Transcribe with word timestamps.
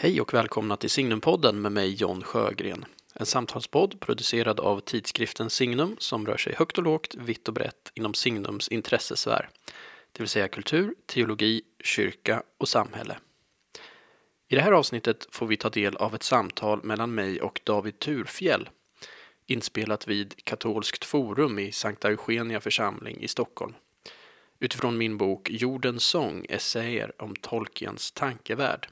Hej 0.00 0.20
och 0.20 0.34
välkomna 0.34 0.76
till 0.76 0.90
Signumpodden 0.90 1.60
med 1.60 1.72
mig 1.72 1.94
John 1.94 2.22
Sjögren. 2.22 2.84
En 3.14 3.26
samtalspodd 3.26 4.00
producerad 4.00 4.60
av 4.60 4.80
tidskriften 4.80 5.50
Signum 5.50 5.96
som 5.98 6.26
rör 6.26 6.36
sig 6.36 6.54
högt 6.54 6.78
och 6.78 6.84
lågt, 6.84 7.14
vitt 7.14 7.48
och 7.48 7.54
brett 7.54 7.92
inom 7.94 8.14
Signums 8.14 8.68
intressesfär. 8.68 9.48
Det 10.12 10.20
vill 10.20 10.28
säga 10.28 10.48
kultur, 10.48 10.94
teologi, 11.06 11.62
kyrka 11.84 12.42
och 12.58 12.68
samhälle. 12.68 13.18
I 14.48 14.54
det 14.54 14.60
här 14.60 14.72
avsnittet 14.72 15.26
får 15.30 15.46
vi 15.46 15.56
ta 15.56 15.70
del 15.70 15.96
av 15.96 16.14
ett 16.14 16.22
samtal 16.22 16.84
mellan 16.84 17.14
mig 17.14 17.40
och 17.40 17.60
David 17.64 17.98
Turfjell 17.98 18.68
inspelat 19.46 20.08
vid 20.08 20.44
Katolskt 20.44 21.04
forum 21.04 21.58
i 21.58 21.72
Sankta 21.72 22.08
Eugenia 22.08 22.60
församling 22.60 23.20
i 23.20 23.28
Stockholm 23.28 23.74
utifrån 24.60 24.98
min 24.98 25.16
bok 25.16 25.50
Jordens 25.50 26.04
sång, 26.04 26.46
essäer 26.48 27.22
om 27.22 27.36
Tolkiens 27.36 28.12
tankevärld. 28.12 28.88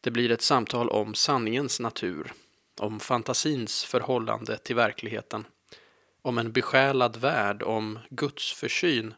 Det 0.00 0.10
blir 0.10 0.30
ett 0.30 0.42
samtal 0.42 0.88
om 0.88 1.14
sanningens 1.14 1.80
natur, 1.80 2.32
om 2.80 3.00
fantasins 3.00 3.84
förhållande 3.84 4.58
till 4.58 4.76
verkligheten, 4.76 5.44
om 6.22 6.38
en 6.38 6.52
besjälad 6.52 7.16
värld, 7.16 7.62
om 7.62 7.98
Guds 8.10 8.52
försyn 8.52 9.14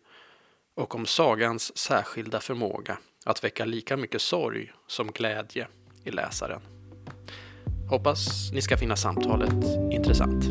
och 0.75 0.95
om 0.95 1.07
sagans 1.07 1.79
särskilda 1.79 2.41
förmåga 2.41 2.99
att 3.25 3.45
väcka 3.45 3.65
lika 3.65 3.97
mycket 3.97 4.23
sorg 4.23 4.73
som 4.87 5.11
glädje 5.11 5.69
i 6.05 6.11
läsaren. 6.11 6.61
Hoppas 7.91 8.51
ni 8.53 8.63
ska 8.63 8.77
finna 8.77 8.97
samtalet 8.97 9.65
intressant. 9.93 10.45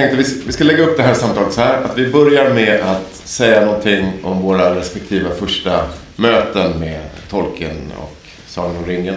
Tänkte 0.00 0.16
vi 0.16 0.42
vi 0.46 0.52
ska 0.52 0.64
lägga 0.64 0.82
upp 0.82 0.96
det 0.96 1.02
här 1.02 1.14
samtalet 1.14 1.52
så 1.52 1.60
här 1.60 1.82
att 1.82 1.98
vi 1.98 2.10
börjar 2.10 2.54
med 2.54 2.80
att 2.80 3.14
säga 3.24 3.64
någonting 3.64 4.12
om 4.22 4.42
våra 4.42 4.74
respektive 4.76 5.30
första 5.34 5.84
möten 6.16 6.80
med 6.80 7.00
Tolkien 7.30 7.92
och 7.98 8.16
Sagan 8.46 8.76
om 8.76 8.84
ringen. 8.86 9.16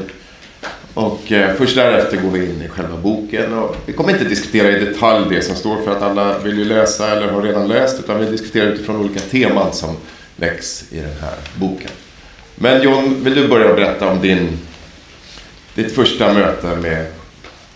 Och 0.94 1.31
eh, 1.31 1.56
först 1.56 1.76
därefter 1.76 2.17
går 2.17 2.30
vi 2.30 2.45
in 2.45 2.61
i 2.61 2.67
själva 2.67 2.98
boken 2.98 3.54
och 3.54 3.76
vi 3.86 3.94
kommer 3.94 4.11
inte 4.11 4.23
diskutera 4.23 4.72
i 4.72 4.86
detalj 4.86 5.26
det 5.30 5.42
som 5.42 5.56
står 5.56 5.81
för 5.81 5.92
att 5.92 6.02
alla 6.02 6.39
vill 6.39 6.58
ju 6.58 6.66
läsa 6.66 7.11
eller 7.11 7.28
har 7.28 7.42
redan 7.42 7.67
läst 7.67 8.00
utan 8.00 8.20
vi 8.20 8.26
diskuterar 8.26 8.67
utifrån 8.67 8.95
olika 8.95 9.20
teman 9.20 9.73
som 9.73 9.98
väcks 10.36 10.86
i 10.92 10.95
den 10.95 11.16
här 11.22 11.36
boken. 11.56 11.92
Men 12.56 12.81
John, 12.81 13.23
vill 13.23 13.36
du 13.36 13.48
börja 13.48 13.73
berätta 13.73 14.08
om 14.08 14.22
din, 14.22 14.59
ditt 15.76 15.95
första 15.95 16.34
möte 16.34 16.67
med 16.67 17.06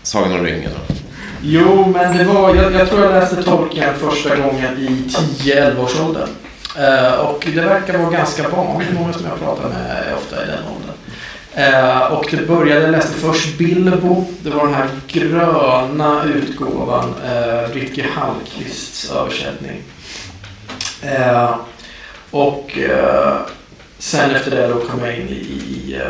Sagan 0.02 0.32
om 0.32 0.44
ringen? 0.44 0.72
Jo, 1.42 1.86
men 1.86 2.16
det 2.16 2.24
var, 2.24 2.54
jag, 2.54 2.72
jag 2.72 2.88
tror 2.88 3.04
jag 3.04 3.12
läste 3.12 3.42
Tolkien 3.42 3.94
första 3.94 4.36
gången 4.36 4.78
i 4.78 5.10
10-11 5.44 5.84
års 5.84 6.00
åldern. 6.00 6.28
Eh, 6.78 7.12
och 7.12 7.48
det 7.54 7.60
verkar 7.60 7.98
vara 7.98 8.10
ganska 8.10 8.48
vanligt, 8.48 8.92
många 8.92 9.12
som 9.12 9.26
jag 9.26 9.38
pratar 9.38 9.68
med 9.68 10.08
är 10.08 10.14
ofta 10.14 10.44
i 10.44 10.46
den 10.46 10.64
åldern. 10.76 10.94
Uh, 11.58 12.12
och 12.12 12.26
det 12.30 12.46
började, 12.46 12.80
jag 12.80 12.90
läste 12.90 13.14
först 13.14 13.58
Bilbo, 13.58 14.24
det 14.42 14.50
var 14.50 14.66
den 14.66 14.74
här 14.74 14.88
gröna 15.06 16.24
utgåvan, 16.24 17.14
eh, 17.24 17.64
uh, 17.64 17.74
Ritke 17.74 18.06
Hallqvists 18.14 19.10
översättning. 19.10 19.82
Uh, 21.04 21.56
och 22.30 22.78
sen 23.98 24.30
efter 24.30 24.50
det 24.50 24.68
då 24.68 24.80
kom 24.80 25.00
jag 25.04 25.16
in 25.16 25.28
i, 25.28 25.32
i 25.32 26.00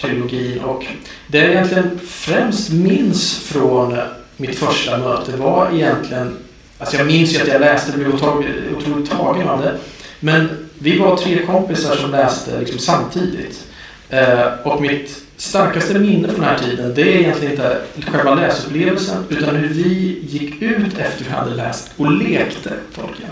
trilogin 0.00 0.60
och 0.60 0.84
det 1.26 1.38
jag 1.38 1.50
egentligen 1.50 2.00
främst 2.08 2.70
minns 2.70 3.38
från 3.38 3.98
mitt 4.40 4.58
första 4.58 4.98
möte 4.98 5.36
var 5.36 5.70
egentligen, 5.72 6.36
alltså 6.78 6.96
jag 6.96 7.06
minns 7.06 7.34
ju 7.34 7.42
att 7.42 7.48
jag 7.48 7.60
läste, 7.60 7.98
blev 7.98 8.14
otroligt, 8.14 9.10
tagen 9.10 9.48
av 9.48 9.62
det. 9.62 9.78
Men 10.20 10.48
vi 10.78 10.98
var 10.98 11.16
tre 11.16 11.46
kompisar 11.46 11.96
som 11.96 12.10
läste 12.10 12.60
liksom 12.60 12.78
samtidigt. 12.78 13.66
Eh, 14.10 14.46
och 14.64 14.82
mitt 14.82 15.22
starkaste 15.36 15.98
minne 15.98 16.28
från 16.28 16.40
den 16.40 16.48
här 16.48 16.58
tiden, 16.58 16.94
det 16.94 17.02
är 17.02 17.20
egentligen 17.20 17.52
inte 17.52 17.80
själva 18.10 18.34
läsupplevelsen, 18.34 19.24
utan 19.28 19.56
hur 19.56 19.68
vi 19.68 20.18
gick 20.22 20.62
ut 20.62 20.98
efter 20.98 21.24
vi 21.24 21.30
hade 21.30 21.54
läst 21.54 21.90
och 21.96 22.12
lekte 22.12 22.70
Tolkien. 22.94 23.30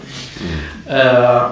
Eh, 0.87 1.51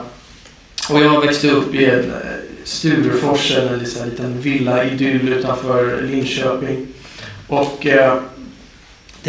och 0.91 1.01
jag 1.01 1.21
växte 1.21 1.51
upp 1.51 1.75
i 1.75 1.85
en 1.85 2.11
eh, 2.11 2.17
Stureforsen, 2.65 3.69
en 3.69 3.79
liten 3.79 4.41
villa-idyll 4.41 5.29
utanför 5.29 6.03
Linköping. 6.03 6.87
Och 7.49 7.87
eh, 7.87 8.19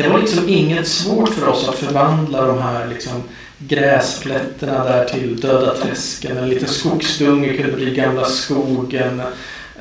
det 0.04 0.10
var 0.10 0.20
liksom 0.20 0.50
inget 0.50 0.88
svårt 0.88 1.30
för 1.30 1.48
oss 1.48 1.70
att 1.70 1.76
förvandla 1.76 2.46
de 2.46 2.62
här 2.62 2.88
liksom 2.88 3.24
gräsplätterna 3.58 4.84
där 4.84 5.06
till 5.06 5.40
döda 5.40 5.76
träsken. 5.76 6.38
En 6.38 6.50
liten 6.50 6.68
skogsdunge 6.68 7.54
kunde 7.54 7.72
bli 7.72 7.96
gamla 7.96 8.26
skogen. 8.26 9.22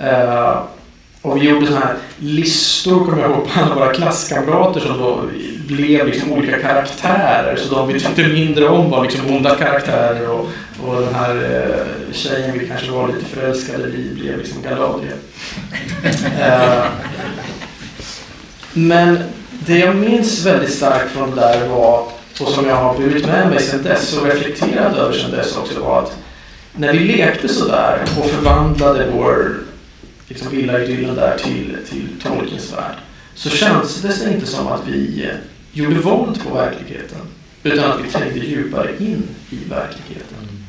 Eh, 0.00 0.62
och 1.22 1.36
vi 1.36 1.48
gjorde 1.48 1.66
sådana 1.66 1.86
här 1.86 1.96
listor, 2.18 3.04
kommer 3.04 3.22
jag 3.22 3.30
ihåg, 3.30 3.48
på 3.48 3.60
alla 3.60 3.74
våra 3.74 3.92
klasskamrater 3.92 4.80
som 4.80 4.98
då 4.98 5.22
blev 5.68 6.06
liksom 6.06 6.32
olika 6.32 6.58
karaktärer. 6.58 7.56
Så 7.56 7.74
de 7.74 7.88
vi 7.88 8.00
tyckte 8.00 8.28
mindre 8.28 8.68
om 8.68 8.90
var 8.90 9.04
liksom 9.04 9.26
onda 9.26 9.54
karaktärer 9.54 10.30
och, 10.30 10.48
och 10.84 11.00
den 11.00 11.14
här 11.14 11.36
eh, 11.36 12.12
tjejen 12.12 12.58
vi 12.58 12.68
kanske 12.68 12.90
var 12.90 13.08
lite 13.08 13.24
förälskade 13.24 13.88
i 13.88 14.14
blev 14.14 14.38
liksom 14.38 14.62
Galadriel. 14.62 15.18
Eh, 16.40 16.84
men 18.72 19.18
det 19.66 19.78
jag 19.78 19.96
minns 19.96 20.46
väldigt 20.46 20.74
starkt 20.74 21.10
från 21.12 21.30
det 21.30 21.40
där 21.40 21.68
var, 21.68 22.08
och 22.40 22.48
som 22.48 22.66
jag 22.66 22.76
har 22.76 22.98
burit 22.98 23.26
med 23.26 23.48
mig 23.48 23.62
sedan 23.62 23.82
dess 23.82 24.18
och 24.18 24.26
reflekterat 24.26 24.96
över 24.96 25.12
sedan 25.12 25.30
dess 25.30 25.56
också, 25.56 25.80
var 25.80 26.02
att 26.02 26.16
när 26.76 26.92
vi 26.92 26.98
lekte 26.98 27.48
sådär 27.48 28.02
och 28.18 28.26
förvandlade 28.26 29.10
vår 29.12 29.56
liksom, 30.28 30.50
villaidyllen 30.50 31.14
där 31.14 31.38
till, 31.38 31.76
till 31.90 32.08
Tolkiens 32.22 32.72
värld 32.72 32.96
så 33.34 33.48
kändes 33.48 34.02
det 34.02 34.32
inte 34.32 34.46
som 34.46 34.66
att 34.66 34.82
vi 34.86 35.24
eh, 35.24 35.36
gjorde 35.72 36.00
våld 36.00 36.44
på 36.44 36.54
verkligheten 36.54 37.18
utan 37.62 37.90
att 37.90 38.00
vi 38.04 38.10
trängde 38.10 38.38
djupare 38.38 38.90
in 38.98 39.22
i 39.50 39.56
verkligheten. 39.68 40.66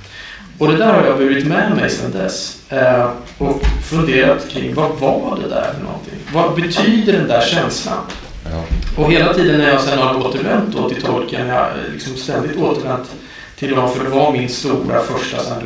Och 0.57 0.67
det 0.67 0.77
där 0.77 0.93
har 0.93 1.05
jag 1.05 1.17
burit 1.17 1.45
med 1.47 1.75
mig 1.75 1.89
sedan 1.89 2.11
dess 2.11 2.61
eh, 2.69 3.11
och 3.37 3.61
funderat 3.89 4.49
kring 4.49 4.73
vad 4.73 4.91
var 4.99 5.39
det 5.43 5.49
där 5.49 5.73
för 5.73 5.83
någonting? 5.83 6.19
Vad 6.33 6.55
betyder 6.55 7.13
den 7.13 7.27
där 7.27 7.41
känslan? 7.41 8.03
Ja. 8.51 8.63
Och 8.97 9.11
hela 9.11 9.33
tiden 9.33 9.57
när 9.59 9.69
jag 9.69 9.81
sen 9.81 9.99
har 9.99 10.25
återvänt 10.27 10.75
då 10.75 10.89
till 10.89 11.01
Tolkien, 11.01 11.47
jag 11.47 11.55
har 11.55 11.71
liksom 11.93 12.15
ständigt 12.15 12.57
återvänt 12.57 13.11
till 13.55 13.75
dem 13.75 13.89
för 13.91 14.03
det 14.03 14.09
var 14.09 14.31
min 14.31 14.49
stora 14.49 14.99
första 15.03 15.37
här, 15.37 15.63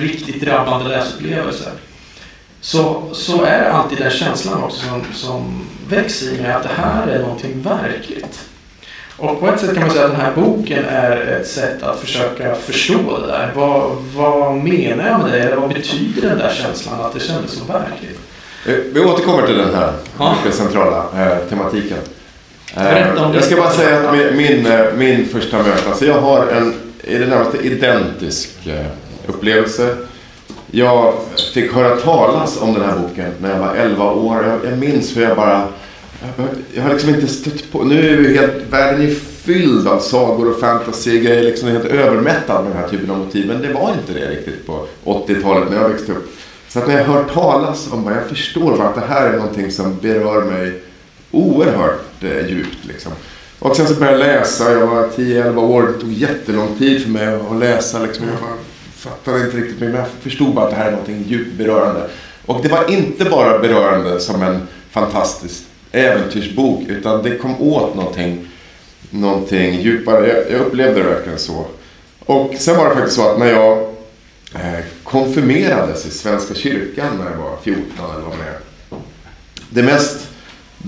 riktigt 0.00 0.40
drabbande 0.42 0.88
läsupplevelse. 0.88 1.70
Så, 2.60 3.02
så 3.12 3.42
är 3.44 3.64
alltid 3.70 3.98
den 3.98 4.10
känslan 4.10 4.62
också 4.62 4.86
som, 4.86 5.02
som 5.14 5.66
växer 5.88 6.32
i 6.32 6.40
mig 6.42 6.52
att 6.52 6.62
det 6.62 6.70
här 6.76 7.06
är 7.06 7.18
någonting 7.18 7.62
verkligt. 7.62 8.40
Och 9.16 9.40
på 9.40 9.48
ett 9.48 9.60
sätt 9.60 9.74
kan 9.74 9.82
man 9.82 9.90
säga 9.90 10.04
att 10.04 10.10
den 10.10 10.20
här 10.20 10.32
boken 10.34 10.84
är 10.84 11.16
ett 11.16 11.48
sätt 11.48 11.82
att 11.82 12.00
försöka 12.00 12.54
förstå 12.54 13.18
det 13.20 13.26
där. 13.26 13.52
Vad, 13.54 13.90
vad 14.14 14.54
menar 14.56 15.08
jag 15.08 15.20
med 15.22 15.32
det? 15.32 15.40
Eller 15.40 15.56
vad 15.56 15.68
betyder 15.74 16.28
den 16.28 16.38
där 16.38 16.50
känslan 16.54 17.00
att 17.00 17.14
det 17.14 17.20
kändes 17.20 17.50
så 17.52 17.64
verkligt? 17.64 18.20
Eh, 18.66 18.74
Vi 18.92 19.00
återkommer 19.00 19.46
till 19.46 19.58
den 19.58 19.74
här 19.74 19.92
Ja. 20.18 20.36
centrala 20.52 21.04
eh, 21.16 21.38
tematiken. 21.48 21.98
Eh, 22.76 22.82
Berätta 22.82 23.26
om 23.26 23.34
jag 23.34 23.44
ska 23.44 23.56
bara 23.56 23.70
säga 23.70 24.08
att 24.08 24.16
min, 24.16 24.36
min, 24.36 24.66
eh, 24.66 24.84
min 24.96 25.26
första 25.28 25.58
möte, 25.58 25.88
alltså 25.88 26.06
jag 26.06 26.20
har 26.20 26.46
en 26.46 26.74
i 27.06 27.18
det 27.18 27.26
närmaste 27.26 27.58
identisk 27.58 28.66
eh, 28.66 28.86
upplevelse. 29.26 29.96
Jag 30.70 31.14
fick 31.54 31.72
höra 31.72 31.96
talas 31.96 32.62
om 32.62 32.74
den 32.74 32.82
här 32.82 32.98
boken 32.98 33.32
när 33.38 33.50
jag 33.50 33.58
var 33.58 33.74
11 33.74 34.12
år. 34.12 34.44
Jag, 34.44 34.72
jag 34.72 34.78
minns 34.78 35.16
hur 35.16 35.22
jag 35.22 35.36
bara... 35.36 35.68
Jag, 36.36 36.46
jag 36.74 36.82
har 36.82 36.90
liksom 36.90 37.08
inte 37.08 37.26
stött 37.26 37.72
på... 37.72 37.82
Nu 37.82 37.98
är 37.98 38.18
ju 38.18 38.36
helt 38.36 38.54
världen 38.70 39.02
är 39.02 39.14
fylld 39.44 39.88
av 39.88 39.98
sagor 39.98 40.50
och 40.50 40.60
fantasy-grejer. 40.60 41.42
Liksom 41.42 41.68
helt 41.68 41.84
övermättad 41.84 42.64
med 42.64 42.72
den 42.72 42.82
här 42.82 42.88
typen 42.88 43.10
av 43.10 43.18
motiv. 43.18 43.46
Men 43.46 43.62
det 43.62 43.72
var 43.72 43.92
inte 43.92 44.20
det 44.20 44.30
riktigt 44.30 44.66
på 44.66 44.86
80-talet 45.04 45.70
när 45.70 45.76
jag 45.76 45.88
växte 45.88 46.12
upp. 46.12 46.34
Så 46.68 46.78
att 46.78 46.88
när 46.88 46.98
jag 46.98 47.04
hör 47.04 47.24
talas 47.24 47.88
om 47.92 48.04
det, 48.04 48.14
jag 48.14 48.28
förstår 48.28 48.82
att 48.82 48.94
det 48.94 49.06
här 49.08 49.26
är 49.26 49.36
någonting 49.36 49.70
som 49.70 49.98
berör 50.02 50.44
mig 50.44 50.82
oerhört 51.30 52.13
Eh, 52.24 52.48
djupt. 52.48 52.78
Liksom. 52.82 53.12
Och 53.58 53.76
sen 53.76 53.88
så 53.88 53.94
började 53.94 54.18
jag 54.18 54.26
läsa, 54.26 54.72
jag 54.72 54.86
var 54.86 55.08
10-11 55.08 55.56
år, 55.56 55.82
det 55.82 56.00
tog 56.00 56.12
jättelång 56.12 56.78
tid 56.78 57.02
för 57.02 57.10
mig 57.10 57.26
att 57.26 57.58
läsa. 57.58 57.98
Liksom. 57.98 58.26
Jag 58.26 58.40
bara 58.40 58.58
fattade 58.96 59.44
inte 59.44 59.56
riktigt, 59.56 59.80
men 59.80 59.94
jag 59.94 60.06
förstod 60.20 60.54
bara 60.54 60.64
att 60.64 60.70
det 60.70 60.76
här 60.76 60.86
är 60.86 60.90
någonting 60.90 61.24
djupt 61.28 61.58
berörande. 61.58 62.10
Och 62.46 62.62
det 62.62 62.68
var 62.68 62.90
inte 62.90 63.24
bara 63.24 63.58
berörande 63.58 64.20
som 64.20 64.42
en 64.42 64.68
fantastisk 64.90 65.62
äventyrsbok, 65.92 66.82
utan 66.88 67.22
det 67.22 67.38
kom 67.38 67.62
åt 67.62 67.94
någonting 67.94 68.48
någonting 69.10 69.80
djupare. 69.80 70.28
Jag, 70.28 70.50
jag 70.50 70.66
upplevde 70.66 71.02
det 71.02 71.08
verkligen 71.08 71.38
så. 71.38 71.66
Och 72.18 72.54
sen 72.58 72.76
var 72.76 72.88
det 72.88 72.94
faktiskt 72.94 73.16
så 73.16 73.30
att 73.30 73.38
när 73.38 73.46
jag 73.46 73.78
eh, 74.54 74.84
konfirmerades 75.04 76.06
i 76.06 76.10
Svenska 76.10 76.54
kyrkan 76.54 77.18
när 77.18 77.30
jag 77.30 77.38
var 77.38 77.56
14 77.62 77.84
eller 78.14 78.24
vad 78.24 78.38
det 78.38 78.44
är. 78.44 78.58
Det 79.70 79.82
mest 79.82 80.28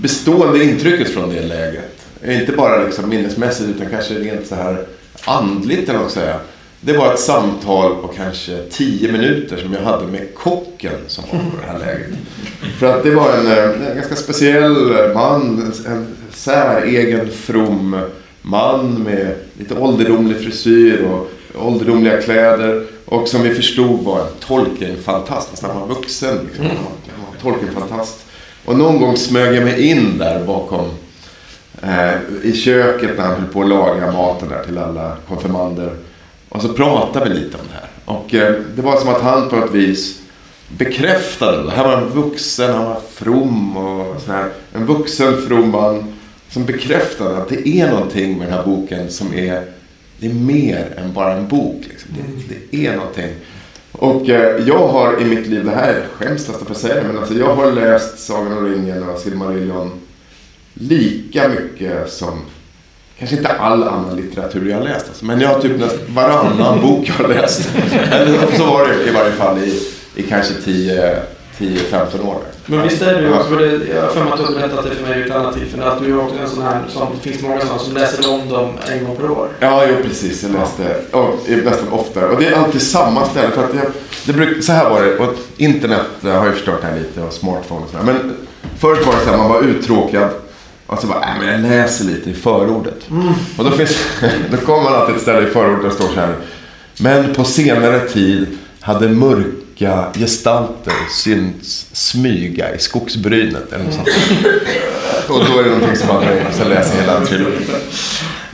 bestående 0.01 0.63
intrycket 0.63 1.09
från 1.09 1.29
det 1.29 1.41
läget, 1.41 2.07
inte 2.25 2.51
bara 2.51 2.83
liksom 2.83 3.09
minnesmässigt 3.09 3.69
utan 3.69 3.89
kanske 3.89 4.13
rent 4.13 4.47
så 4.47 4.55
här 4.55 4.85
andligt 5.25 5.89
eller 5.89 6.07
säga. 6.07 6.39
Det 6.81 6.93
var 6.93 7.13
ett 7.13 7.19
samtal 7.19 7.95
på 8.01 8.07
kanske 8.07 8.57
10 8.69 9.11
minuter 9.11 9.57
som 9.57 9.73
jag 9.73 9.81
hade 9.81 10.07
med 10.07 10.35
kocken 10.35 10.93
som 11.07 11.23
var 11.31 11.39
på 11.39 11.57
det 11.61 11.71
här 11.71 11.79
läget. 11.79 12.09
För 12.79 12.97
att 12.97 13.03
det 13.03 13.11
var 13.11 13.33
en, 13.33 13.47
en 13.47 13.95
ganska 13.95 14.15
speciell 14.15 15.13
man, 15.13 15.73
en 15.87 16.15
säregen 16.33 17.31
from 17.31 18.01
man 18.41 19.03
med 19.03 19.35
lite 19.59 19.75
ålderdomlig 19.75 20.37
frisyr 20.37 21.03
och 21.03 21.31
ålderdomliga 21.55 22.21
kläder. 22.21 22.85
Och 23.05 23.27
som 23.27 23.41
vi 23.43 23.55
förstod 23.55 24.03
var 24.03 24.19
en 24.19 24.27
Tolkien-fantast. 24.39 25.61
Han 25.61 25.79
var 25.79 25.87
vuxen. 25.87 26.37
Liksom. 26.47 26.65
Han 26.65 26.75
var 26.75 27.51
Tolkien-fantast. 27.51 28.26
Och 28.67 28.77
någon 28.77 28.99
gång 28.99 29.17
smög 29.17 29.55
jag 29.55 29.63
mig 29.63 29.89
in 29.89 30.17
där 30.17 30.43
bakom 30.45 30.85
eh, 31.81 32.13
i 32.43 32.53
köket 32.53 33.17
när 33.17 33.25
han 33.25 33.35
höll 33.35 33.53
på 33.53 33.61
att 33.61 33.69
laga 33.69 34.11
maten 34.11 34.49
där 34.49 34.63
till 34.63 34.77
alla 34.77 35.17
konfirmander. 35.27 35.95
Och 36.49 36.61
så 36.61 36.73
pratade 36.73 37.29
vi 37.29 37.35
lite 37.35 37.57
om 37.57 37.63
det 37.71 37.79
här. 37.79 37.89
Och 38.05 38.33
eh, 38.33 38.61
det 38.75 38.81
var 38.81 38.99
som 38.99 39.09
att 39.09 39.21
han 39.21 39.49
på 39.49 39.55
något 39.55 39.73
vis 39.73 40.19
bekräftade 40.69 41.63
det. 41.63 41.71
Här 41.71 41.83
var 41.83 41.97
en 41.97 42.09
vuxen, 42.09 42.73
han 42.73 42.85
var 42.85 43.01
from 43.13 43.77
och 43.77 44.21
så 44.21 44.31
här. 44.31 44.49
En 44.73 44.85
vuxen 44.85 45.41
from 45.47 45.71
man 45.71 46.13
som 46.49 46.65
bekräftade 46.65 47.37
att 47.37 47.49
det 47.49 47.67
är 47.67 47.91
någonting 47.91 48.37
med 48.37 48.47
den 48.47 48.53
här 48.53 48.65
boken 48.65 49.11
som 49.11 49.33
är, 49.33 49.63
det 50.19 50.27
är 50.27 50.33
mer 50.33 50.93
än 50.97 51.13
bara 51.13 51.33
en 51.33 51.47
bok. 51.47 51.81
Liksom. 51.89 52.11
Det, 52.17 52.55
det 52.71 52.87
är 52.87 52.95
någonting. 52.95 53.31
Och 53.91 54.29
eh, 54.29 54.67
jag 54.67 54.87
har 54.87 55.21
i 55.21 55.25
mitt 55.25 55.47
liv, 55.47 55.65
det 55.65 55.71
här 55.71 56.05
skäms 56.17 56.47
nästan 56.47 56.65
för 56.65 56.73
att 56.73 56.81
säga 56.81 56.95
det, 56.95 57.03
men 57.03 57.17
alltså 57.17 57.33
jag 57.33 57.55
har 57.55 57.71
läst 57.71 58.19
Sagan 58.19 58.57
om 58.57 58.65
ringen 58.65 59.09
och 59.09 59.19
Silmarillion 59.19 59.91
lika 60.73 61.47
mycket 61.47 62.11
som 62.11 62.41
Kanske 63.19 63.35
inte 63.35 63.49
all 63.49 63.83
annan 63.83 64.15
litteratur 64.15 64.69
jag 64.69 64.77
har 64.77 64.83
läst. 64.83 65.07
Alltså. 65.07 65.25
Men 65.25 65.41
jag 65.41 65.49
har 65.49 65.61
typ 65.61 65.79
nästan 65.79 65.99
varannan 66.15 66.81
bok 66.87 67.09
jag 67.09 67.13
har 67.13 67.27
läst. 67.27 67.69
Eller 68.11 68.37
så 68.57 68.65
var 68.65 68.87
det 68.87 69.09
i 69.09 69.13
varje 69.13 69.31
fall 69.31 69.57
i, 69.57 69.81
i 70.15 70.23
kanske 70.23 70.53
10-15 70.53 72.25
år. 72.25 72.41
Men 72.69 72.83
visst 72.83 73.01
är 73.01 73.21
du 73.21 73.33
också, 73.33 73.49
för 73.49 73.57
det, 73.57 73.87
jag 73.95 74.01
har 74.01 74.09
för 74.09 74.23
mig 74.23 74.33
att 74.33 74.39
du 74.39 74.45
har 74.45 74.51
berättat 74.51 74.83
det 74.83 74.95
för 74.95 75.03
mig 75.03 75.17
vid 75.17 75.25
ett 75.25 75.35
annat 75.35 75.55
tillfälle, 75.55 75.85
att 75.85 75.99
du 75.99 76.11
är 76.11 76.19
också 76.19 76.35
en 76.37 76.49
sån 76.49 76.63
här, 76.63 76.81
som, 76.87 77.07
det 77.15 77.29
finns 77.29 77.43
många 77.43 77.59
sådana 77.59 77.79
som 77.79 77.93
läser 77.93 78.33
om 78.33 78.49
dem 78.49 78.69
en 78.91 79.05
gång 79.05 79.15
per 79.15 79.31
år. 79.31 79.49
Ja, 79.59 79.83
jo, 79.89 79.95
precis. 80.03 80.43
Jag 80.43 80.51
läste 80.51 80.95
ja, 81.11 81.33
nästan 81.47 81.89
oftare. 81.91 82.25
Och 82.25 82.41
det 82.41 82.47
är 82.47 82.55
alltid 82.55 82.81
samma 82.81 83.25
ställe. 83.25 83.51
För 83.51 83.63
att 83.63 83.75
jag, 83.75 83.85
det 84.25 84.33
bruk, 84.33 84.63
så 84.63 84.71
här 84.71 84.89
var 84.89 85.01
det, 85.01 85.17
och 85.17 85.33
internet 85.57 86.07
har 86.21 86.45
ju 86.45 86.51
förstört 86.51 86.81
det 86.81 86.87
här 86.87 86.97
lite 86.97 87.21
och 87.21 87.33
smartphone 87.33 87.81
och 87.81 87.89
sådär. 87.89 88.03
Men 88.03 88.33
förut 88.77 89.05
var 89.05 89.13
det 89.13 89.19
så 89.19 89.29
här, 89.29 89.37
man 89.37 89.49
var 89.49 89.61
uttråkad. 89.61 90.29
Och 90.87 90.99
så 90.99 91.07
bara, 91.07 91.21
äh, 91.21 91.39
men 91.39 91.47
jag 91.47 91.61
läser 91.61 92.05
lite 92.05 92.29
i 92.29 92.33
förordet. 92.33 93.09
Mm. 93.09 93.33
Och 93.57 93.63
då, 93.63 93.71
finns, 93.71 93.97
då 94.51 94.57
kommer 94.57 94.83
man 94.83 94.95
alltid 94.95 95.15
ett 95.15 95.21
ställe 95.21 95.47
i 95.47 95.51
förordet 95.51 95.81
där 95.81 95.89
det 95.89 95.95
står 95.95 96.07
så 96.07 96.19
här. 96.19 96.35
Men 96.99 97.33
på 97.33 97.43
senare 97.43 97.99
tid 97.99 98.47
hade 98.79 99.09
mörka 99.79 100.19
gestalter 100.19 100.93
synts 101.09 101.87
smyga 101.91 102.75
i 102.75 102.79
skogsbrynet. 102.79 103.73
Eller 103.73 103.85
något 103.85 103.93
sånt. 103.93 104.07
Och 105.27 105.45
då 105.45 105.59
är 105.59 105.63
det 105.63 105.69
någonting 105.69 105.95
som 105.95 106.07
man 106.07 106.23
sen 106.51 106.69
läser 106.69 107.01
hela 107.01 107.25
trilogin. 107.25 107.67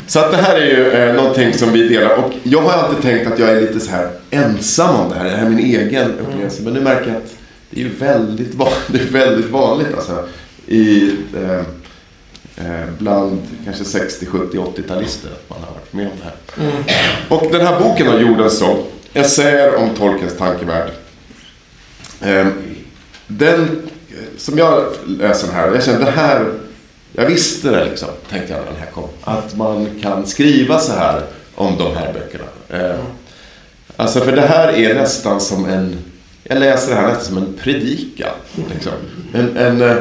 Så 0.08 0.20
att 0.20 0.32
det 0.32 0.38
här 0.38 0.56
är 0.56 0.66
ju 0.66 0.92
eh, 0.92 1.16
någonting 1.16 1.54
som 1.54 1.72
vi 1.72 1.90
delar. 1.90 2.16
Och 2.16 2.34
jag 2.44 2.62
har 2.62 2.72
alltid 2.72 3.02
tänkt 3.02 3.32
att 3.32 3.40
jag 3.40 3.50
är 3.50 3.62
lite 3.62 3.80
så 3.80 3.92
här 3.92 4.10
ensam 4.30 4.96
om 4.96 5.10
det 5.10 5.16
här. 5.16 5.24
Det 5.24 5.30
här 5.30 5.46
är 5.46 5.50
min 5.50 5.66
egen 5.66 6.20
upplevelse. 6.20 6.62
Men 6.64 6.74
nu 6.74 6.82
märker 6.82 7.08
jag 7.08 7.18
att 7.18 7.36
det 7.70 7.82
är 7.82 7.90
väldigt, 8.00 8.58
det 8.88 9.00
är 9.00 9.12
väldigt 9.12 9.50
vanligt. 9.50 9.94
Alltså, 9.96 10.28
i... 10.68 11.16
Eh, 11.36 11.62
Eh, 12.56 12.90
bland 13.00 13.42
kanske 13.66 13.86
60, 13.86 14.26
70, 14.26 14.58
80-talister 14.58 15.28
att 15.28 15.50
man 15.50 15.60
har 15.60 15.74
varit 15.74 15.94
med 15.94 16.06
om 16.06 16.14
det 16.18 16.24
här. 16.24 16.70
Mm. 16.70 16.84
Och 17.30 17.52
den 17.52 17.68
här 17.68 17.80
boken 17.80 18.08
har 18.08 18.20
gjordes 18.20 18.58
så. 18.58 18.78
Essäer 19.14 19.76
om 19.76 19.90
Tolkiens 19.90 20.38
tankevärld. 20.38 20.92
Ehm, 22.24 22.48
eh, 22.48 22.54
den, 23.28 23.82
som 24.38 24.58
jag 24.58 24.86
läser 25.08 25.48
den 25.48 25.56
här, 25.56 25.72
jag 25.74 25.84
kände 25.84 26.06
det 26.06 26.12
här, 26.12 26.46
jag 27.14 27.26
visste 27.26 27.72
det 27.72 27.86
liksom, 27.86 28.10
tänkte 28.30 28.54
jag 28.54 28.60
när 28.60 28.72
den 28.72 28.80
här 28.80 28.92
kom. 28.92 29.10
Att 29.22 29.56
man 29.56 29.88
kan 30.02 30.26
skriva 30.26 30.80
så 30.80 30.94
här 30.94 31.22
om 31.56 31.78
de 31.78 31.96
här 31.96 32.14
böckerna. 32.14 32.46
Eh, 32.70 33.00
alltså 33.96 34.20
för 34.20 34.32
det 34.32 34.42
här 34.42 34.74
är 34.74 34.96
nästan 34.96 35.42
som 35.42 35.66
en, 35.66 35.98
jag 36.44 36.60
läser 36.60 36.90
det 36.90 37.02
här 37.02 37.08
nästan 37.08 37.26
som 37.26 37.38
en 37.38 37.54
predikan. 37.54 38.36
Liksom. 38.70 38.94
En, 39.34 39.58
en 39.58 39.82
eh, 39.82 39.98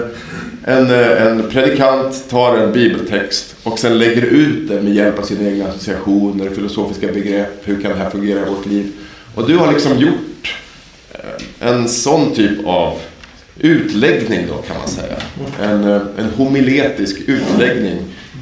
en, 0.65 0.91
eh, 0.91 1.27
en 1.27 1.51
predikant 1.51 2.25
tar 2.31 2.57
en 2.57 2.73
bibeltext 2.73 3.57
och 3.63 3.79
sen 3.79 3.99
lägger 3.99 4.23
ut 4.23 4.69
den 4.69 4.85
med 4.85 4.95
hjälp 4.95 5.19
av 5.19 5.23
sina 5.23 5.51
egna 5.51 5.69
associationer, 5.69 6.51
filosofiska 6.51 7.07
begrepp. 7.07 7.61
Hur 7.65 7.83
kan 7.83 7.91
det 7.91 7.97
här 7.97 8.11
fungera 8.11 8.47
i 8.47 8.51
vårt 8.51 8.67
liv? 8.67 8.93
Och 9.35 9.47
du 9.47 9.57
har 9.57 9.73
liksom 9.73 9.99
gjort 9.99 10.57
Eh, 11.23 11.69
en 11.69 11.89
sån 11.89 12.35
typ 12.35 12.67
av 12.67 12.99
utläggning 13.59 14.47
då 14.49 14.55
kan 14.55 14.77
man 14.79 14.89
säga. 14.89 15.17
En, 15.63 15.85
eh, 15.85 16.01
en 16.19 16.31
homiletisk 16.37 17.21
utläggning 17.27 17.99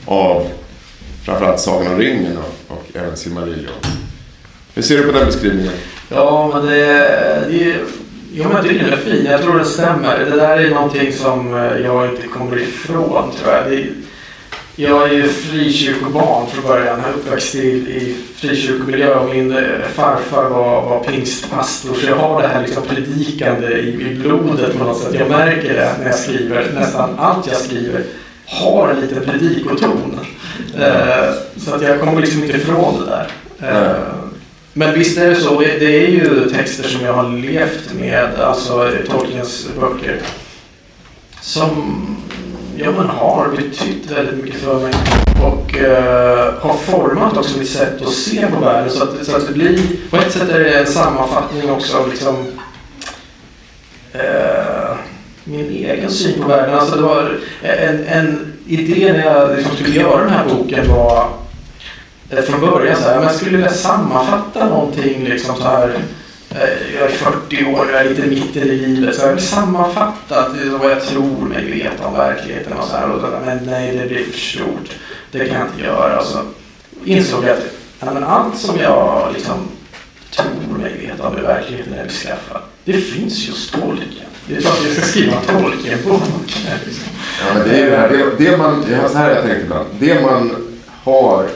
av 0.07 0.47
framförallt 1.25 1.61
Sagan 1.61 1.93
om 1.93 1.99
ringen 1.99 2.39
och, 2.39 2.77
och 2.77 2.85
även 2.95 3.17
Silmarillion. 3.17 3.73
Hur 4.75 4.83
ser 4.83 4.97
du 4.97 5.03
på 5.03 5.13
den 5.13 5.27
beskrivningen? 5.27 5.73
Ja, 6.09 6.51
men 6.55 6.67
det, 6.67 6.87
det 7.49 7.77
Jo, 8.33 8.45
men 8.45 8.53
jag 8.57 8.65
tycker 8.65 8.85
den 8.85 8.93
är 8.93 8.97
fin. 8.97 9.25
Jag 9.25 9.43
tror 9.43 9.55
den 9.55 9.65
stämmer. 9.65 10.19
Det 10.19 10.37
där 10.37 10.59
är 10.59 10.71
någonting 10.71 11.13
som 11.13 11.55
eh, 11.55 11.77
jag 11.85 12.11
inte 12.11 12.27
kommer 12.27 12.63
ifrån, 12.63 13.33
tror 13.33 13.55
jag. 13.55 13.71
Det, 13.71 13.87
jag 14.81 15.15
är 15.15 15.29
frikyrkobarn 15.29 16.47
från 16.47 16.65
början. 16.65 17.01
Jag 17.01 17.09
är 17.09 17.15
uppväxt 17.15 17.55
i, 17.55 17.69
i 17.69 18.17
frikyrkomiljö 18.37 19.15
och 19.15 19.35
min 19.35 19.53
eh, 19.53 19.63
farfar 19.95 20.49
var, 20.49 20.83
var 20.83 21.05
pingstpastor. 21.05 21.95
Så 21.95 22.07
jag 22.07 22.17
har 22.17 22.43
det 22.43 22.49
här 22.49 22.63
liksom 22.63 22.83
predikande 22.83 23.67
i, 23.67 24.11
i 24.11 24.15
blodet 24.15 24.79
på 24.79 24.85
något 24.85 25.03
sätt. 25.03 25.15
Jag 25.15 25.29
märker 25.29 25.75
det 25.75 25.95
när 25.99 26.07
jag 26.07 26.15
skriver. 26.15 26.73
Nästan 26.75 27.19
allt 27.19 27.47
jag 27.47 27.57
skriver 27.57 28.05
har 28.47 28.89
en 28.89 29.01
liten 29.01 29.25
predikoton. 29.25 30.19
Eh, 30.79 31.35
så 31.57 31.75
att 31.75 31.83
jag 31.83 32.01
kommer 32.01 32.21
liksom 32.21 32.45
inte 32.45 32.57
ifrån 32.57 32.95
det 33.01 33.07
där. 33.07 33.29
Eh, 33.71 33.97
men 34.73 34.95
visst 34.95 35.19
är 35.19 35.29
det 35.29 35.37
så. 35.37 35.61
Det 35.61 36.05
är 36.05 36.09
ju 36.09 36.51
texter 36.51 36.89
som 36.89 37.07
jag 37.07 37.13
har 37.13 37.29
levt 37.29 37.95
med, 37.95 38.41
alltså 38.41 38.91
Tolkiens 39.09 39.69
böcker. 39.81 40.21
Som 41.41 42.17
ja, 42.85 42.91
men 42.91 43.07
har 43.07 43.49
betytt 43.49 44.11
väldigt 44.11 44.45
mycket 44.45 44.61
för 44.61 44.81
mig. 44.81 44.93
Och 45.43 45.75
uh, 45.75 46.61
har 46.61 46.75
format 46.75 47.37
också 47.37 47.59
mitt 47.59 47.69
sätt 47.69 48.03
att 48.03 48.13
se 48.13 48.47
på 48.47 48.61
världen. 48.61 48.91
Så 48.91 49.03
att, 49.03 49.27
så 49.27 49.37
att 49.37 49.47
det 49.47 49.53
blir, 49.53 49.81
på 50.11 50.17
ett 50.17 50.33
sätt 50.33 50.49
är 50.49 50.61
det 50.61 50.79
en 50.79 50.87
sammanfattning 50.87 51.71
också 51.71 51.99
av 51.99 52.09
liksom, 52.09 52.37
uh, 54.15 54.97
min 55.45 55.71
egen 55.71 56.11
syn 56.11 56.43
på 56.43 56.49
världen. 56.49 56.75
Alltså 56.75 56.97
det 56.97 57.03
var 57.03 57.39
en, 57.63 58.05
en 58.05 58.53
idé 58.67 59.13
när 59.13 59.25
jag 59.25 59.57
liksom 59.57 59.77
skulle 59.77 60.01
göra 60.01 60.25
den 60.25 60.33
här 60.33 60.45
boken 60.49 60.89
var 60.89 61.29
eh, 62.31 62.43
från 62.43 62.61
början 62.61 62.97
så 62.97 63.09
här, 63.09 63.15
men 63.15 63.25
jag 63.25 63.35
skulle 63.35 63.57
vilja 63.57 63.71
sammanfatta 63.73 64.69
någonting 64.69 65.25
liksom 65.25 65.57
så 65.57 65.63
här. 65.63 65.93
Eh, 66.55 66.95
jag 66.95 67.05
är 67.05 67.09
40 67.09 67.65
år, 67.65 67.91
jag 67.93 68.01
är 68.01 68.09
lite 68.09 68.27
mitten 68.27 68.63
i 68.63 68.77
livet. 68.77 69.17
Så 69.17 69.27
jag 69.27 69.33
vill 69.35 69.45
sammanfatta 69.45 70.49
vad 70.81 70.91
jag 70.91 71.03
tror 71.03 71.41
mig 71.41 71.65
veta 71.65 72.07
om 72.07 72.15
verkligheten. 72.15 72.73
Och 72.73 72.85
så 72.85 72.97
här, 72.97 73.11
och 73.11 73.21
så 73.21 73.27
här, 73.27 73.41
men 73.47 73.59
nej, 73.65 73.97
det 73.97 74.07
blir 74.09 74.25
för 74.25 74.39
stort. 74.39 74.91
Det 75.31 75.39
kan 75.39 75.59
jag 75.59 75.67
inte 75.69 75.83
göra. 75.83 76.25
Så 76.25 76.39
insåg 77.05 77.45
jag 77.45 77.51
att 77.51 78.15
men 78.15 78.25
allt 78.25 78.59
som 78.59 78.79
jag 78.79 79.33
liksom 79.35 79.69
tror 80.31 80.79
mig 80.79 80.99
veta 80.99 81.29
om 81.29 81.37
hur 81.37 81.43
verkligheten 81.43 81.95
är 81.95 82.05
beskaffad. 82.05 82.63
Det 82.85 82.93
finns 82.93 83.49
just 83.49 83.73
Tolkien. 83.73 84.27
Det 84.47 84.57
är 84.57 84.61
klart 84.61 84.79
att 84.79 84.85
jag 84.85 84.93
ska 84.93 85.03
skriva 85.03 85.37
Tolkien-bok. 85.41 86.67
Ja, 87.41 87.55
men 87.55 87.69
det 87.69 87.81
är 87.81 87.91
det 87.91 87.97
här. 87.97 88.09
Det, 88.09 88.45
det 88.45 88.57
man, 88.57 88.85
så 89.13 89.19
här 89.19 89.35
jag 89.35 89.43
tänkt 89.43 89.63
ibland. 89.63 89.87
Det 89.99 90.23
man 90.23 90.57
har 91.03 91.47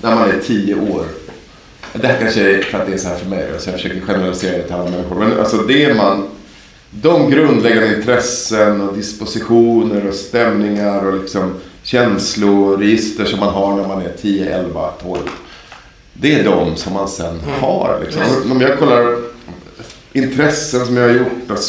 när 0.00 0.14
man 0.14 0.30
är 0.30 0.40
tio 0.46 0.74
år. 0.74 1.04
Det 2.00 2.06
här 2.06 2.18
kanske 2.20 2.40
är 2.40 2.62
för 2.62 2.78
att 2.78 2.86
det 2.86 2.92
är 2.92 2.98
så 2.98 3.08
här 3.08 3.16
för 3.16 3.28
mig, 3.28 3.46
så 3.58 3.70
jag 3.70 3.74
försöker 3.80 4.00
generalisera 4.00 4.56
det 4.56 4.62
till 4.62 4.74
alla 4.74 4.90
människor. 4.90 5.16
Men 5.16 5.40
alltså 5.40 5.56
det 5.56 5.94
man, 5.94 6.28
de 6.90 7.30
grundläggande 7.30 7.96
intressen 7.96 8.80
och 8.80 8.96
dispositioner 8.96 10.08
och 10.08 10.14
stämningar 10.14 11.06
och 11.06 11.20
liksom 11.20 11.54
känsloregister 11.82 13.24
som 13.24 13.40
man 13.40 13.54
har 13.54 13.76
när 13.76 13.88
man 13.88 14.02
är 14.02 14.12
10, 14.22 14.54
11, 14.54 14.90
12. 15.02 15.18
Det 16.12 16.34
är 16.34 16.44
de 16.44 16.76
som 16.76 16.92
man 16.92 17.08
sen 17.08 17.26
mm. 17.26 17.60
har. 17.60 18.00
Liksom. 18.04 18.52
Om 18.52 18.60
jag 18.60 18.78
kollar 18.78 19.16
intressen 20.12 20.86
som 20.86 20.96
jag 20.96 21.08
har 21.08 21.14
gjort, 21.14 21.60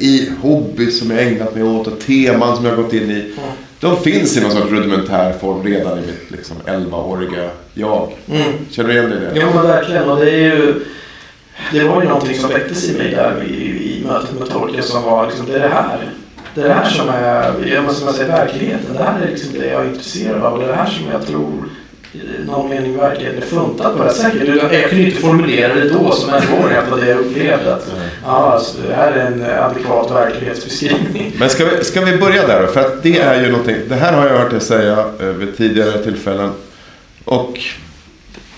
i 0.00 0.30
hobby 0.40 0.90
som 0.90 1.10
jag 1.10 1.22
ägnat 1.26 1.54
mig 1.54 1.64
åt 1.64 1.86
och 1.86 2.00
teman 2.00 2.56
som 2.56 2.64
jag 2.64 2.76
har 2.76 2.82
gått 2.82 2.92
in 2.92 3.10
i. 3.10 3.34
de 3.80 3.96
finns 3.96 4.36
i 4.36 4.40
någon 4.40 4.50
sorts 4.50 4.70
rudimentär 4.70 5.32
form 5.32 5.62
redan 5.62 5.98
i 5.98 6.00
mitt 6.00 6.30
liksom 6.30 6.56
11-åriga 6.66 7.50
jag. 7.74 8.12
Mm. 8.28 8.52
Känner 8.70 8.88
du 8.88 8.94
igen 8.94 9.10
dig 9.10 9.18
i 9.18 9.24
det? 9.24 9.40
Ja 9.40 9.46
men 9.54 9.66
verkligen. 9.66 10.10
Och 10.10 10.16
det 10.16 10.30
är 10.30 10.56
ju... 10.56 10.84
Det 11.72 11.84
var 11.84 12.02
ju 12.02 12.08
någonting 12.08 12.34
som 12.34 12.50
väcktes 12.50 12.90
i 12.90 12.98
mig 12.98 13.10
där 13.10 13.42
i, 13.42 13.54
i 13.54 14.04
mötet 14.06 14.38
med 14.38 14.48
Tolkien 14.48 14.82
som 14.82 15.02
var 15.02 15.26
liksom, 15.26 15.46
det 15.46 15.54
är 15.54 15.60
det 15.60 15.68
här. 15.68 15.98
Det 16.54 16.60
är 16.60 16.68
det 16.68 16.74
här 16.74 16.90
som 16.90 17.08
är, 17.08 17.66
jag 17.74 17.84
måste 17.84 18.04
man 18.04 18.14
säga, 18.14 18.28
verkligheten. 18.28 18.96
Det 18.96 19.02
här 19.04 19.20
är 19.22 19.28
liksom 19.28 19.58
det 19.58 19.66
jag 19.66 19.84
är 19.84 19.88
intresserad 19.88 20.42
av. 20.42 20.58
Det 20.58 20.64
är 20.64 20.68
det 20.68 20.74
här 20.74 20.90
som 20.90 21.10
jag 21.12 21.26
tror 21.26 21.68
någon 22.46 22.68
mening 22.68 22.96
verkligheten 22.96 23.42
är 23.42 23.46
funtad 23.46 23.96
på. 23.96 24.04
Det 24.04 24.10
säkert. 24.10 24.48
Jag 24.72 24.90
kunde 24.90 25.04
inte 25.04 25.20
formulera 25.20 25.74
det 25.74 25.88
då 25.88 26.12
som 26.12 26.34
en 26.34 26.42
åring 26.62 26.76
att 26.76 26.84
det 26.84 26.90
var 26.90 26.98
det 26.98 27.08
jag 27.08 27.18
upplevde. 27.18 27.74
Att, 27.74 27.92
ja, 28.24 28.52
alltså, 28.52 28.78
det 28.88 28.94
här 28.94 29.12
är 29.12 29.26
en 29.26 29.42
adekvat 29.42 30.10
verklighetsbeskrivning. 30.10 31.32
Men 31.38 31.50
ska 31.50 31.64
vi, 31.64 31.84
ska 31.84 32.00
vi 32.00 32.16
börja 32.16 32.46
där 32.46 32.62
då? 32.62 32.66
För 32.66 32.80
att 32.80 33.02
det 33.02 33.18
är 33.18 33.42
ju 33.42 33.50
någonting. 33.50 33.76
Det 33.88 33.94
här 33.94 34.12
har 34.12 34.28
jag 34.28 34.38
hört 34.38 34.50
dig 34.50 34.60
säga 34.60 35.04
eh, 35.20 35.26
vid 35.26 35.56
tidigare 35.56 36.04
tillfällen. 36.04 36.52
Och 37.24 37.58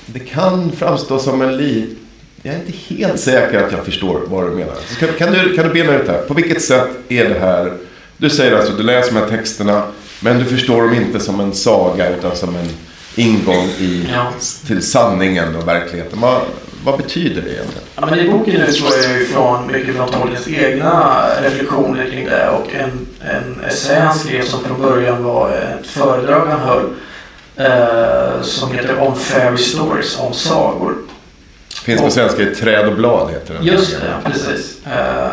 det 0.06 0.18
kan 0.18 0.72
framstå 0.72 1.18
som 1.18 1.42
en 1.42 1.56
li... 1.56 1.96
Jag 2.42 2.54
är 2.54 2.58
inte 2.58 2.72
helt 2.94 3.20
säker 3.20 3.62
att 3.62 3.72
jag 3.72 3.84
förstår 3.84 4.20
vad 4.26 4.44
du 4.44 4.50
menar. 4.50 4.74
Kan, 4.98 5.08
kan, 5.18 5.32
du, 5.32 5.56
kan 5.56 5.68
du 5.68 5.72
bena 5.72 5.94
ut 5.94 6.06
det 6.06 6.12
här? 6.12 6.22
På 6.22 6.34
vilket 6.34 6.62
sätt 6.62 6.88
är 7.08 7.28
det 7.28 7.38
här? 7.38 7.72
Du 8.16 8.30
säger 8.30 8.56
alltså, 8.56 8.72
du 8.72 8.82
läser 8.82 9.12
de 9.12 9.20
här 9.20 9.28
texterna. 9.28 9.82
Men 10.20 10.38
du 10.38 10.44
förstår 10.44 10.82
dem 10.82 10.94
inte 10.94 11.20
som 11.20 11.40
en 11.40 11.52
saga 11.52 12.16
utan 12.16 12.36
som 12.36 12.56
en 12.56 12.68
ingång 13.16 13.64
i, 13.78 14.08
Ja. 14.12 14.32
till 14.66 14.82
sanningen 14.82 15.56
och 15.56 15.68
verkligheten. 15.68 16.20
Vad, 16.20 16.40
vad 16.84 16.96
betyder 16.98 17.42
det 17.42 17.48
egentligen? 17.52 17.82
Ja, 17.96 18.06
men 18.10 18.18
I 18.18 18.30
boken 18.30 18.60
utgår 18.62 18.90
jag 19.02 19.18
ju 19.18 19.26
från 19.26 19.66
mycket 19.66 19.96
från 19.96 20.08
Tolkiens 20.08 20.48
egna 20.48 21.24
reflektioner 21.42 22.10
kring 22.10 22.24
det 22.24 22.48
och 22.48 22.74
en, 22.74 23.06
en 23.20 23.60
essä 23.64 24.00
han 24.00 24.18
skrev 24.18 24.44
som 24.44 24.64
från 24.64 24.80
början 24.82 25.24
var 25.24 25.50
ett 25.50 25.86
föredrag 25.86 26.46
han 26.46 26.60
höll 26.60 26.84
eh, 27.56 28.42
som 28.42 28.72
heter 28.72 28.98
Om 28.98 29.16
Fairy 29.16 29.56
Stories, 29.58 30.18
om 30.18 30.32
sagor. 30.32 30.94
Finns 31.84 32.00
på 32.00 32.10
svenska 32.10 32.42
i 32.42 32.54
Träd 32.54 32.86
och 32.88 32.94
blad 32.96 33.30
heter 33.30 33.54
den. 33.54 33.64
Just 33.64 33.90
det, 33.90 34.06
ja, 34.06 34.30
precis. 34.30 34.86
Eh, 34.86 35.28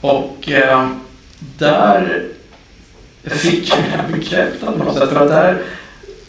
och 0.00 0.48
eh, 0.50 0.88
där 1.58 2.24
fick 3.24 3.68
jag 3.70 3.78
det 3.78 4.12
bekräftat 4.18 4.78
på 4.78 4.84
något 4.84 4.96
sätt. 4.98 5.08
För 5.08 5.20
att 5.20 5.28
där, 5.28 5.58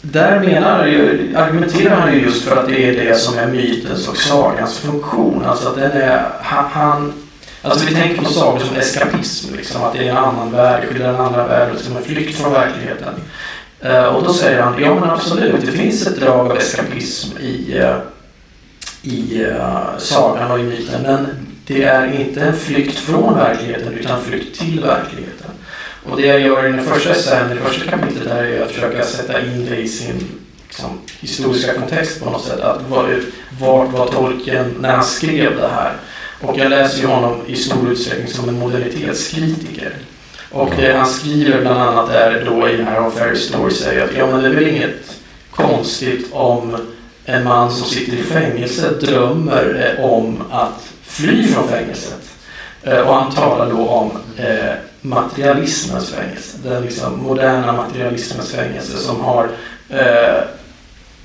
där 0.02 0.40
menar 0.40 0.86
ju, 0.86 1.32
argumenterar 1.36 1.96
han 1.96 2.14
ju 2.14 2.20
just 2.20 2.44
för 2.44 2.56
att 2.56 2.68
det 2.68 2.84
är 2.84 3.04
det 3.04 3.14
som 3.14 3.38
är 3.38 3.46
mytens 3.46 4.08
och 4.08 4.16
sagans 4.16 4.78
funktion. 4.78 5.44
Alltså 5.44 5.68
att 5.68 5.76
den 5.76 5.90
är, 5.90 6.26
han, 6.40 6.64
han 6.72 7.12
Alltså 7.64 7.86
vi 7.86 7.94
tänker 7.94 8.22
på 8.22 8.28
sagor 8.28 8.58
som 8.58 8.76
eskapism, 8.76 9.54
liksom, 9.54 9.82
att 9.82 9.92
det 9.92 9.98
är 9.98 10.10
en 10.10 10.16
annan 10.16 10.52
värld, 10.52 10.84
skildrar 10.84 11.08
en 11.08 11.20
annan 11.20 11.48
värld, 11.48 11.72
liksom 11.72 11.96
en 11.96 12.02
flykt 12.02 12.38
från 12.38 12.52
verkligheten. 12.52 13.14
Eh, 13.80 14.04
och 14.04 14.24
då 14.24 14.32
säger 14.32 14.62
han, 14.62 14.82
ja 14.82 14.94
men 14.94 15.10
absolut, 15.10 15.66
det 15.66 15.72
finns 15.72 16.06
ett 16.06 16.20
drag 16.20 16.50
av 16.50 16.56
eskapism 16.56 17.38
i, 17.38 17.78
eh, 17.78 17.96
i 19.02 19.44
uh, 19.44 19.98
sagan 19.98 20.50
och 20.50 20.58
i 20.58 20.62
myten. 20.62 21.02
Men 21.02 21.26
det 21.66 21.82
är 21.82 22.20
inte 22.20 22.40
en 22.40 22.56
flykt 22.56 22.98
från 22.98 23.34
verkligheten 23.34 23.92
utan 23.92 24.18
en 24.18 24.24
flykt 24.24 24.58
till 24.58 24.80
verkligheten. 24.80 25.31
Och 26.10 26.16
det 26.16 26.26
jag 26.26 26.40
gör 26.40 26.68
i 26.68 26.72
den 26.72 26.84
första 26.84 27.10
essän, 27.10 27.52
i 27.52 27.54
det 27.54 27.60
första 27.60 27.90
kapitlet, 27.90 28.26
är 28.26 28.62
att 28.62 28.70
försöka 28.70 29.04
sätta 29.04 29.40
in 29.40 29.66
det 29.70 29.76
i 29.76 29.88
sin 29.88 30.28
liksom, 30.68 31.00
historiska 31.20 31.74
kontext 31.74 32.24
på 32.24 32.30
något 32.30 32.44
sätt. 32.44 32.60
Att 32.60 32.80
vart 33.60 33.92
var 33.92 34.06
tolken 34.06 34.74
när 34.80 34.92
han 34.92 35.04
skrev 35.04 35.56
det 35.56 35.68
här? 35.68 35.92
Och 36.40 36.58
jag 36.58 36.70
läser 36.70 37.00
ju 37.00 37.06
honom 37.06 37.40
i 37.46 37.56
stor 37.56 37.92
utsträckning 37.92 38.28
som 38.28 38.48
en 38.48 38.58
modernitetskritiker. 38.58 39.92
Och 40.50 40.70
det 40.76 40.92
han 40.92 41.06
skriver 41.06 41.60
bland 41.60 41.80
annat 41.80 42.10
är 42.10 42.44
då 42.44 42.68
i 42.68 42.76
den 42.76 42.86
här 42.86 43.04
On 43.04 43.36
Story 43.36 43.70
säger 43.70 44.04
att 44.04 44.16
ja, 44.16 44.26
men 44.26 44.42
det 44.42 44.48
är 44.48 44.52
väl 44.52 44.68
inget 44.68 45.16
konstigt 45.50 46.32
om 46.32 46.76
en 47.24 47.44
man 47.44 47.72
som 47.72 47.86
sitter 47.88 48.16
i 48.16 48.22
fängelse 48.22 48.90
drömmer 49.00 49.94
eh, 49.98 50.04
om 50.04 50.42
att 50.50 50.92
fly 51.02 51.46
från 51.46 51.68
fängelset. 51.68 52.30
Eh, 52.82 52.98
och 52.98 53.14
han 53.14 53.32
talar 53.32 53.70
då 53.70 53.88
om 53.88 54.10
eh, 54.36 54.74
materialismens 55.02 56.10
fängelse. 56.10 56.58
Den 56.62 56.82
liksom 56.82 57.22
moderna 57.22 57.72
materialismens 57.72 58.52
fängelse 58.52 58.98
som 58.98 59.20
har 59.20 59.48
eh, 59.88 60.42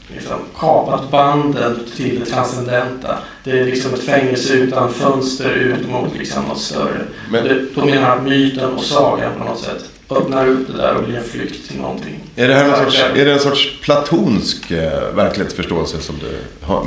liksom 0.08 0.40
kapat 0.58 1.12
banden 1.12 1.80
till 1.96 2.20
det 2.20 2.26
transcendenta. 2.26 3.18
Det 3.44 3.60
är 3.60 3.66
liksom 3.66 3.94
ett 3.94 4.04
fängelse 4.04 4.54
utan 4.54 4.94
fönster 4.94 5.50
ut 5.50 5.90
mot 5.90 6.16
liksom 6.18 6.44
något 6.44 6.62
större. 6.62 7.02
Men- 7.32 7.44
det, 7.44 7.66
då 7.76 7.86
menar 7.86 8.22
myten 8.22 8.74
och 8.74 8.84
sagan 8.84 9.34
på 9.38 9.44
något 9.44 9.60
sätt 9.60 9.84
öppnar 10.10 10.48
upp 10.48 10.68
det 10.68 10.78
där 10.78 10.96
och 10.96 11.04
blir 11.04 11.18
en 11.18 11.24
flykt 11.24 11.68
till 11.68 11.82
någonting. 11.82 12.20
Är 12.36 12.48
det, 12.48 12.54
här 12.54 12.70
en 12.70 12.86
sorts, 12.86 13.06
är 13.16 13.26
det 13.26 13.34
en 13.34 13.40
sorts 13.40 13.82
platonsk 13.82 14.72
eh, 14.72 15.16
verklighetsförståelse 15.16 16.02
som 16.02 16.16
du 16.20 16.40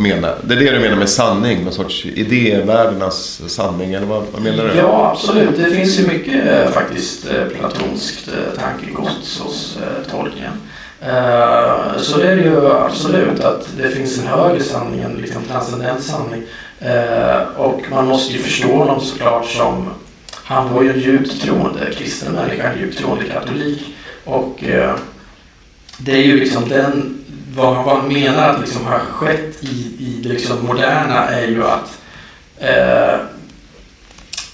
menar? 0.02 0.34
Det 0.42 0.54
är 0.54 0.58
det 0.58 0.70
du 0.70 0.78
menar 0.78 0.96
med 0.96 1.08
sanning? 1.08 1.64
Någon 1.64 1.72
sorts 1.72 2.06
idévärldarnas 2.06 3.40
sanning? 3.46 3.94
Eller 3.94 4.06
vad, 4.06 4.22
vad 4.32 4.42
menar 4.42 4.64
du? 4.64 4.74
Ja, 4.74 5.10
absolut. 5.10 5.56
Det 5.56 5.70
finns 5.70 5.98
ju 5.98 6.06
mycket 6.06 6.46
eh, 6.46 6.70
faktiskt 6.70 7.26
eh, 7.26 7.58
platonskt 7.58 8.28
tankegods 8.58 9.40
hos 9.40 9.78
Tolkien. 10.10 10.52
Eh, 11.00 11.98
så 11.98 12.18
det 12.18 12.28
är 12.28 12.36
det 12.36 12.42
ju 12.42 12.66
absolut 12.66 13.40
att 13.40 13.68
det 13.76 13.90
finns 13.90 14.18
en 14.18 14.26
högre 14.26 14.62
sanning, 14.62 15.00
en 15.00 15.14
liksom 15.14 15.42
transcendent 15.42 16.02
sanning. 16.02 16.42
Och 17.56 17.80
man 17.90 18.06
måste 18.06 18.32
ju 18.32 18.38
förstå 18.38 18.68
honom 18.68 19.00
såklart 19.00 19.46
som 19.46 19.90
han 20.50 20.74
var 20.74 20.82
ju 20.82 20.92
en 20.92 21.00
djupt 21.00 21.42
troende 21.42 21.92
kristen 21.94 22.32
människa, 22.32 22.72
en 22.72 22.78
djupt 22.78 22.98
troende 22.98 23.24
katolik. 23.24 23.94
Och 24.24 24.64
eh, 24.64 24.94
det 25.98 26.12
är 26.12 26.22
ju 26.22 26.40
liksom 26.40 26.68
den, 26.68 27.24
vad, 27.54 27.84
vad 27.84 27.96
han 27.96 28.12
menar 28.12 28.48
att 28.48 28.60
liksom 28.60 28.86
har 28.86 28.98
skett 28.98 29.64
i, 29.64 29.96
i 29.98 30.20
det 30.22 30.28
liksom 30.28 30.66
moderna 30.66 31.28
är 31.28 31.46
ju 31.46 31.64
att 31.64 32.00
eh, 32.58 33.20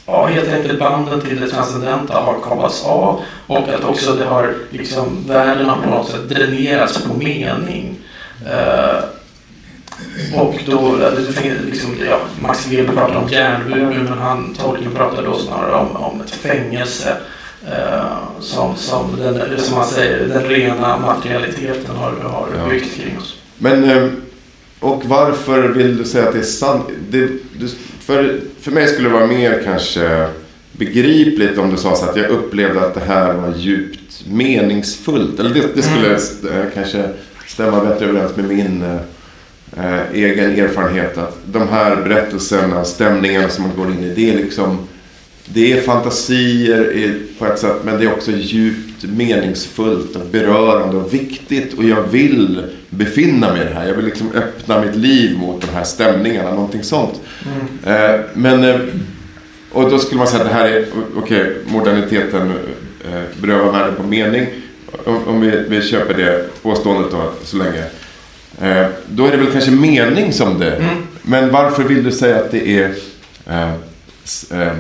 ja, 0.07 0.27
helt 0.27 0.53
enkelt 0.53 0.79
banden 0.79 1.21
till 1.21 1.41
det 1.41 1.49
transcendenta 1.49 2.21
har 2.21 2.41
kapats 2.49 2.85
av 2.85 3.21
och 3.47 3.69
att 3.69 3.85
också 3.85 4.13
det 4.13 4.25
har 4.25 4.55
liksom, 4.71 5.25
världen 5.29 5.69
har 5.69 5.83
på 5.83 5.91
något 5.91 6.11
sätt 6.11 6.29
dränerats 6.29 7.03
på 7.03 7.15
mening. 7.15 7.99
Eh, 8.47 9.16
och 10.35 10.55
då, 10.67 10.97
det 10.97 11.33
finns 11.33 11.59
liksom, 11.71 11.91
ja, 12.11 12.21
Max 12.41 12.67
Weber 12.69 12.93
pratar 12.93 13.17
om 13.17 13.29
järnburen 13.29 14.05
men 14.05 14.19
han, 14.19 14.55
Tolkien 14.55 14.91
pratar 14.95 15.23
då 15.23 15.39
snarare 15.39 15.75
om, 15.75 15.97
om 15.97 16.21
ett 16.21 16.31
fängelse. 16.31 17.17
Eh, 17.67 18.17
som, 18.41 18.77
som, 18.77 19.17
den, 19.19 19.59
som 19.61 19.75
man 19.75 19.87
säger, 19.87 20.29
den 20.29 20.43
rena 20.45 20.99
materialiteten 20.99 21.97
har, 21.97 22.11
har 22.13 22.49
Ja. 22.59 22.69
byggt 22.71 22.95
kring 22.97 23.19
oss. 23.19 23.37
Men, 23.59 23.85
eh, 23.91 24.09
och 24.81 25.03
varför 25.05 25.69
vill 25.69 25.97
du 25.97 26.05
säga 26.05 26.27
att 26.27 26.33
det 26.33 26.39
är 26.39 26.43
sant? 26.43 26.85
Det, 27.11 27.29
för, 28.01 28.41
för 28.61 28.71
mig 28.71 28.87
skulle 28.87 29.09
det 29.09 29.15
vara 29.15 29.27
mer 29.27 29.63
kanske 29.65 30.29
begripligt 30.73 31.59
om 31.59 31.71
du 31.71 31.77
sa 31.77 31.97
så 31.97 32.05
att 32.05 32.17
jag 32.17 32.31
upplevde 32.31 32.81
att 32.87 32.95
det 32.95 33.05
här 33.07 33.33
var 33.33 33.55
djupt 33.57 34.27
meningsfullt. 34.27 35.41
Eller 35.41 35.51
det, 35.55 35.63
det 35.75 35.83
skulle 35.83 36.15
eh, 36.15 36.65
kanske 36.75 37.09
stämma 37.47 37.85
bättre 37.85 38.07
överens 38.07 38.37
med 38.37 38.45
min 38.49 38.99
eh, 39.77 40.13
egen 40.13 40.59
erfarenhet. 40.59 41.19
Att 41.19 41.39
de 41.45 41.69
här 41.69 41.97
berättelserna, 41.97 42.85
stämningarna 42.85 43.49
som 43.49 43.65
man 43.65 43.77
går 43.77 43.91
in 43.91 44.05
i, 44.05 44.15
det 44.15 44.31
är 44.31 44.37
liksom 44.37 44.79
det 45.49 45.73
är 45.73 45.81
fantasier 45.81 47.15
på 47.39 47.47
ett 47.47 47.59
sätt 47.59 47.77
men 47.85 47.99
det 47.99 48.05
är 48.05 48.13
också 48.13 48.31
djupt 48.31 49.05
meningsfullt 49.05 50.17
och 50.17 50.27
berörande 50.27 50.97
och 50.97 51.15
viktigt. 51.15 51.75
Och 51.75 51.85
jag 51.85 52.03
vill 52.03 52.63
befinna 52.91 53.53
mig 53.53 53.63
i 53.63 53.65
det 53.65 53.75
här. 53.75 53.89
Jag 53.89 53.95
vill 53.95 54.05
liksom 54.05 54.33
öppna 54.33 54.81
mitt 54.81 54.97
liv 54.97 55.39
mot 55.39 55.61
de 55.61 55.67
här 55.67 55.85
stämningarna. 55.85 56.51
Någonting 56.51 56.83
sånt. 56.83 57.21
Eh, 57.85 58.21
men, 58.35 58.65
eh, 58.65 58.81
och 59.73 59.91
då 59.91 59.99
skulle 59.99 60.19
man 60.19 60.27
säga 60.27 60.43
att 60.43 60.49
det 60.49 60.55
här 60.55 60.69
är, 60.69 60.87
okej, 61.17 61.57
moderniteten 61.67 62.53
eh, 63.05 63.23
berövar 63.43 63.73
världen 63.73 63.95
på 63.97 64.03
mening. 64.03 64.47
Om, 65.05 65.29
om 65.29 65.41
vi, 65.41 65.65
vi 65.69 65.83
köper 65.83 66.15
det 66.15 66.63
påståendet 66.63 67.11
då 67.11 67.33
så 67.45 67.57
länge. 67.57 67.85
Eh, 68.63 68.87
då 69.09 69.27
är 69.27 69.31
det 69.31 69.37
väl 69.37 69.53
kanske 69.53 69.71
mening 69.71 70.33
som 70.33 70.59
det. 70.59 70.89
Men 71.23 71.51
varför 71.53 71.83
vill 71.83 72.05
du 72.05 72.13
säga 72.13 72.37
att 72.37 72.51
det 72.51 72.69
är 72.69 72.95
eh, 73.51 73.73
eh, 74.63 74.73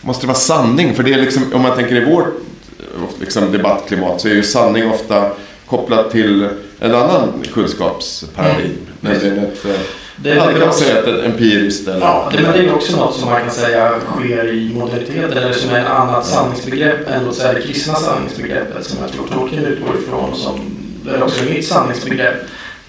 Måste 0.00 0.22
det 0.22 0.26
vara 0.28 0.38
sanning? 0.38 0.94
För 0.94 1.02
det 1.02 1.12
är 1.14 1.18
liksom, 1.20 1.52
om 1.54 1.62
man 1.62 1.76
tänker 1.76 1.96
i 1.96 2.04
vårt 2.04 2.26
eh, 2.26 3.20
liksom, 3.20 3.52
debattklimat 3.52 4.20
så 4.20 4.28
är 4.28 4.32
ju 4.32 4.42
sanning 4.42 4.90
ofta 4.90 5.30
kopplat 5.66 6.10
till 6.10 6.48
en 6.80 6.94
annan 6.94 7.28
kunskapsparadigm. 7.54 8.60
Mm. 8.60 8.76
Nämligen 9.00 9.38
ett, 9.38 9.64
eh, 9.64 9.70
Det- 10.16 10.34
det 10.34 10.40
kan 10.52 10.60
man 10.60 10.72
säga 10.74 10.98
att 10.98 11.06
ett 11.06 11.24
empiriskt 11.24 11.88
eller... 11.88 12.00
Ja, 12.00 12.30
det, 12.36 12.42
men 12.42 12.52
det 12.52 12.58
är 12.58 12.74
också 12.74 12.96
något 12.96 13.14
som 13.16 13.30
man 13.30 13.40
kan 13.40 13.50
säga 13.50 13.92
sker 14.16 14.52
i 14.52 14.74
moderniteten 14.74 15.32
eller 15.38 15.52
som 15.52 15.70
är 15.70 15.80
ett 15.80 15.86
annat 15.86 16.26
sanningsbegrepp 16.26 17.08
än 17.10 17.24
låt 17.24 17.34
säga 17.36 17.52
det 17.52 17.60
kristna 17.62 17.94
sanningsbegreppet 17.94 18.84
som 18.86 18.98
jag 19.02 19.12
tror 19.12 19.26
Tolkien 19.26 19.64
utgår 19.64 19.94
ifrån 20.02 20.30
och 20.30 20.36
som 20.38 20.60
är 21.08 21.22
också 21.22 21.44
mitt 21.44 21.66
sanningsbegrepp. 21.66 22.34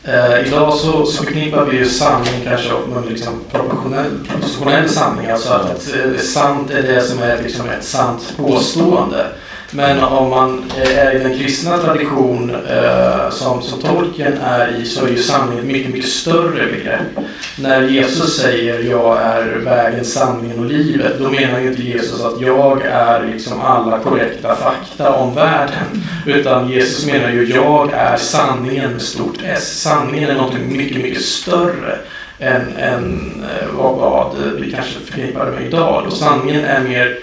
Eh, 0.05 0.47
idag 0.47 0.73
så, 0.73 1.05
så 1.05 1.23
förknippar 1.23 1.65
vi 1.65 1.77
ju 1.77 1.85
sanning 1.85 2.43
kanske 2.43 2.69
med 2.93 3.05
liksom 3.09 3.33
proportionell, 3.51 4.19
proportionell 4.27 4.89
sanning, 4.89 5.29
alltså 5.29 5.53
att 5.53 5.89
eh, 5.95 6.21
sant 6.21 6.71
är 6.71 6.83
det 6.83 7.01
som 7.01 7.19
är 7.19 7.43
liksom 7.43 7.69
ett 7.69 7.83
sant 7.83 8.33
påstående. 8.37 9.27
Men 9.75 10.03
om 10.03 10.29
man 10.29 10.71
eh, 10.77 10.99
är 10.99 11.15
i 11.15 11.19
den 11.19 11.37
kristna 11.37 11.77
tradition 11.77 12.55
eh, 12.69 13.29
som, 13.29 13.61
som 13.61 13.79
tolken 13.79 14.33
är 14.43 14.81
i 14.81 14.85
så 14.85 15.05
är 15.05 15.09
ju 15.09 15.17
sanning 15.17 15.59
ett 15.59 15.65
mycket, 15.65 15.93
mycket 15.93 16.09
större 16.09 16.65
begrepp. 16.65 17.27
När 17.59 17.81
Jesus 17.81 18.37
säger 18.37 18.83
jag 18.91 19.21
är 19.21 19.45
vägen, 19.45 20.05
sanningen 20.05 20.59
och 20.59 20.65
livet, 20.65 21.19
då 21.19 21.29
menar 21.29 21.59
ju 21.59 21.67
inte 21.67 21.81
Jesus 21.81 22.23
att 22.23 22.41
jag 22.41 22.81
är 22.81 23.25
liksom 23.33 23.61
alla 23.61 23.99
korrekta 23.99 24.55
fakta 24.55 25.13
om 25.13 25.35
världen. 25.35 26.03
Utan 26.25 26.69
Jesus 26.69 27.05
menar 27.05 27.29
ju 27.29 27.53
jag 27.53 27.93
är 27.93 28.17
sanningen 28.17 28.91
med 28.91 29.01
stort 29.01 29.37
S. 29.43 29.81
Sanningen 29.81 30.29
är 30.29 30.35
något 30.35 30.59
mycket, 30.69 31.01
mycket 31.01 31.21
större 31.21 31.97
än, 32.39 32.75
än 32.77 33.31
eh, 33.43 33.67
vad, 33.77 33.95
vad 33.95 34.35
vi 34.59 34.71
kanske 34.71 34.99
förknippar 34.99 35.51
med 35.51 35.67
idag. 35.67 36.03
Och 36.07 36.13
sanningen 36.13 36.65
är 36.65 36.79
mer 36.79 37.17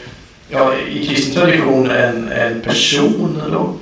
ja, 0.50 0.74
i 0.90 1.06
kristen 1.06 1.34
tradition 1.34 1.90
en, 1.90 2.28
en 2.28 2.60
person 2.60 3.42
då. 3.52 3.74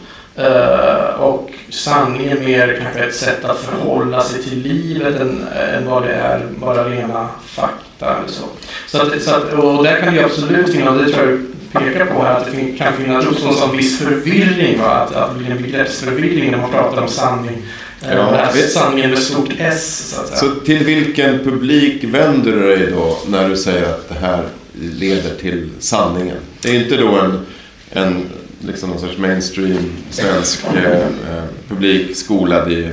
Uh, 0.42 1.20
och 1.20 1.50
sanning 1.70 2.26
är 2.26 2.40
mer 2.40 2.78
kanske 2.82 3.00
ett 3.00 3.14
sätt 3.14 3.44
att 3.44 3.58
förhålla 3.58 4.22
sig 4.22 4.42
till 4.42 4.58
livet 4.58 5.20
än, 5.20 5.46
än 5.76 5.86
vad 5.86 6.02
det 6.02 6.12
är 6.12 6.46
bara 6.60 6.88
rena 6.88 7.28
fakta. 7.46 8.16
Eller 8.16 8.28
så. 8.28 8.44
Så 8.86 9.02
att, 9.02 9.22
så 9.22 9.34
att, 9.34 9.52
och 9.52 9.84
där 9.84 10.00
kan 10.00 10.14
det 10.14 10.24
absolut 10.24 10.72
finnas, 10.72 10.98
det 10.98 11.12
tror 11.12 11.28
jag 11.28 11.38
pekar 11.72 12.06
på 12.06 12.22
här, 12.22 12.36
att 12.36 12.46
det 12.52 12.78
kan 12.78 12.92
finnas 12.92 13.24
just 13.24 13.62
en 13.62 13.76
viss 13.76 13.98
förvirring. 13.98 14.80
Va? 14.80 14.90
Att, 14.90 15.14
att 15.14 15.32
det 15.32 15.38
blir 15.38 15.50
en 15.50 15.62
begreppsförvirring 15.62 16.50
när 16.50 16.58
man 16.58 16.70
pratar 16.70 17.02
om 17.02 17.08
sanning. 17.08 17.62
Eh, 18.02 18.16
ja, 18.16 18.30
här 18.30 18.66
sanningen 18.66 19.10
med 19.10 19.18
stort 19.18 19.50
S. 19.58 20.14
Så, 20.16 20.36
så 20.36 20.54
till 20.54 20.84
vilken 20.84 21.38
publik 21.38 22.04
vänder 22.04 22.52
du 22.52 22.76
dig 22.76 22.86
då 22.92 23.18
när 23.26 23.48
du 23.48 23.56
säger 23.56 23.84
att 23.84 24.08
det 24.08 24.14
här 24.14 24.42
leder 24.80 25.34
till 25.40 25.70
sanningen. 25.78 26.36
Det 26.60 26.68
är 26.68 26.82
inte 26.82 26.96
då 26.96 27.08
en, 27.08 27.46
en 27.90 28.24
liksom 28.60 28.90
någon 28.90 29.00
sorts 29.00 29.18
mainstream 29.18 29.92
svensk 30.10 30.64
eh, 30.64 30.92
eh, 30.92 31.44
publik 31.68 32.16
skolad 32.16 32.72
i 32.72 32.90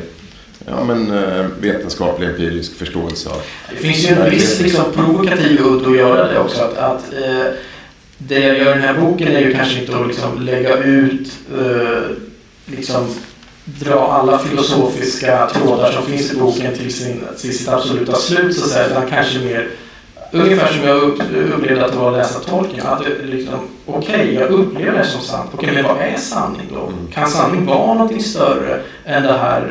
ja, 0.65 0.83
men, 0.83 1.11
eh, 1.11 1.45
vetenskaplig 1.59 2.27
empirisk 2.27 2.75
förståelse 2.75 3.29
av... 3.29 3.41
Det 3.69 3.75
finns 3.75 4.09
ju 4.09 4.13
en 4.13 4.29
viss 4.29 4.61
liksom, 4.61 4.83
provokativ 4.93 5.61
udd 5.61 5.87
att 5.87 5.97
göra 5.97 6.31
det 6.31 6.39
också. 6.39 6.61
Att, 6.61 6.77
att 6.77 7.13
eh, 7.13 7.45
det 8.17 8.39
jag 8.39 8.57
gör 8.57 8.71
i 8.71 8.79
den 8.79 8.81
här 8.81 8.99
boken 9.01 9.27
är 9.27 9.39
ju 9.39 9.53
kanske 9.53 9.79
inte 9.79 9.97
att 9.97 10.07
liksom, 10.07 10.41
lägga 10.41 10.77
ut 10.77 11.27
eh, 11.57 12.01
liksom, 12.65 13.07
dra 13.65 14.11
alla 14.11 14.39
filosofiska 14.39 15.49
trådar 15.53 15.91
som 15.91 16.05
finns 16.05 16.33
i 16.33 16.35
boken 16.35 16.75
till, 16.75 16.93
sin, 16.93 17.23
till 17.41 17.57
sitt 17.57 17.67
absoluta 17.67 18.15
slut 18.15 18.55
så 18.55 18.63
att 18.63 18.69
säga, 18.69 18.87
utan 18.87 19.09
kanske 19.09 19.39
mer 19.39 19.69
Ungefär 20.35 20.73
som 20.73 20.87
jag 20.87 20.97
upplevde 21.53 21.85
att 21.85 21.91
det 21.91 21.97
var 21.97 22.11
att 22.11 22.17
läsa 22.17 22.39
tolken. 22.39 22.87
Att 22.87 23.03
liksom, 23.23 23.59
Okej, 23.85 24.15
okay, 24.15 24.33
jag 24.33 24.49
upplever 24.49 24.97
det 24.97 25.05
som 25.05 25.21
sant. 25.21 25.49
Okej, 25.53 25.69
okay, 25.69 25.83
men 25.83 25.95
vad 25.95 26.07
är 26.07 26.17
sanning 26.17 26.67
då? 26.73 26.87
Mm. 26.87 27.07
Kan 27.13 27.27
sanning 27.27 27.65
vara 27.65 27.93
någonting 27.93 28.23
större 28.23 28.81
än 29.05 29.23
det 29.23 29.33
här 29.33 29.61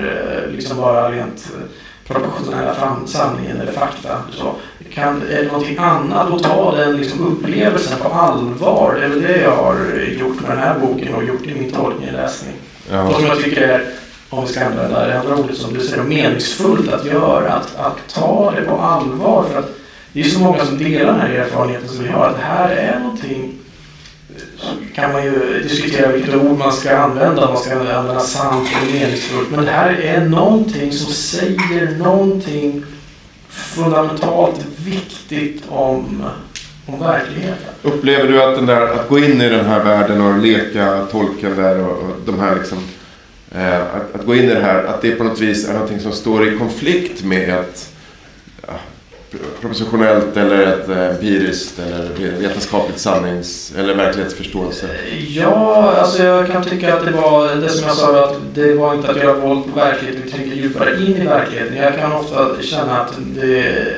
eh, 0.47 0.53
liksom 0.53 0.77
bara 0.77 1.11
rent 1.11 1.49
eh, 1.55 2.13
proportionella 2.13 2.75
sanningen 3.07 3.61
eller 3.61 3.73
fakta? 3.73 4.17
Så 4.33 4.55
kan, 4.95 5.23
är 5.31 5.43
det 5.43 5.47
någonting 5.47 5.79
annat 5.79 6.31
och 6.31 6.43
ta 6.43 6.77
den 6.77 6.97
liksom, 6.97 7.27
upplevelsen 7.27 7.99
på 7.99 8.09
allvar? 8.09 8.97
Det 9.01 9.05
är 9.05 9.09
väl 9.09 9.23
det 9.23 9.41
jag 9.41 9.57
har 9.57 9.77
gjort 10.21 10.41
med 10.41 10.51
den 10.51 10.59
här 10.59 10.79
boken 10.79 11.15
och 11.15 11.25
gjort 11.25 11.47
i 11.47 11.55
min 11.55 11.73
tolkning 11.73 12.09
och 12.09 12.15
läsning. 12.15 12.55
Ja. 12.91 13.09
Och 13.09 13.15
som 13.15 13.27
jag 13.27 13.43
tycker 13.43 13.63
är 13.63 13.85
om 14.31 14.45
vi 14.45 14.53
ska 14.53 14.65
använda 14.65 15.07
det 15.07 15.21
andra 15.21 15.37
ordet 15.37 15.57
som 15.57 15.75
du 15.75 15.81
säger, 15.81 16.03
meningsfullt 16.03 16.93
att 16.93 17.05
göra. 17.05 17.53
Att, 17.53 17.77
att 17.77 18.15
ta 18.15 18.53
det 18.57 18.63
på 18.63 18.77
allvar. 18.77 19.45
För 19.53 19.59
att 19.59 19.71
det 20.15 20.21
är 20.21 20.25
så 20.25 20.41
många 20.41 20.65
som 20.65 20.79
delar 20.79 21.13
den 21.13 21.21
här 21.21 21.31
erfarenheten 21.31 21.89
som 21.89 22.05
vi 22.05 22.11
har. 22.11 22.27
Att 22.27 22.37
det 22.37 22.43
här 22.43 22.71
är 22.71 22.99
någonting 23.01 23.55
eh, 24.37 24.95
kan 24.95 25.13
man 25.13 25.25
ju 25.25 25.63
diskutera 25.63 26.13
vilka 26.13 26.37
ord 26.37 26.59
man 26.59 26.73
ska 26.73 26.97
använda. 26.97 27.47
Om 27.47 27.55
Man 27.55 27.63
ska 27.63 27.73
använda 27.73 28.21
sant 28.21 28.69
och 28.83 28.93
meningsfullt. 28.93 29.51
Men 29.51 29.65
det 29.65 29.71
här 29.71 29.93
är 29.93 30.25
någonting 30.25 30.93
som 30.93 31.13
säger 31.13 31.99
någonting 31.99 32.85
fundamentalt 33.49 34.61
viktigt 34.77 35.63
om, 35.69 36.23
om 36.87 37.01
verkligheten. 37.01 37.75
Upplever 37.83 38.29
du 38.29 38.43
att, 38.43 38.57
den 38.57 38.67
där, 38.67 38.81
att 38.81 39.09
gå 39.09 39.19
in 39.19 39.41
i 39.41 39.49
den 39.49 39.67
här 39.67 39.85
världen 39.85 40.21
och 40.21 40.39
leka 40.39 41.07
tolken 41.11 41.57
där 41.57 41.79
och, 41.79 41.99
och 41.99 42.17
de 42.27 42.41
här 42.41 42.55
liksom 42.55 42.79
eh, 43.55 43.81
att, 43.81 44.15
att, 44.15 44.27
gå 44.27 44.35
in 44.35 44.45
i 44.45 44.55
det 44.55 44.61
här, 44.61 44.85
att 44.85 45.03
det 45.03 45.11
på 45.11 45.25
något 45.25 45.41
vis 45.41 45.69
är 45.69 45.73
någonting 45.73 46.01
som 46.01 46.13
står 46.13 46.49
i 46.49 46.59
konflikt 46.59 47.25
med 47.25 47.59
att 47.59 47.94
propositionellt 49.61 50.37
eller 50.37 50.63
ett 50.63 50.89
eh, 50.89 51.11
empiriskt 51.11 51.79
eller 51.79 52.31
vetenskapligt 52.39 52.99
sannings 52.99 53.73
eller 53.79 53.95
verklighetsförståelse? 53.95 54.87
Ja, 55.29 55.95
alltså 55.99 56.23
jag 56.23 56.47
kan 56.47 56.65
tycka 56.65 56.95
att 56.95 57.05
det 57.05 57.11
var 57.11 57.55
det 57.57 57.69
som 57.69 57.89
jag 57.89 57.97
sa 57.97 58.25
att 58.25 58.37
det 58.55 58.75
var 58.75 58.95
inte 58.95 59.11
att 59.11 59.17
göra 59.17 59.39
våld 59.39 59.65
på 59.65 59.81
verkligheten, 59.81 60.23
vi 60.25 60.31
tänker 60.31 60.57
djupare 60.57 60.97
in 60.97 61.17
i 61.17 61.27
verkligheten. 61.27 61.77
Jag 61.77 61.97
kan 61.97 62.13
ofta 62.13 62.63
känna 62.63 63.01
att 63.01 63.13
det, 63.35 63.97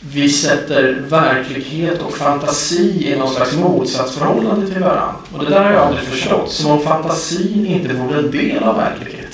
vi 0.00 0.28
sätter 0.28 1.02
verklighet 1.08 2.02
och 2.02 2.12
fantasi 2.12 3.12
i 3.12 3.16
någon 3.18 3.34
slags 3.34 3.56
motsatsförhållande 3.56 4.66
till 4.66 4.82
varandra. 4.82 5.14
Och 5.32 5.44
det 5.44 5.50
där 5.50 5.64
har 5.64 5.72
jag 5.72 5.82
aldrig 5.82 6.04
förstått. 6.04 6.50
Som 6.50 6.70
om 6.70 6.80
fantasin 6.80 7.66
inte 7.66 7.94
vore 7.94 8.18
en 8.18 8.30
del 8.30 8.62
av 8.62 8.76
verkligheten. 8.76 9.25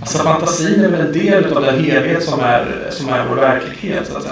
Alltså 0.00 0.18
fantasin 0.18 0.84
är 0.84 0.88
väl 0.88 1.00
en 1.00 1.12
del 1.12 1.52
av 1.52 1.62
den 1.62 1.84
helhet 1.84 2.24
som 2.24 2.40
är, 2.40 2.88
som 2.90 3.08
är 3.08 3.26
vår 3.28 3.36
verklighet. 3.36 4.08
Så 4.12 4.16
att, 4.16 4.26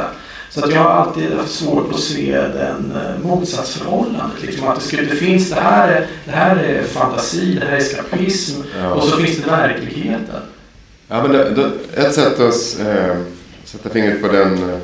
så 0.50 0.64
att 0.64 0.72
jag 0.72 0.81
har 0.81 0.90
alltid 0.90 1.33
haft 1.33 1.54
svårt 1.54 1.94
att 1.94 2.00
se 2.00 2.33
den 2.33 2.92
eh, 2.96 3.26
motsatsförhållandet. 3.26 4.42
Liksom 4.42 4.68
att 4.68 4.74
det, 4.74 4.87
skulle, 4.87 5.02
det 5.02 5.16
finns 5.16 5.50
det 5.50 5.61
här, 5.61 5.88
är, 5.88 6.07
det 6.24 6.31
här 6.31 6.57
är 6.57 6.83
fantasi, 6.83 7.54
det 7.54 7.66
här 7.66 7.72
är 7.72 7.76
eskapism 7.76 8.62
ja. 8.81 8.94
och 8.94 9.02
så 9.02 9.16
finns 9.16 9.38
det 9.38 9.50
verkligheten. 9.50 10.42
Ja, 11.09 11.22
men 11.22 11.33
det, 11.33 11.50
det, 11.50 11.70
ett 12.02 12.14
sätt 12.14 12.40
att 12.40 12.81
äh, 12.87 13.16
sätta 13.64 13.88
fingret 13.88 14.22
på 14.22 14.28
den 14.28 14.81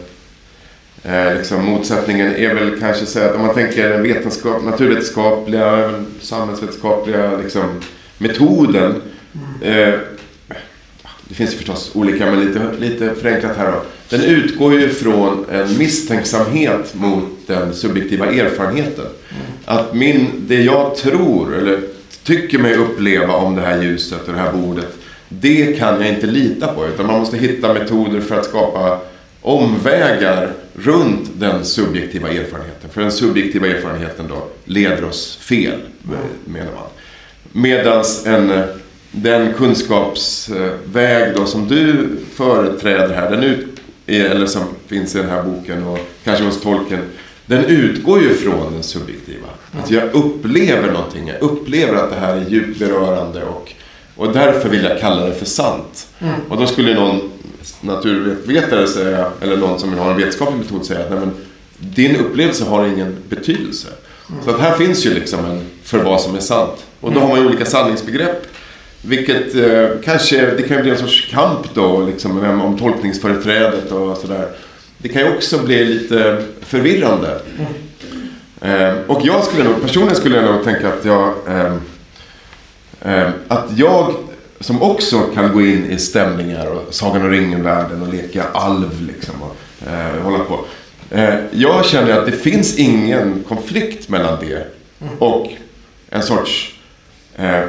äh, 1.03 1.35
liksom 1.35 1.64
motsättningen 1.64 2.35
är 2.37 2.55
väl 2.55 2.81
kanske 2.81 3.07
säga 3.07 3.31
att 3.31 3.37
om 3.37 3.47
man 3.47 3.55
tänker 3.55 3.88
den 3.88 4.03
vetenskap, 4.03 4.64
naturvetenskapliga, 4.64 5.90
samhällsvetenskapliga 6.20 7.37
liksom, 7.42 7.81
metoden. 8.18 9.03
Mm. 9.62 9.92
Äh, 9.92 10.01
det 11.28 11.34
finns 11.34 11.54
förstås 11.54 11.90
olika, 11.94 12.26
men 12.26 12.46
lite, 12.46 12.60
lite 12.78 13.14
förenklat 13.14 13.56
här 13.56 13.72
då. 13.72 13.82
Den 14.08 14.20
utgår 14.20 14.74
ju 14.80 14.88
från 14.88 15.46
en 15.50 15.78
misstänksamhet 15.78 16.94
mot 16.94 17.24
den 17.46 17.74
subjektiva 17.74 18.26
erfarenheten. 18.26 19.06
Att 19.64 19.94
min, 19.94 20.26
det 20.46 20.62
jag 20.62 20.96
tror, 20.96 21.56
eller 21.56 21.80
tycker 22.22 22.58
mig 22.58 22.74
uppleva 22.74 23.34
om 23.34 23.54
det 23.54 23.62
här 23.62 23.82
ljuset 23.82 24.28
och 24.28 24.34
det 24.34 24.40
här 24.40 24.52
bordet, 24.52 24.96
det 25.28 25.78
kan 25.78 26.00
jag 26.00 26.08
inte 26.08 26.26
lita 26.26 26.66
på. 26.66 26.87
Utan 26.87 27.06
man 27.06 27.18
måste 27.18 27.37
hitta 27.37 27.74
metoder 27.74 28.20
för 28.20 28.40
att 28.40 28.44
skapa 28.44 29.00
omvägar 29.40 30.50
runt 30.74 31.30
den 31.38 31.64
subjektiva 31.64 32.28
erfarenheten. 32.28 32.90
För 32.90 33.00
den 33.00 33.12
subjektiva 33.12 33.66
erfarenheten 33.66 34.28
då 34.28 34.48
leder 34.64 35.04
oss 35.04 35.37
fel, 35.37 35.80
menar 36.44 36.72
man. 36.72 36.88
Medans 37.52 38.26
en 38.26 38.64
den 39.14 39.53
kunskapsväg 39.53 41.35
då 41.37 41.46
som 41.46 41.68
du 41.68 42.16
företräder 42.35 43.14
här, 43.14 43.31
den 43.31 43.42
ut, 43.42 43.66
eller 44.07 44.46
som 44.46 44.62
finns 44.87 45.14
i 45.14 45.18
den 45.18 45.31
här 45.31 45.42
boken 45.42 45.85
och 45.85 45.98
kanske 46.24 46.44
hos 46.44 46.61
tolken, 46.61 46.98
den 47.46 47.64
utgår 47.64 48.20
ju 48.22 48.35
från 48.35 48.72
den 48.72 48.83
subjektiva. 48.83 49.46
Att 49.72 49.90
jag 49.90 50.14
upplever 50.14 50.92
någonting, 50.92 51.29
jag 51.29 51.42
upplever 51.42 51.94
att 51.94 52.11
det 52.11 52.16
här 52.16 52.37
är 52.37 52.48
djupt 52.48 52.79
berörande 52.79 53.44
och, 53.44 53.72
och 54.16 54.33
därför 54.33 54.68
vill 54.68 54.85
jag 54.85 55.00
kalla 55.00 55.27
det 55.27 55.35
för 55.35 55.46
sant. 55.46 56.09
Mm. 56.18 56.35
Och 56.48 56.57
då 56.57 56.66
skulle 56.66 56.94
någon 56.94 57.31
naturvetare 57.81 58.87
säga, 58.87 59.31
eller 59.40 59.57
någon 59.57 59.79
som 59.79 59.98
har 59.98 60.11
en 60.11 60.16
vetenskaplig 60.16 60.59
metod 60.59 60.87
säga 60.87 61.00
att 61.00 61.11
nej, 61.11 61.20
men, 61.20 61.31
din 61.79 62.16
upplevelse 62.16 62.64
har 62.64 62.87
ingen 62.87 63.16
betydelse. 63.29 63.88
Mm. 64.31 64.44
Så 64.44 64.50
att 64.50 64.61
här 64.61 64.77
finns 64.77 65.07
ju 65.07 65.14
liksom 65.14 65.44
en 65.44 65.66
för 65.83 65.98
vad 65.98 66.20
som 66.20 66.35
är 66.35 66.40
sant. 66.40 66.85
Och 67.00 67.12
då 67.12 67.20
har 67.20 67.29
man 67.29 67.40
ju 67.40 67.46
olika 67.46 67.64
sanningsbegrepp. 67.64 68.46
Vilket 69.07 69.55
eh, 69.55 69.88
kanske, 70.05 70.51
det 70.57 70.62
kan 70.62 70.77
ju 70.77 70.83
bli 70.83 70.93
en 70.93 70.99
sorts 70.99 71.29
kamp 71.31 71.75
då 71.75 72.07
liksom, 72.07 72.61
om 72.61 72.79
tolkningsföreträdet 72.79 73.93
och 73.93 74.17
sådär. 74.17 74.49
Det 74.99 75.09
kan 75.09 75.23
ju 75.23 75.37
också 75.37 75.59
bli 75.59 75.85
lite 75.85 76.45
förvirrande. 76.61 77.40
Eh, 78.61 78.95
och 79.07 79.21
jag 79.25 79.45
skulle 79.45 79.64
nog, 79.64 79.83
personligen 79.83 80.17
skulle 80.17 80.37
jag 80.37 80.45
nog 80.45 80.64
tänka 80.64 80.88
att 80.88 81.05
jag, 81.05 81.35
eh, 81.49 81.75
eh, 83.01 83.31
att 83.49 83.69
jag 83.77 84.14
som 84.61 84.83
också 84.83 85.21
kan 85.21 85.53
gå 85.53 85.61
in 85.61 85.90
i 85.90 85.99
stämningar 85.99 86.67
och 86.67 86.95
Sagan 86.95 87.23
om 87.23 87.31
ringen-världen 87.31 88.03
och 88.03 88.14
leka 88.14 88.45
alv 88.53 89.03
liksom 89.07 89.35
och 89.43 89.57
eh, 89.88 90.23
hålla 90.23 90.38
på. 90.38 90.64
Eh, 91.11 91.35
jag 91.51 91.85
känner 91.85 92.19
att 92.19 92.27
det 92.27 92.33
finns 92.33 92.79
ingen 92.79 93.45
konflikt 93.49 94.09
mellan 94.09 94.38
det 94.40 94.67
och 95.19 95.53
en 96.11 96.23
sorts 96.23 96.75
eh, 97.37 97.64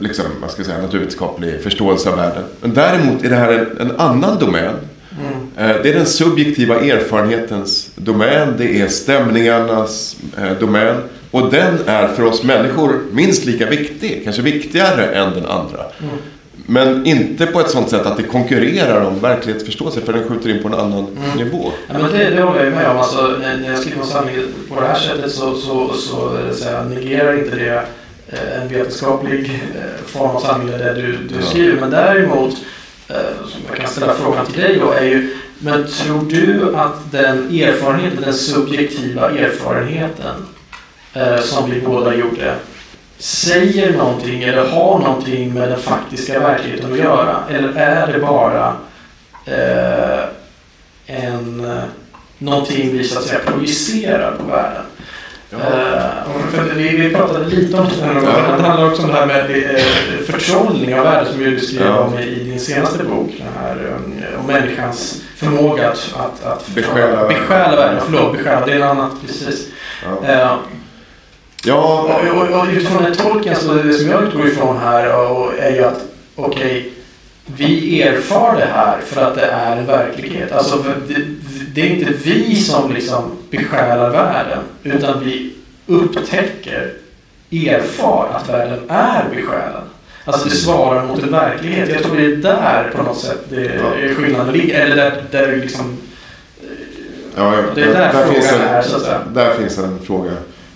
liksom, 0.00 0.24
vad 0.40 0.50
ska 0.50 0.60
jag 0.60 0.66
säga, 0.66 0.82
naturvetenskaplig 0.82 1.62
förståelse 1.62 2.10
av 2.10 2.16
världen. 2.16 2.44
Men 2.60 2.74
däremot 2.74 3.24
är 3.24 3.30
det 3.30 3.36
här 3.36 3.52
en, 3.52 3.90
en 3.90 3.96
annan 4.00 4.38
domän. 4.38 4.74
Mm. 5.20 5.70
Eh, 5.70 5.82
det 5.82 5.90
är 5.90 5.94
den 5.94 6.06
subjektiva 6.06 6.74
erfarenhetens 6.80 7.90
domän. 7.94 8.54
Det 8.58 8.80
är 8.80 8.88
stämningarnas 8.88 10.16
eh, 10.38 10.58
domän. 10.60 10.96
Och 11.30 11.50
den 11.50 11.78
är 11.86 12.08
för 12.08 12.22
oss 12.24 12.42
människor 12.42 13.00
minst 13.12 13.44
lika 13.44 13.66
viktig, 13.66 14.20
kanske 14.24 14.42
viktigare 14.42 15.06
än 15.06 15.32
den 15.32 15.46
andra. 15.46 15.80
Mm. 16.02 16.14
Men 16.66 17.06
inte 17.06 17.46
på 17.46 17.60
ett 17.60 17.70
sånt 17.70 17.90
sätt 17.90 18.06
att 18.06 18.16
det 18.16 18.22
konkurrerar 18.22 19.00
om 19.06 19.20
verklighetsförståelse 19.20 20.00
för 20.00 20.12
den 20.12 20.28
skjuter 20.28 20.50
in 20.50 20.62
på 20.62 20.68
en 20.68 20.74
annan 20.74 21.06
Mm. 21.06 21.36
nivå. 21.44 21.72
Ja, 21.88 21.94
men 21.98 22.12
det, 22.12 22.30
det 22.30 22.42
håller 22.42 22.64
jag 22.64 22.72
med 22.72 22.90
om. 22.90 22.98
Alltså, 22.98 23.36
när 23.40 23.68
jag 23.70 23.78
skriver 23.78 24.00
en 24.00 24.06
sanning 24.06 24.36
på 24.68 24.80
det 24.80 24.86
här 24.86 24.98
sättet 24.98 25.32
så, 25.32 25.54
så, 25.54 25.92
så, 25.94 26.36
eh, 26.38 26.54
så 26.54 26.82
negerar 26.88 27.38
inte 27.38 27.56
det 27.56 27.74
eh, 27.74 27.82
en 28.32 28.68
vetenskaplig 28.68 29.60
eh, 29.74 30.04
form 30.06 30.30
av 30.36 30.40
sanning 30.40 30.66
där 30.68 30.94
du, 30.94 31.16
du 31.16 31.34
Ja. 31.40 31.46
skriver. 31.46 31.80
Men 31.80 31.90
däremot, 31.90 32.56
eh, 33.08 33.16
som 33.48 33.60
jag 33.68 33.76
kan 33.76 33.88
ställa 33.88 34.14
frågan 34.14 34.46
till 34.46 34.60
dig 34.62 34.78
då, 34.80 34.90
är 34.90 35.04
ju 35.04 35.36
men 35.58 35.86
tror 35.86 36.22
du 36.30 36.76
att 36.76 37.12
den 37.12 37.60
erfarenheten, 37.60 38.20
den 38.22 38.34
subjektiva 38.34 39.30
erfarenheten 39.30 40.34
eh, 41.14 41.40
som 41.40 41.70
vi 41.70 41.80
båda 41.80 42.14
gjorde 42.14 42.54
säger 43.18 43.92
någonting 43.98 44.42
eller 44.42 44.68
har 44.68 44.98
någonting 44.98 45.54
med 45.54 45.68
den 45.68 45.78
faktiska 45.78 46.40
verkligheten 46.40 46.92
att 46.92 46.98
göra? 46.98 47.36
Eller 47.50 47.72
är 47.76 48.12
det 48.12 48.18
bara 48.18 48.76
eh, 49.46 50.24
en, 51.06 51.64
eh, 51.64 51.82
någonting 52.38 52.92
vi 52.98 53.04
så 53.04 53.18
att 53.18 53.24
säga 53.24 53.40
projicerar 53.46 54.32
på 54.36 54.44
världen? 54.44 54.82
Eh, 55.52 56.34
och 56.34 56.42
för, 56.50 56.74
vi, 56.74 56.88
vi 56.96 57.14
pratade 57.14 57.46
lite 57.46 57.76
om 57.76 57.86
det 58.00 58.04
här. 58.06 58.14
Ja. 58.14 58.56
det 58.56 58.62
handlar 58.62 58.88
också 58.88 59.02
om 59.02 59.08
det 59.08 59.14
här 59.14 59.26
med 59.26 59.50
eh, 59.50 59.82
förtrollning 60.26 60.94
av 60.94 61.04
världen 61.04 61.32
som 61.32 61.42
du 61.42 61.50
beskriver 61.54 61.86
Ja. 61.86 61.98
om 61.98 62.18
i 62.18 62.34
din 62.44 62.60
senaste 62.60 63.04
bok. 63.04 63.30
Den 63.38 63.46
här, 63.64 63.76
eh, 64.32 64.40
om 64.40 64.46
människans 64.46 65.22
förmåga 65.36 65.88
att, 65.90 66.14
att, 66.16 66.44
att 66.44 66.68
Besjäla 66.74 67.06
världen. 67.22 67.28
besjäla 67.28 67.76
världen. 67.76 68.00
Förlåt, 68.04 68.32
besjäla, 68.36 68.66
det 68.66 68.72
är 68.72 68.76
en 68.76 68.82
annat 68.82 69.12
precis. 69.26 69.68
Ja. 70.22 70.28
Eh, 70.32 70.56
Ja, 71.64 72.00
och, 72.02 72.36
och, 72.38 72.60
och 72.60 72.66
utifrån 72.72 73.02
den 73.02 73.14
tolken, 73.14 73.56
så 73.56 73.74
det 73.74 73.92
som 73.92 74.10
jag 74.10 74.22
utgår 74.22 74.46
ifrån 74.48 74.78
här 74.78 75.30
och, 75.30 75.52
är 75.58 75.70
ju 75.70 75.84
att 75.84 76.00
okej, 76.36 76.92
vi 77.46 78.02
erfar 78.02 78.56
det 78.58 78.68
här 78.74 78.96
för 79.06 79.22
att 79.22 79.34
det 79.34 79.46
är 79.46 79.76
en 79.76 79.86
verklighet. 79.86 80.52
Alltså, 80.52 80.84
det, 81.74 81.80
är 81.80 81.86
inte 81.86 82.12
vi 82.24 82.56
som 82.56 82.92
liksom 82.92 83.24
besjälar 83.50 84.10
världen, 84.10 84.58
utan 84.82 85.24
vi 85.24 85.52
upptäcker, 85.86 86.92
erfar 87.50 88.28
att 88.34 88.48
världen 88.48 88.80
är 88.88 89.24
besjälad. 89.30 89.82
Alltså 90.24 90.48
det 90.48 90.54
svarar 90.54 91.06
mot 91.06 91.22
en 91.22 91.32
verklighet. 91.32 91.88
Jag 91.88 92.02
tror 92.02 92.16
det 92.16 92.24
är 92.24 92.36
där 92.36 92.90
på 92.96 93.02
något 93.02 93.18
sätt 93.18 93.44
det 93.48 93.66
är 93.66 94.14
skillnaden 94.14 94.52
ligger. 94.52 94.80
Eller 94.80 94.96
där, 94.96 95.24
där 95.30 95.48
det 95.48 95.56
liksom... 95.56 95.96
ja, 97.36 97.56
ja. 97.56 97.62
Det 97.74 97.82
är 97.82 97.94
där 97.94 98.10
frågan 98.12 98.34
finns 98.34 98.52
en, 98.52 98.60
är, 98.60 98.82
så 98.82 98.96
att 98.96 99.02
säga. 99.02 99.20
Där 99.34 99.54
finns 99.54 99.78
en 99.78 99.98
fråga. 99.98 100.32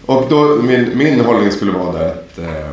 Och 0.07 0.27
då, 0.29 0.45
min, 0.63 0.99
min 0.99 1.21
hållning 1.21 1.51
skulle 1.51 1.73
vara 1.73 1.99
där 1.99 2.09
att 2.09 2.39
eh, 2.39 2.71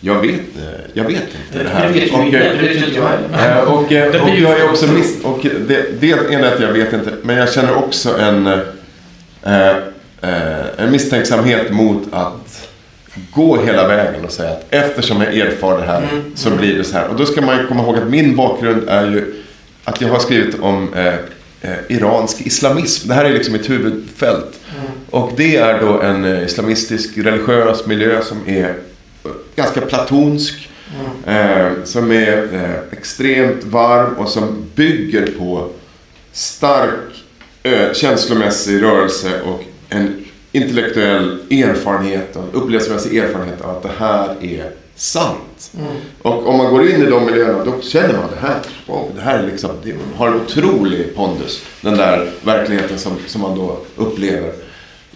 jag, 0.00 0.20
vet, 0.20 0.32
eh, 0.34 0.80
jag 0.92 1.04
vet 1.04 1.16
inte 1.22 1.62
det 1.64 1.68
här. 1.68 1.88
Det 1.88 1.92
vet 1.92 2.08
ju 2.08 2.14
Och, 2.16 2.24
det 2.32 2.68
vet 2.68 2.76
inte 2.76 2.96
jag 2.96 3.08
heller. 3.38 3.64
Och, 3.66 3.84
Det 3.88 4.20
och 4.20 4.26
blir 4.26 4.34
ju 4.34 4.42
jag 4.42 4.60
är 4.60 4.70
också 4.70 4.86
miss... 4.86 5.24
Och 5.24 5.46
det, 5.68 6.00
det 6.00 6.10
är 6.10 6.52
att 6.54 6.60
jag 6.60 6.72
vet 6.72 6.92
inte. 6.92 7.10
Men 7.22 7.36
jag 7.36 7.52
känner 7.52 7.74
också 7.74 8.18
en, 8.18 8.46
eh, 8.46 9.68
eh, 10.22 10.56
en 10.76 10.90
misstänksamhet 10.90 11.70
mot 11.72 12.02
att 12.12 12.68
gå 13.30 13.62
hela 13.62 13.88
vägen 13.88 14.24
och 14.24 14.32
säga 14.32 14.50
att 14.50 14.66
eftersom 14.70 15.20
jag 15.20 15.34
erfar 15.36 15.78
det 15.78 15.86
här 15.86 16.02
Mm. 16.02 16.32
så 16.34 16.50
blir 16.50 16.76
det 16.76 16.84
så 16.84 16.96
här. 16.96 17.08
Och 17.08 17.16
då 17.16 17.26
ska 17.26 17.40
man 17.40 17.58
ju 17.58 17.66
komma 17.66 17.82
ihåg 17.82 17.96
att 17.96 18.08
min 18.08 18.36
bakgrund 18.36 18.88
är 18.88 19.06
ju 19.06 19.34
att 19.84 20.00
jag 20.00 20.08
har 20.08 20.18
skrivit 20.18 20.60
om 20.60 20.94
eh, 20.94 21.14
eh, 21.60 21.78
iransk 21.88 22.40
islamism. 22.46 23.08
Det 23.08 23.14
här 23.14 23.24
är 23.24 23.30
liksom 23.32 23.52
mitt 23.52 23.70
huvudfält. 23.70 24.60
Mm. 24.78 24.90
Och 25.10 25.32
det 25.36 25.56
är 25.56 25.80
då 25.80 26.00
en 26.00 26.24
islamistisk 26.24 27.18
religiös 27.18 27.86
miljö 27.86 28.22
som 28.22 28.38
är 28.48 28.74
ganska 29.56 29.80
platonsk. 29.80 30.70
Mm. 31.24 31.38
Eh, 31.38 31.84
som 31.84 32.12
är 32.12 32.54
eh, 32.54 32.98
extremt 32.98 33.64
varm 33.64 34.14
och 34.14 34.28
som 34.28 34.64
bygger 34.74 35.26
på 35.38 35.68
stark 36.32 37.24
eh, 37.62 37.92
känslomässig 37.92 38.82
rörelse 38.82 39.40
och 39.42 39.64
en 39.88 40.24
intellektuell 40.52 41.38
erfarenhet 41.50 42.36
och 42.36 42.62
upplevelsemässig 42.62 43.16
erfarenhet 43.16 43.60
av 43.60 43.76
att 43.76 43.82
det 43.82 43.92
här 43.98 44.36
är 44.40 44.70
sant. 44.94 45.72
Mm. 45.78 45.92
Och 46.22 46.48
om 46.48 46.56
man 46.56 46.72
går 46.72 46.88
in 46.88 47.02
i 47.02 47.06
de 47.06 47.26
miljöerna 47.26 47.64
då 47.64 47.80
känner 47.80 48.14
man 48.14 48.30
det 48.30 48.46
här. 48.46 48.60
Wow, 48.86 49.10
det 49.16 49.20
här 49.20 49.38
är 49.38 49.46
liksom, 49.46 49.70
det 49.82 49.94
har 50.16 50.28
en 50.28 50.34
otrolig 50.34 51.16
pondus. 51.16 51.62
Den 51.80 51.96
där 51.96 52.30
verkligheten 52.44 52.98
som, 52.98 53.12
som 53.26 53.40
man 53.40 53.58
då 53.58 53.80
upplever. 53.96 54.52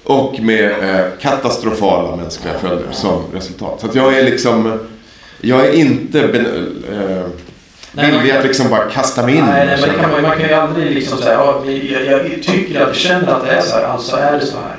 Och 0.05 0.41
med 0.41 0.71
eh, 0.71 1.07
katastrofala 1.21 2.17
mänskliga 2.17 2.55
följder 2.59 2.93
som 2.93 3.23
resultat. 3.35 3.81
Så 3.81 3.87
att 3.87 3.95
jag 3.95 4.19
är 4.19 4.25
liksom, 4.25 4.79
jag 5.41 5.67
är 5.67 5.73
inte 5.73 6.29
ben, 6.29 6.47
eh, 6.93 7.27
Nej, 7.93 8.11
villig 8.11 8.29
man- 8.33 8.39
att 8.39 8.45
liksom 8.47 8.71
bara 8.71 8.85
kasta 8.91 9.27
mig 9.27 9.35
in. 9.37 9.45
Nej, 9.45 9.67
nej 9.67 9.79
känna- 9.81 10.03
kan 10.03 10.11
man, 10.11 10.23
man 10.23 10.39
kan 10.39 10.49
ju 10.49 10.55
aldrig 10.55 10.95
liksom 10.95 11.19
säga 11.19 11.33
ja, 11.35 11.63
vi- 11.67 11.93
jag, 11.95 12.05
jag 12.07 12.43
tycker 12.43 12.81
att 12.81 12.87
jag 12.87 12.95
känner 12.97 13.29
att 13.33 13.45
det 13.45 13.51
är 13.53 13.61
så 13.61 13.77
här, 13.77 13.85
alltså 13.85 14.17
är 14.17 14.33
det 14.33 14.47
så 14.47 14.57
här. 14.57 14.77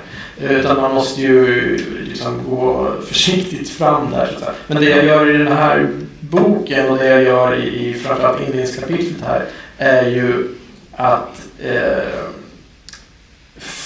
Utan 0.49 0.81
man 0.81 0.93
måste 0.93 1.21
ju 1.21 1.77
liksom 2.09 2.41
gå 2.49 2.91
försiktigt 3.07 3.69
fram 3.69 4.11
där. 4.11 4.35
Så 4.39 4.45
att. 4.45 4.55
Men 4.67 4.77
det 4.83 4.89
jag 4.89 5.05
gör 5.05 5.35
i 5.35 5.37
den 5.37 5.47
här 5.57 5.87
boken 6.19 6.89
och 6.89 6.97
det 6.97 7.07
jag 7.07 7.23
gör 7.23 7.55
i, 7.55 7.89
i 7.89 7.93
framförallt 7.93 8.39
inledningskapitlet 8.39 9.17
här 9.27 9.45
är 9.77 10.07
ju 10.09 10.47
att 10.95 11.41
eh, 11.63 12.24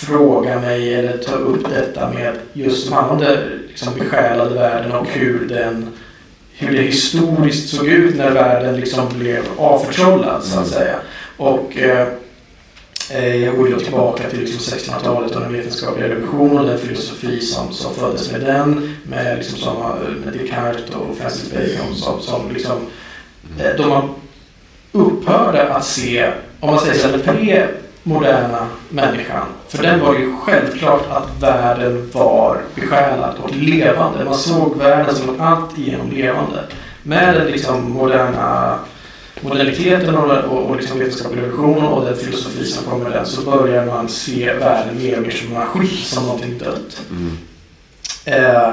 fråga 0.06 0.60
mig 0.60 0.94
eller 0.94 1.18
ta 1.18 1.36
upp 1.36 1.70
detta 1.70 2.10
med 2.10 2.34
just 2.54 2.86
som 2.88 2.94
handlar 2.94 3.16
om 3.16 3.22
den 3.22 3.60
liksom 3.68 3.94
besjälade 4.00 4.56
världen 4.56 4.92
och 4.92 5.08
hur 5.08 5.48
den 5.48 5.88
hur 6.62 6.78
det 6.78 6.82
historiskt 6.82 7.70
såg 7.70 7.88
ut 7.88 8.16
när 8.16 8.32
världen 8.32 8.76
liksom 8.76 9.20
blev 9.20 9.44
avförtrollad 9.58 10.44
så 10.44 10.60
att 10.60 10.68
Mm. 10.68 10.80
säga. 10.80 10.96
Och 11.38 11.78
eh, 11.78 12.08
eh, 13.12 13.36
jag 13.36 13.58
går 13.58 13.70
då 13.70 13.80
tillbaka 13.80 14.30
till 14.30 14.40
liksom 14.40 14.78
1600-talet 14.78 15.36
och 15.36 15.42
den 15.42 15.54
vetenskapliga 15.54 16.10
revolutionen 16.10 16.58
och 16.58 16.66
den 16.66 16.78
filosofi 16.80 17.40
som, 17.42 17.74
som 17.74 17.94
föddes 17.96 18.32
med 18.32 18.42
den. 18.42 18.96
Med, 19.04 19.38
liksom 19.38 19.58
som, 19.58 19.76
med 20.26 20.34
Descartes 20.34 20.96
och 20.96 21.18
Francis 21.18 21.52
Bacon 21.52 21.96
som, 21.96 22.22
som 22.22 22.52
liksom, 22.54 22.78
eh, 23.60 23.76
de 23.78 23.90
man 23.90 24.10
upphörde 24.92 25.74
att 25.74 25.86
se, 25.86 26.32
om 26.60 26.70
man 26.70 26.80
säger 26.80 26.94
så 26.94 27.08
här, 27.08 27.18
den 28.04 28.14
pre-moderna 28.14 28.68
människan. 28.90 29.46
För 29.68 29.84
den 29.84 30.00
var 30.00 30.14
ju 30.14 30.36
självklart 30.36 31.06
att 31.10 31.42
världen 31.42 32.10
var 32.14 32.62
besjälad 32.76 33.36
och 33.44 33.56
levande. 33.56 34.26
Man 34.26 34.34
såg 34.34 34.78
världen 34.78 35.16
som 35.16 35.28
något 35.28 35.40
allt 35.40 35.78
igenom 35.78 36.12
levande. 36.12 36.64
Med 37.04 37.36
den 37.36 37.48
liksom 37.48 37.92
moderna 37.92 38.80
moderniteten 39.42 40.18
och, 40.18 40.32
och, 40.32 40.66
och 40.66 40.76
liksom 40.76 41.00
vetenskapliga 41.00 41.44
revolutionen 41.44 41.84
och 41.84 42.06
den 42.06 42.16
filosofi 42.16 42.66
som 42.66 42.86
kommer 42.86 43.04
med 43.04 43.12
den 43.12 43.26
så 43.26 43.42
börjar 43.42 43.86
man 43.86 44.10
se 44.10 44.54
världen 44.54 44.98
mer 44.98 45.18
och 45.18 45.24
mer 45.24 45.32
som 45.32 45.48
en 45.48 45.54
maskin, 45.54 45.98
som 45.98 46.24
någonting 46.24 46.58
dött. 46.58 47.02
Mm. 47.10 47.38
Eh, 48.26 48.70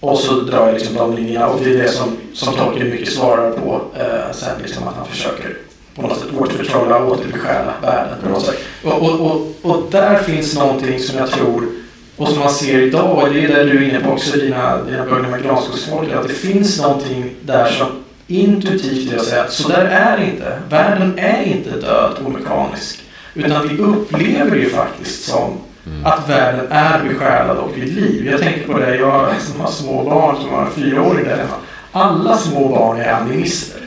och 0.00 0.18
så 0.18 0.40
drar 0.40 0.66
jag 0.66 0.74
liksom 0.74 0.94
de 0.94 1.16
linjerna 1.16 1.48
och 1.48 1.60
det 1.64 1.74
är 1.74 1.78
det 1.78 1.88
som, 1.88 2.16
som 2.34 2.54
Tolkien 2.54 2.90
mycket 2.90 3.12
svarar 3.12 3.50
på 3.50 3.80
eh, 3.98 4.32
sen 4.32 4.62
liksom 4.62 4.88
att 4.88 4.94
han 4.96 5.06
försöker 5.06 5.56
på 5.94 6.02
något 6.02 6.18
sätt 6.18 6.28
återförtrolla 6.38 7.04
återbesjäla 7.04 7.74
världen 7.82 8.18
på 8.22 8.28
något 8.28 8.46
sätt. 8.46 8.58
Och, 8.84 9.02
och, 9.02 9.20
och, 9.20 9.54
och 9.62 9.90
där 9.90 10.18
finns 10.18 10.58
någonting 10.58 10.98
som 10.98 11.18
jag 11.18 11.30
tror 11.30 11.68
och 12.16 12.28
som 12.28 12.38
man 12.38 12.50
ser 12.50 12.80
idag, 12.80 13.18
och 13.18 13.34
det 13.34 13.44
är 13.44 13.48
det 13.48 13.64
du 13.64 13.84
är 13.84 13.88
inne 13.88 14.00
på 14.00 14.10
också 14.10 14.36
i 14.36 14.40
dina, 14.40 14.82
dina 14.82 15.04
böcker 15.04 15.30
med 15.30 15.42
granskogsfolket, 15.42 16.16
att 16.16 16.28
det 16.28 16.34
finns 16.34 16.80
någonting 16.80 17.34
där 17.42 17.66
som 17.66 17.86
intuitivt 18.26 19.06
vill 19.06 19.12
jag 19.12 19.20
säga 19.20 19.42
att 19.42 19.52
så 19.52 19.68
där 19.68 19.84
är 19.84 20.18
det 20.18 20.24
inte. 20.24 20.58
Världen 20.68 21.18
är 21.18 21.42
inte 21.42 21.70
död 21.70 22.12
och 22.24 22.32
mekanisk. 22.32 23.00
Utan 23.34 23.68
vi 23.68 23.78
upplever 23.78 24.50
det 24.50 24.58
ju 24.58 24.70
faktiskt 24.70 25.24
som 25.24 25.58
att 26.04 26.28
världen 26.28 26.66
är 26.70 27.02
besjälad 27.08 27.56
och 27.56 27.76
vid 27.76 27.94
liv. 27.94 28.28
Jag 28.30 28.40
tänker 28.40 28.66
på 28.72 28.78
det, 28.78 28.96
jag 28.96 29.28
som 29.40 29.60
har 29.60 29.70
små 29.70 30.04
barn 30.04 30.36
som 30.36 30.50
har 30.50 30.66
fyraåringar 30.70 31.36
hemma. 31.36 31.56
Alla 31.92 32.36
små 32.36 32.68
barn 32.68 33.00
är 33.00 33.12
animister. 33.12 33.80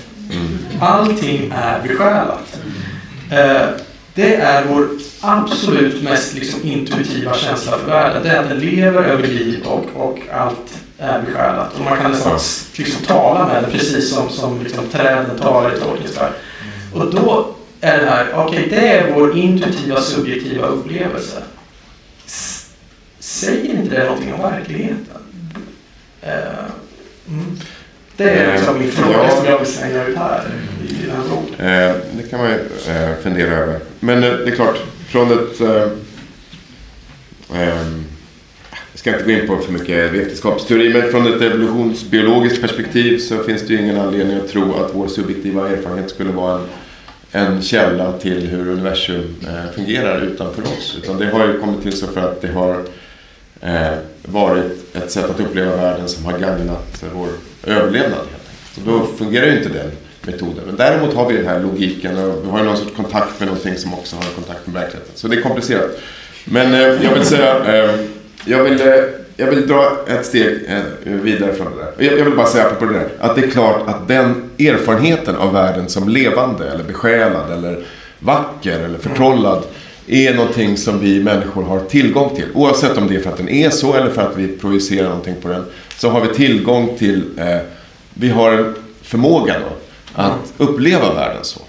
Allting 0.79 1.51
är 1.55 1.81
besjälat. 1.81 2.59
Eh, 3.31 3.67
det 4.13 4.35
är 4.35 4.65
vår 4.65 4.89
absolut 5.21 6.03
mest 6.03 6.33
liksom, 6.33 6.63
intuitiva 6.63 7.33
känsla 7.33 7.77
för 7.77 7.87
världen. 7.87 8.23
Det 8.23 8.29
är 8.29 8.39
att 8.39 8.49
den 8.49 8.59
lever 8.59 9.03
över 9.03 9.27
liv 9.27 9.63
och, 9.65 9.85
och 9.93 10.19
allt 10.33 10.73
är 10.97 11.21
besjälat. 11.21 11.73
Och 11.77 11.81
man 11.85 11.97
kan 11.97 12.11
nästan 12.11 12.39
liksom, 12.77 13.05
tala 13.05 13.47
med 13.47 13.63
den 13.63 13.71
precis 13.71 14.13
som, 14.15 14.29
som 14.29 14.63
liksom, 14.63 14.87
träden 14.87 15.39
talar 15.39 15.73
i 15.73 15.77
ett. 15.77 16.31
Och 16.93 17.13
då 17.15 17.55
är 17.81 17.97
det 17.97 18.05
här, 18.05 18.27
okej 18.35 18.67
det 18.69 18.87
är 18.87 19.13
vår 19.13 19.37
intuitiva 19.37 20.01
subjektiva 20.01 20.67
upplevelse. 20.67 21.43
S- 22.25 22.69
Säger 23.19 23.75
inte 23.75 23.95
det 23.95 24.03
någonting 24.03 24.33
om 24.33 24.41
verkligheten? 24.41 25.21
Uh, 26.23 26.69
mm. 27.29 27.59
Det 28.17 28.29
är 28.29 28.53
liksom 28.53 28.79
min 28.79 28.91
fråga 28.91 29.17
Ja. 29.23 29.29
som 29.35 29.45
jag 29.45 29.59
vill 29.59 29.67
slänga 29.67 30.05
ut 30.05 30.17
här 30.17 30.43
i 30.89 31.05
den 31.05 31.15
här 31.15 31.23
boken. 31.29 31.65
Eh, 31.65 31.95
det 32.17 32.29
kan 32.29 32.39
man 32.39 32.49
ju 32.49 32.55
eh, 32.93 33.15
fundera 33.23 33.55
över. 33.55 33.79
Men 33.99 34.23
eh, 34.23 34.29
det 34.31 34.51
är 34.51 34.55
klart, 34.55 34.77
från 35.09 35.31
ett... 35.31 35.61
Eh, 35.61 35.81
ehm, 37.61 38.05
jag 38.91 38.99
ska 38.99 39.11
inte 39.11 39.23
gå 39.23 39.31
in 39.31 39.47
på 39.47 39.57
för 39.57 39.71
mycket 39.73 40.11
vetenskapsteori, 40.13 40.93
men 40.93 41.11
från 41.11 41.33
ett 41.33 41.41
evolutionsbiologiskt 41.41 42.61
perspektiv 42.61 43.17
så 43.19 43.43
finns 43.43 43.61
det 43.67 43.73
ju 43.73 43.79
ingen 43.79 43.99
anledning 43.99 44.37
att 44.37 44.49
tro 44.49 44.73
att 44.75 44.91
vår 44.95 45.07
subjektiva 45.07 45.69
erfarenhet 45.69 46.09
skulle 46.09 46.31
vara 46.31 46.61
en, 47.31 47.45
en 47.45 47.61
källa 47.61 48.11
till 48.11 48.47
hur 48.47 48.69
universum 48.71 49.35
fungerar 49.75 50.21
utanför 50.21 50.61
oss. 50.61 50.97
Utan 51.03 51.17
det 51.17 51.25
har 51.29 51.47
ju 51.47 51.59
kommit 51.59 51.83
till 51.83 51.93
så 51.93 52.07
för 52.07 52.21
att 52.21 52.41
det 52.41 52.47
har 52.47 52.83
varit 54.25 54.95
ett 54.95 55.11
sätt 55.11 55.29
att 55.29 55.39
uppleva 55.39 55.75
världen 55.75 56.07
som 56.09 56.25
har 56.25 56.39
gagnat 56.39 57.03
vår 57.13 57.29
överlevnad. 57.67 58.11
Helt 58.11 58.49
enkelt. 58.49 58.75
Så 58.75 58.81
då 58.85 59.05
fungerar 59.17 59.45
ju 59.45 59.57
inte 59.57 59.69
den 59.69 59.91
metoden. 60.21 60.63
Men 60.65 60.75
däremot 60.75 61.13
har 61.13 61.29
vi 61.29 61.37
den 61.37 61.47
här 61.47 61.59
logiken 61.59 62.17
och 62.17 62.45
vi 62.45 62.49
har 62.49 62.63
någon 62.63 62.77
sorts 62.77 62.95
kontakt 62.95 63.39
med 63.39 63.47
någonting 63.47 63.77
som 63.77 63.93
också 63.93 64.15
har 64.15 64.23
kontakt 64.23 64.67
med 64.67 64.73
verkligheten. 64.81 65.11
Så 65.15 65.27
det 65.27 65.37
är 65.37 65.41
komplicerat. 65.41 65.99
Men 66.45 66.73
eh, 66.73 66.79
jag 66.79 67.13
vill 67.13 67.25
säga, 67.25 67.83
eh, 67.83 67.95
jag, 68.45 68.63
vill, 68.63 68.81
eh, 68.81 68.93
jag 69.35 69.47
vill 69.47 69.67
dra 69.67 69.97
ett 70.07 70.25
steg 70.25 70.59
eh, 70.67 70.81
vidare 71.03 71.53
från 71.53 71.67
det 71.77 71.83
där. 71.83 72.05
Jag, 72.05 72.19
jag 72.19 72.25
vill 72.25 72.35
bara 72.35 72.47
säga 72.47 72.69
på 72.79 72.85
det 72.85 72.93
där, 72.93 73.09
att 73.19 73.35
det 73.35 73.43
är 73.43 73.49
klart 73.49 73.87
att 73.87 74.07
den 74.07 74.49
erfarenheten 74.59 75.35
av 75.35 75.53
världen 75.53 75.89
som 75.89 76.09
levande 76.09 76.69
eller 76.69 76.83
besjälad 76.83 77.51
eller 77.51 77.83
vacker 78.19 78.79
eller 78.79 78.97
förtrollad 78.99 79.63
är 80.07 80.33
någonting 80.33 80.77
som 80.77 80.99
vi 80.99 81.23
människor 81.23 81.63
har 81.63 81.79
tillgång 81.79 82.35
till. 82.35 82.45
Oavsett 82.53 82.97
om 82.97 83.07
det 83.07 83.15
är 83.15 83.19
för 83.19 83.29
att 83.29 83.37
den 83.37 83.49
är 83.49 83.69
så 83.69 83.93
eller 83.93 84.09
för 84.09 84.21
att 84.21 84.37
vi 84.37 84.47
projicerar 84.47 85.07
någonting 85.07 85.35
på 85.41 85.47
den. 85.47 85.65
Så 85.97 86.09
har 86.09 86.21
vi 86.21 86.33
tillgång 86.33 86.97
till, 86.97 87.23
eh, 87.37 87.57
vi 88.13 88.29
har 88.29 88.51
en 88.51 88.75
förmåga 89.01 89.55
då, 89.59 89.75
att 90.21 90.53
uppleva 90.57 91.13
världen 91.13 91.43
så. 91.43 91.61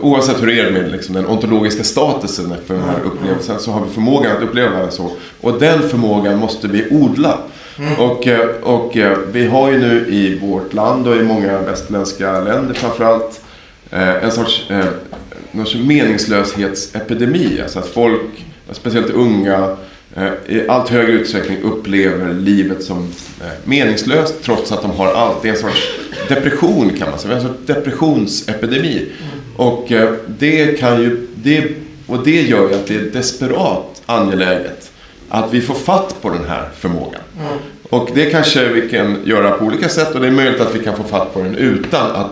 Oavsett 0.00 0.42
hur 0.42 0.46
det 0.46 0.60
är 0.60 0.70
med 0.70 0.92
liksom 0.92 1.14
den 1.14 1.26
ontologiska 1.26 1.84
statusen 1.84 2.54
för 2.66 2.74
den 2.74 2.84
här 2.84 3.00
upplevelsen 3.04 3.58
så 3.60 3.70
har 3.70 3.84
vi 3.84 3.92
förmågan 3.92 4.36
att 4.36 4.42
uppleva 4.42 4.70
världen 4.70 4.92
så. 4.92 5.10
Och 5.40 5.60
den 5.60 5.88
förmågan 5.88 6.38
måste 6.38 6.68
vi 6.68 6.88
odla. 6.90 7.38
Och, 7.98 8.26
eh, 8.26 8.48
och 8.62 8.96
eh, 8.96 9.18
vi 9.32 9.46
har 9.46 9.70
ju 9.72 9.78
nu 9.78 10.06
i 10.08 10.38
vårt 10.38 10.74
land 10.74 11.08
och 11.08 11.16
i 11.16 11.22
många 11.22 11.58
västerländska 11.58 12.40
länder 12.40 12.74
framförallt 12.74 13.40
eh, 13.90 14.24
en 14.24 14.32
sorts, 14.32 14.70
någon 15.52 15.66
sorts 15.66 15.84
meningslöshetsepidemi. 15.84 17.60
Alltså 17.62 17.78
att 17.78 17.88
folk, 17.88 18.46
speciellt 18.72 19.10
unga, 19.10 19.76
eh, 20.14 20.32
i 20.46 20.68
allt 20.68 20.88
högre 20.88 21.12
utsträckning 21.12 21.62
upplever 21.62 22.32
livet 22.32 22.82
som 22.82 22.98
eh, 23.40 23.46
meningslöst 23.64 24.34
trots 24.42 24.72
att 24.72 24.82
de 24.82 24.90
har 24.90 25.12
allt. 25.12 25.42
Det 25.42 25.48
är 25.48 25.52
en 25.52 25.58
sorts 25.58 25.88
depression 26.28 26.90
kan 26.98 27.10
man 27.10 27.18
säga. 27.18 27.34
En 27.34 27.42
sorts 27.42 27.66
depressionsepidemi. 27.66 29.08
Och 29.56 29.92
eh, 29.92 30.14
det 30.38 30.80
kan 30.80 31.02
ju, 31.02 31.26
det, 31.34 31.70
och 32.06 32.24
det 32.24 32.42
gör 32.42 32.68
ju 32.68 32.74
att 32.74 32.86
det 32.86 32.94
är 32.94 33.10
desperat 33.12 34.02
angeläget 34.06 34.90
att 35.28 35.54
vi 35.54 35.60
får 35.60 35.74
fatt 35.74 36.22
på 36.22 36.30
den 36.30 36.44
här 36.48 36.68
förmågan. 36.76 37.20
Och 37.90 38.10
det 38.14 38.30
kanske 38.30 38.68
vi 38.68 38.88
kan 38.88 39.16
göra 39.24 39.50
på 39.50 39.64
olika 39.64 39.88
sätt 39.88 40.14
och 40.14 40.20
det 40.20 40.26
är 40.26 40.30
möjligt 40.30 40.60
att 40.60 40.74
vi 40.74 40.84
kan 40.84 40.96
få 40.96 41.02
fatt 41.02 41.34
på 41.34 41.42
den 41.42 41.54
utan 41.54 42.10
att 42.10 42.30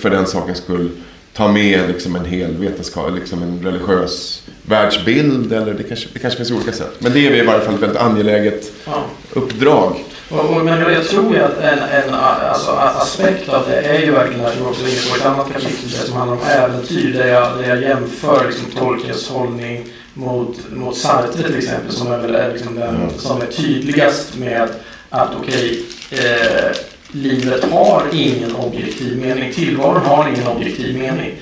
för 0.00 0.10
den 0.10 0.26
sakens 0.26 0.58
skull 0.58 0.90
ta 1.34 1.48
med 1.48 1.88
liksom 1.88 2.16
en 2.16 2.24
hel 2.24 2.56
vetenskap, 2.56 3.14
liksom 3.14 3.42
en 3.42 3.60
religiös 3.64 4.42
världsbild 4.62 5.52
eller 5.52 5.74
det 5.74 5.82
kanske, 5.82 6.08
det 6.12 6.18
kanske 6.18 6.36
finns 6.36 6.50
olika 6.50 6.72
sätt. 6.72 6.94
Men 6.98 7.12
det 7.12 7.26
är 7.26 7.34
i 7.34 7.46
varje 7.46 7.60
fall 7.60 7.74
ett 7.74 7.82
väldigt 7.82 7.98
angeläget 8.00 8.72
Ja. 8.86 9.04
uppdrag. 9.32 10.04
Och, 10.30 10.56
och, 10.56 10.64
men 10.64 10.92
jag 10.92 11.08
tror 11.08 11.34
ju 11.34 11.42
att 11.42 11.58
en, 11.58 11.78
en 11.78 12.14
alltså, 12.14 12.70
aspekt 12.70 13.48
av 13.48 13.64
det 13.68 13.80
är 13.80 14.00
ju 14.00 14.10
verkligen 14.12 14.46
att 14.46 14.58
du 14.58 14.64
också 14.64 14.80
inne 14.80 15.00
på 15.10 15.16
ett 15.16 15.26
annat 15.26 15.52
kapitel 15.52 15.90
som 15.90 16.16
handlar 16.16 16.36
om 16.36 16.42
äventyr. 16.42 17.12
Där 17.12 17.26
jag, 17.26 17.58
där 17.58 17.68
jag 17.68 17.82
jämför 17.82 18.46
liksom, 18.46 18.70
Tolkiens 18.70 19.28
hållning 19.28 19.86
mot, 20.14 20.56
mot 20.72 20.96
Sartre 20.96 21.42
till 21.42 21.58
exempel. 21.58 21.92
Som 21.92 22.12
är, 22.12 22.18
väl, 22.18 22.52
liksom 22.52 22.74
den 22.74 23.10
som 23.18 23.42
är 23.42 23.46
tydligast 23.46 24.36
med 24.36 24.68
att 25.10 25.30
okej, 25.42 25.82
eh, 26.10 26.76
livet 27.14 27.64
har 27.64 28.02
ingen 28.12 28.56
objektiv 28.56 29.18
mening. 29.18 29.52
Tillvaron 29.52 30.04
har 30.04 30.28
ingen 30.28 30.46
objektiv 30.46 30.98
mening. 30.98 31.32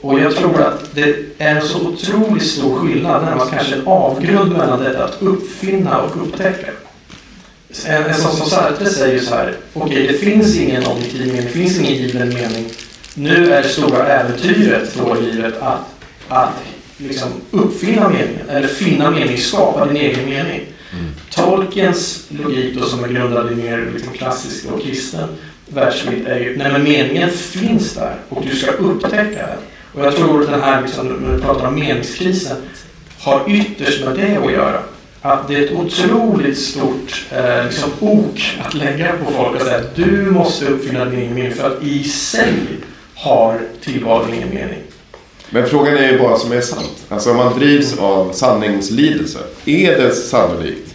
Och, 0.00 0.20
jag 0.20 0.36
tror 0.36 0.62
att 0.62 0.94
det 0.94 1.16
är 1.38 1.56
en 1.56 1.62
så 1.62 1.88
otroligt 1.88 2.46
stor 2.46 2.78
skillnad, 2.78 3.24
närmast 3.24 3.50
kanske 3.50 3.74
en 3.74 3.86
avgrund 3.86 4.52
mellan 4.52 4.84
detta 4.84 5.04
att 5.04 5.22
uppfinna 5.22 6.02
och 6.02 6.22
upptäcka. 6.22 6.66
En, 7.86 8.04
en 8.04 8.14
sån 8.14 8.36
som 8.36 8.46
Sartre 8.46 8.86
säger 8.86 9.14
ju 9.14 9.20
så 9.20 9.34
här, 9.34 9.56
okej 9.72 10.06
det 10.06 10.12
finns 10.14 10.56
ingen 10.56 10.86
objektiv 10.86 11.26
mening, 11.26 11.42
det 11.44 11.50
finns 11.50 11.78
ingen 11.78 11.92
given 11.92 12.28
mening. 12.28 12.66
Nu 13.14 13.52
är 13.52 13.62
det 13.62 13.68
stora 13.68 14.06
äventyret 14.06 14.92
för 14.92 15.20
livet 15.20 15.54
att, 15.60 15.80
att 16.28 16.54
liksom 16.96 17.28
uppfinna 17.50 18.08
meningen, 18.08 18.48
eller 18.48 18.68
finna 18.68 19.10
mening, 19.10 19.38
skapa 19.38 19.86
din 19.86 19.96
egen 19.96 20.24
mening. 20.24 20.60
Mm. 20.92 21.14
Tolkiens 21.50 22.24
logik 22.28 22.74
då 22.74 22.84
som 22.86 23.04
är 23.04 23.08
grundad 23.08 23.52
i 23.52 23.54
mer 23.54 23.90
liksom 23.94 24.12
klassisk 24.12 24.66
och 24.72 24.82
kristen 24.82 25.28
världsbild 25.66 26.26
är 26.26 26.38
ju, 26.38 26.56
nej 26.56 26.72
men 26.72 26.82
meningen 26.82 27.30
finns 27.30 27.94
där 27.94 28.14
och 28.28 28.42
du 28.42 28.56
ska 28.56 28.70
upptäcka 28.70 29.46
den. 29.46 29.58
Och 29.94 30.04
jag 30.04 30.16
tror 30.16 30.46
den 30.46 30.60
här, 30.60 30.82
liksom, 30.82 31.06
när 31.06 31.36
vi 31.36 31.42
pratar 31.42 31.66
om 31.66 31.74
meningskrisen, 31.74 32.56
har 33.18 33.42
ytterst 33.48 34.04
med 34.04 34.16
det 34.16 34.36
att 34.36 34.52
göra. 34.52 34.82
Att 35.20 35.48
det 35.48 35.54
är 35.54 35.64
ett 35.64 35.72
otroligt 35.72 36.58
stort 36.58 37.26
eh, 37.30 37.64
liksom, 37.64 37.90
ok 38.00 38.58
att 38.64 38.74
lägga 38.74 39.12
på 39.12 39.30
folk 39.30 39.56
och 39.56 39.62
säga 39.62 39.76
att 39.76 39.96
du 39.96 40.30
måste 40.30 40.66
uppfinna 40.66 41.04
din 41.04 41.34
mening 41.34 41.54
för 41.54 41.66
att 41.66 41.82
i 41.82 42.04
sig 42.04 42.54
har 43.14 43.60
tillvaron 43.84 44.34
ingen 44.34 44.48
mening. 44.48 44.78
Men 45.50 45.66
frågan 45.66 45.96
är 45.96 46.12
ju 46.12 46.18
bara 46.18 46.38
som 46.38 46.52
är 46.52 46.60
sant. 46.60 47.04
Alltså 47.08 47.30
om 47.30 47.36
man 47.36 47.58
drivs 47.58 47.98
av 47.98 48.32
sanningslidelse. 48.32 49.38
Är 49.64 49.98
det 49.98 50.14
sannolikt 50.14 50.89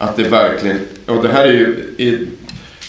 att 0.00 0.16
det 0.16 0.22
verkligen, 0.22 0.80
och 1.06 1.22
det 1.22 1.28
här 1.28 1.44
är 1.44 1.52
ju 1.52 1.94
i 1.98 2.28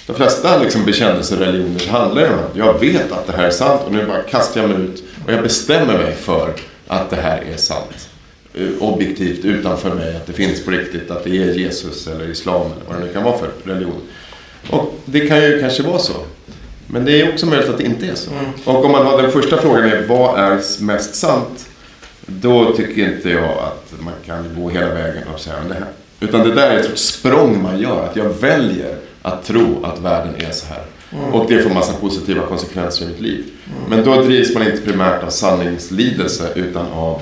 de 0.07 0.13
flesta 0.15 0.57
liksom 0.57 0.85
bekännelsereligioner 0.85 1.79
så 1.79 1.89
handlar 1.89 2.21
det 2.21 2.27
om 2.27 2.39
att 2.39 2.55
jag 2.55 2.79
vet 2.79 3.11
att 3.11 3.27
det 3.27 3.33
här 3.33 3.43
är 3.43 3.51
sant 3.51 3.81
och 3.85 3.91
nu 3.91 4.05
bara 4.05 4.21
kastar 4.21 4.61
jag 4.61 4.69
mig 4.69 4.79
ut 4.81 5.03
och 5.25 5.33
jag 5.33 5.43
bestämmer 5.43 5.97
mig 5.97 6.15
för 6.15 6.53
att 6.87 7.09
det 7.09 7.15
här 7.15 7.43
är 7.53 7.57
sant. 7.57 8.09
Eh, 8.53 8.67
Objektivt 8.79 9.45
utanför 9.45 9.95
mig, 9.95 10.15
att 10.15 10.27
det 10.27 10.33
finns 10.33 10.65
på 10.65 10.71
riktigt, 10.71 11.11
att 11.11 11.23
det 11.23 11.29
är 11.29 11.53
Jesus 11.53 12.07
eller 12.07 12.31
islam 12.31 12.61
eller 12.61 12.85
vad 12.87 12.99
det 12.99 13.05
nu 13.05 13.13
kan 13.13 13.23
vara 13.23 13.37
för 13.37 13.49
religion. 13.63 14.01
Och 14.69 14.99
det 15.05 15.27
kan 15.27 15.43
ju 15.43 15.59
kanske 15.59 15.83
vara 15.83 15.99
så. 15.99 16.13
Men 16.87 17.05
det 17.05 17.21
är 17.21 17.33
också 17.33 17.45
möjligt 17.45 17.69
att 17.69 17.77
det 17.77 17.83
inte 17.83 18.07
är 18.07 18.15
så. 18.15 18.31
Och 18.65 18.85
om 18.85 18.91
man 18.91 19.05
har 19.05 19.21
den 19.21 19.31
första 19.31 19.57
frågan 19.57 19.83
är 19.83 20.05
vad 20.07 20.39
är 20.39 20.83
mest 20.83 21.15
sant? 21.15 21.65
Då 22.25 22.73
tycker 22.75 23.13
inte 23.13 23.29
jag 23.29 23.43
att 23.57 23.93
man 23.99 24.13
kan 24.25 24.55
gå 24.55 24.69
hela 24.69 24.93
vägen 24.93 25.23
och 25.33 25.39
säga 25.39 25.55
det 25.67 25.73
här. 25.73 25.85
Utan 26.21 26.47
det 26.49 26.55
där 26.55 26.71
är 26.71 26.79
ett 26.79 26.85
sorts 26.85 27.01
språng 27.01 27.63
man 27.63 27.79
gör. 27.79 28.05
Att 28.05 28.15
jag 28.15 28.29
väljer 28.29 28.95
att 29.21 29.45
tro 29.45 29.85
att 29.85 29.99
världen 29.99 30.35
är 30.35 30.51
så 30.51 30.65
här. 30.67 30.83
Och 31.31 31.45
det 31.49 31.61
får 31.61 31.69
massa 31.69 31.93
positiva 31.93 32.41
konsekvenser 32.45 33.05
i 33.05 33.07
mitt 33.07 33.19
liv. 33.21 33.45
Men 33.89 34.03
då 34.03 34.21
drivs 34.21 34.53
man 34.53 34.63
inte 34.63 34.81
primärt 34.81 35.23
av 35.23 35.29
sanningslidelse 35.29 36.49
utan 36.55 36.85
av 36.85 37.21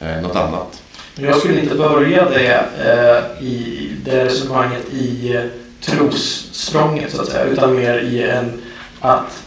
eh, 0.00 0.22
något 0.22 0.36
annat. 0.36 0.82
Jag 1.16 1.36
skulle 1.36 1.60
inte 1.60 1.74
börja 1.74 2.30
det 2.30 2.64
eh, 2.84 3.44
i 3.46 3.88
det 4.04 4.24
resonemanget 4.24 4.94
i 4.94 5.34
eh, 5.34 5.42
trossprånget 5.80 7.12
så 7.12 7.22
att 7.22 7.28
säga, 7.28 7.44
utan 7.44 7.74
mer 7.74 7.98
i 7.98 8.22
en 8.22 8.62
att 9.00 9.42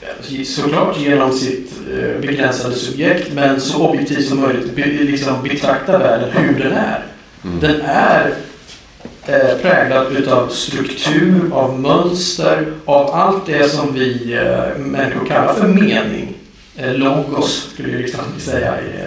eh, 0.00 0.42
såklart 0.44 1.00
genom 1.00 1.32
sitt 1.32 1.72
eh, 1.92 2.20
begränsade 2.20 2.74
subjekt 2.74 3.32
men 3.32 3.60
så 3.60 3.88
objektivt 3.88 4.28
som 4.28 4.40
möjligt 4.40 4.76
be, 4.76 4.84
liksom 4.84 5.42
betrakta 5.42 5.98
världen 5.98 6.30
hur 6.32 6.58
den 6.58 6.72
är. 6.72 7.04
Den 7.42 7.80
är 7.80 8.34
eh, 9.26 9.58
präglad 9.62 10.12
utav 10.12 10.48
struktur, 10.48 11.50
av 11.52 11.80
mönster, 11.80 12.72
av 12.84 13.10
allt 13.10 13.46
det 13.46 13.70
som 13.70 13.94
vi 13.94 14.34
eh, 14.34 14.78
människor 14.78 15.26
kallar 15.26 15.54
för 15.54 15.68
mening. 15.68 16.34
Eh, 16.76 16.94
logos 16.94 17.70
skulle 17.72 17.88
vi 17.88 17.98
liksom 17.98 18.20
säga 18.38 18.80
i 18.80 19.00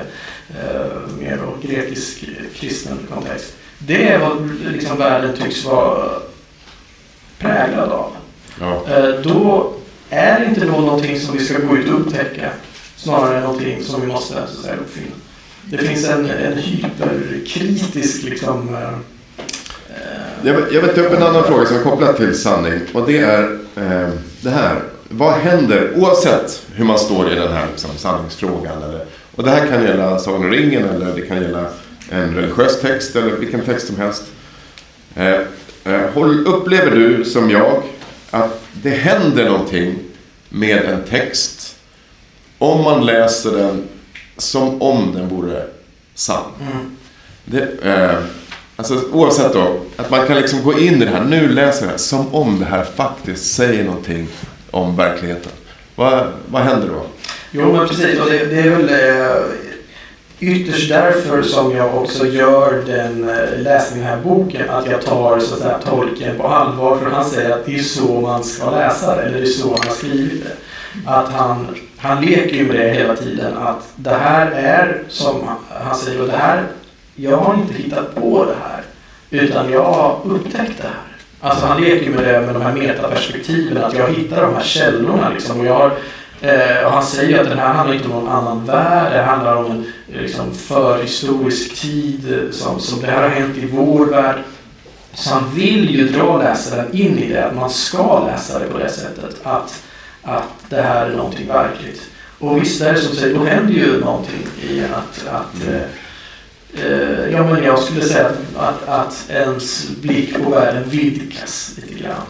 eh, 0.49 0.85
mer 1.19 1.37
då 1.37 1.67
grekisk 1.67 2.25
kristen 2.55 2.99
kontext. 3.13 3.53
Det 3.77 4.07
är 4.07 4.19
vad 4.19 4.49
liksom, 4.71 4.97
världen 4.97 5.35
tycks 5.35 5.65
vara 5.65 6.09
präglad 7.39 7.89
av. 7.89 8.11
Ja. 8.59 8.83
Eh, 8.87 9.21
då 9.21 9.73
är 10.09 10.39
det 10.39 10.45
inte 10.45 10.65
då 10.65 10.71
någonting 10.71 11.19
som 11.19 11.37
vi 11.37 11.45
ska 11.45 11.59
gå 11.59 11.77
ut 11.77 11.89
och 11.89 11.99
upptäcka. 11.99 12.49
Snarare 12.95 13.41
någonting 13.41 13.83
som 13.83 14.01
vi 14.01 14.07
måste 14.07 14.33
så 14.33 14.39
att 14.39 14.49
säga, 14.49 14.75
uppfinna. 14.75 15.15
Det 15.69 15.77
finns 15.77 16.09
en, 16.09 16.29
en 16.29 16.57
hyperkritisk 16.57 18.23
liksom... 18.23 18.75
eh, 18.75 18.83
eh, 18.83 18.93
Jag 20.43 20.53
vill, 20.53 20.65
jag 20.75 20.81
vill 20.81 20.95
ta 20.95 21.01
upp 21.01 21.13
en 21.13 21.23
annan 21.23 21.43
fråga 21.43 21.65
som 21.65 21.77
är 21.77 21.83
kopplad 21.83 22.17
till 22.17 22.39
sanning. 22.39 22.79
Och 22.93 23.07
det 23.07 23.17
är 23.17 23.43
eh, 23.75 24.09
det 24.41 24.49
här. 24.49 24.83
Vad 25.09 25.33
händer 25.33 25.91
oavsett 25.95 26.63
hur 26.75 26.85
man 26.85 26.99
står 26.99 27.31
i 27.31 27.35
den 27.35 27.53
här 27.53 27.67
liksom, 27.71 27.89
sanningsfrågan? 27.97 28.83
Eller, 28.83 29.05
och 29.35 29.43
det 29.43 29.49
här 29.49 29.67
kan 29.67 29.83
gälla 29.83 30.19
Sagan 30.19 30.43
om 30.43 30.51
ringen 30.51 30.89
eller 30.89 31.15
det 31.15 31.21
kan 31.21 31.41
gälla 31.41 31.65
en 32.09 32.35
religiös 32.35 32.81
text 32.81 33.15
eller 33.15 33.31
vilken 33.31 33.61
text 33.61 33.87
som 33.87 33.95
helst. 33.97 34.23
Eh, 35.15 35.39
eh, 35.83 36.09
håll, 36.13 36.47
upplever 36.47 36.91
du 36.91 37.25
som 37.25 37.49
jag 37.49 37.83
att 38.31 38.63
det 38.73 38.89
händer 38.89 39.45
någonting 39.45 39.95
med 40.49 40.83
en 40.85 41.03
text 41.09 41.75
om 42.57 42.83
man 42.83 43.05
läser 43.05 43.51
den 43.51 43.83
som 44.37 44.81
om 44.81 45.13
den 45.15 45.27
vore 45.27 45.63
sann? 46.15 46.43
mm. 46.61 46.95
Det, 47.45 47.83
eh, 47.83 48.19
Alltså 48.75 48.99
oavsett 49.11 49.53
då, 49.53 49.79
att 49.95 50.09
man 50.09 50.27
kan 50.27 50.37
liksom 50.37 50.63
gå 50.63 50.79
in 50.79 51.01
i 51.01 51.05
det 51.05 51.11
här, 51.11 51.23
nu 51.23 51.47
läser 51.47 51.91
jag 51.91 51.99
som 51.99 52.35
om 52.35 52.59
det 52.59 52.65
här 52.65 52.83
faktiskt 52.83 53.55
säger 53.55 53.83
någonting 53.83 54.27
om 54.71 54.95
verkligheten. 54.95 55.51
Vad, 55.95 56.27
vad 56.47 56.61
händer 56.61 56.87
då? 56.87 57.05
Jo, 57.51 57.73
men 57.73 57.87
precis. 57.87 58.19
Och 58.19 58.29
det, 58.29 58.45
det 58.45 58.59
är 58.59 58.69
väl 58.69 58.89
eh, 58.89 59.43
ytterst 60.39 60.89
därför 60.89 61.41
som 61.41 61.75
jag 61.75 61.95
också 61.95 62.27
gör 62.27 62.83
den 62.85 63.29
eh, 63.29 63.59
läsningen 63.61 64.07
här 64.07 64.21
boken. 64.23 64.69
Att 64.69 64.85
jag 64.85 65.01
tar 65.01 65.39
så 65.39 65.53
att 65.53 65.61
säga, 65.61 65.79
tolken 65.89 66.37
på 66.37 66.47
allvar. 66.47 66.97
För 66.97 67.09
han 67.09 67.25
säger 67.25 67.49
att 67.49 67.65
det 67.65 67.75
är 67.75 67.83
så 67.83 68.21
man 68.21 68.43
ska 68.43 68.71
läsa 68.71 69.15
det. 69.15 69.21
Eller 69.21 69.37
det 69.37 69.47
är 69.47 69.51
så 69.51 69.69
han 69.69 69.87
har 69.87 69.95
skrivit 69.95 70.43
det. 70.43 70.55
Att 71.11 71.33
han, 71.33 71.67
han 72.03 72.25
leker 72.25 72.55
ju 72.55 72.67
med 72.67 72.75
det 72.75 72.93
hela 72.93 73.15
tiden. 73.15 73.57
Att 73.57 73.89
det 73.95 74.15
här 74.15 74.51
är 74.51 75.03
som 75.09 75.47
han 75.69 75.95
säger. 75.95 76.21
Och 76.21 76.27
det 76.27 76.37
här, 76.37 76.63
jag 77.15 77.37
har 77.37 77.53
inte 77.55 77.73
hittat 77.73 78.15
på 78.15 78.45
det 78.45 78.55
här. 78.63 78.83
Utan 79.29 79.71
jag 79.71 79.83
har 79.83 80.19
upptäckt 80.23 80.77
det 80.77 80.87
här. 80.87 81.17
Alltså 81.41 81.65
han 81.65 81.81
leker 81.81 82.09
med 82.09 82.23
det 82.23 82.41
med 82.41 82.55
de 82.55 82.61
här 82.61 82.73
metaperspektiven. 82.73 83.83
Att 83.83 83.93
jag 83.93 84.07
hittar 84.07 84.41
de 84.41 84.55
här 84.55 84.63
källorna 84.63 85.29
liksom. 85.29 85.59
Och 85.59 85.65
jag 85.65 85.73
har, 85.73 85.91
Eh, 86.43 86.85
och 86.85 86.91
han 86.91 87.03
säger 87.03 87.41
att 87.41 87.49
den 87.49 87.59
här 87.59 87.73
handlar 87.73 87.95
inte 87.95 88.07
om 88.07 88.13
någon 88.13 88.29
annan 88.29 88.65
värld. 88.65 89.11
Det 89.11 89.21
handlar 89.21 89.55
om 89.55 89.71
en 89.71 89.85
liksom, 90.07 90.53
förhistorisk 90.53 91.81
tid. 91.81 92.49
Som, 92.51 92.79
som 92.79 93.01
det 93.01 93.07
här 93.07 93.21
har 93.21 93.29
hänt 93.29 93.57
i 93.57 93.65
vår 93.65 94.05
värld. 94.05 94.35
Så 95.13 95.33
han 95.33 95.55
vill 95.55 95.95
ju 95.95 96.07
dra 96.07 96.37
läsaren 96.37 96.95
in 96.95 97.19
i 97.19 97.33
det. 97.33 97.45
Att 97.45 97.55
man 97.55 97.69
ska 97.69 98.25
läsa 98.25 98.59
det 98.59 98.65
på 98.65 98.77
det 98.77 98.89
sättet. 98.89 99.35
Att, 99.43 99.83
att 100.23 100.69
det 100.69 100.81
här 100.81 101.09
är 101.09 101.15
någonting 101.15 101.47
verkligt. 101.47 102.01
Och 102.39 102.61
visst 102.61 102.81
är 102.81 102.93
det 102.93 102.99
som 102.99 103.15
säger, 103.15 103.35
då 103.35 103.43
händer 103.43 103.73
ju 103.73 103.99
någonting 103.99 104.47
i. 104.61 104.83
Att, 104.83 105.27
att, 105.27 105.67
eh, 105.67 106.85
eh, 106.85 107.31
ja, 107.31 107.43
men 107.43 107.63
jag 107.63 107.79
skulle 107.79 108.01
säga 108.01 108.25
att, 108.25 108.57
att, 108.57 108.89
att 108.89 109.29
ens 109.29 109.89
blick 109.89 110.43
på 110.43 110.49
världen 110.49 110.89
vidgas 110.89 111.73
lite 111.75 112.03
grann. 112.03 112.21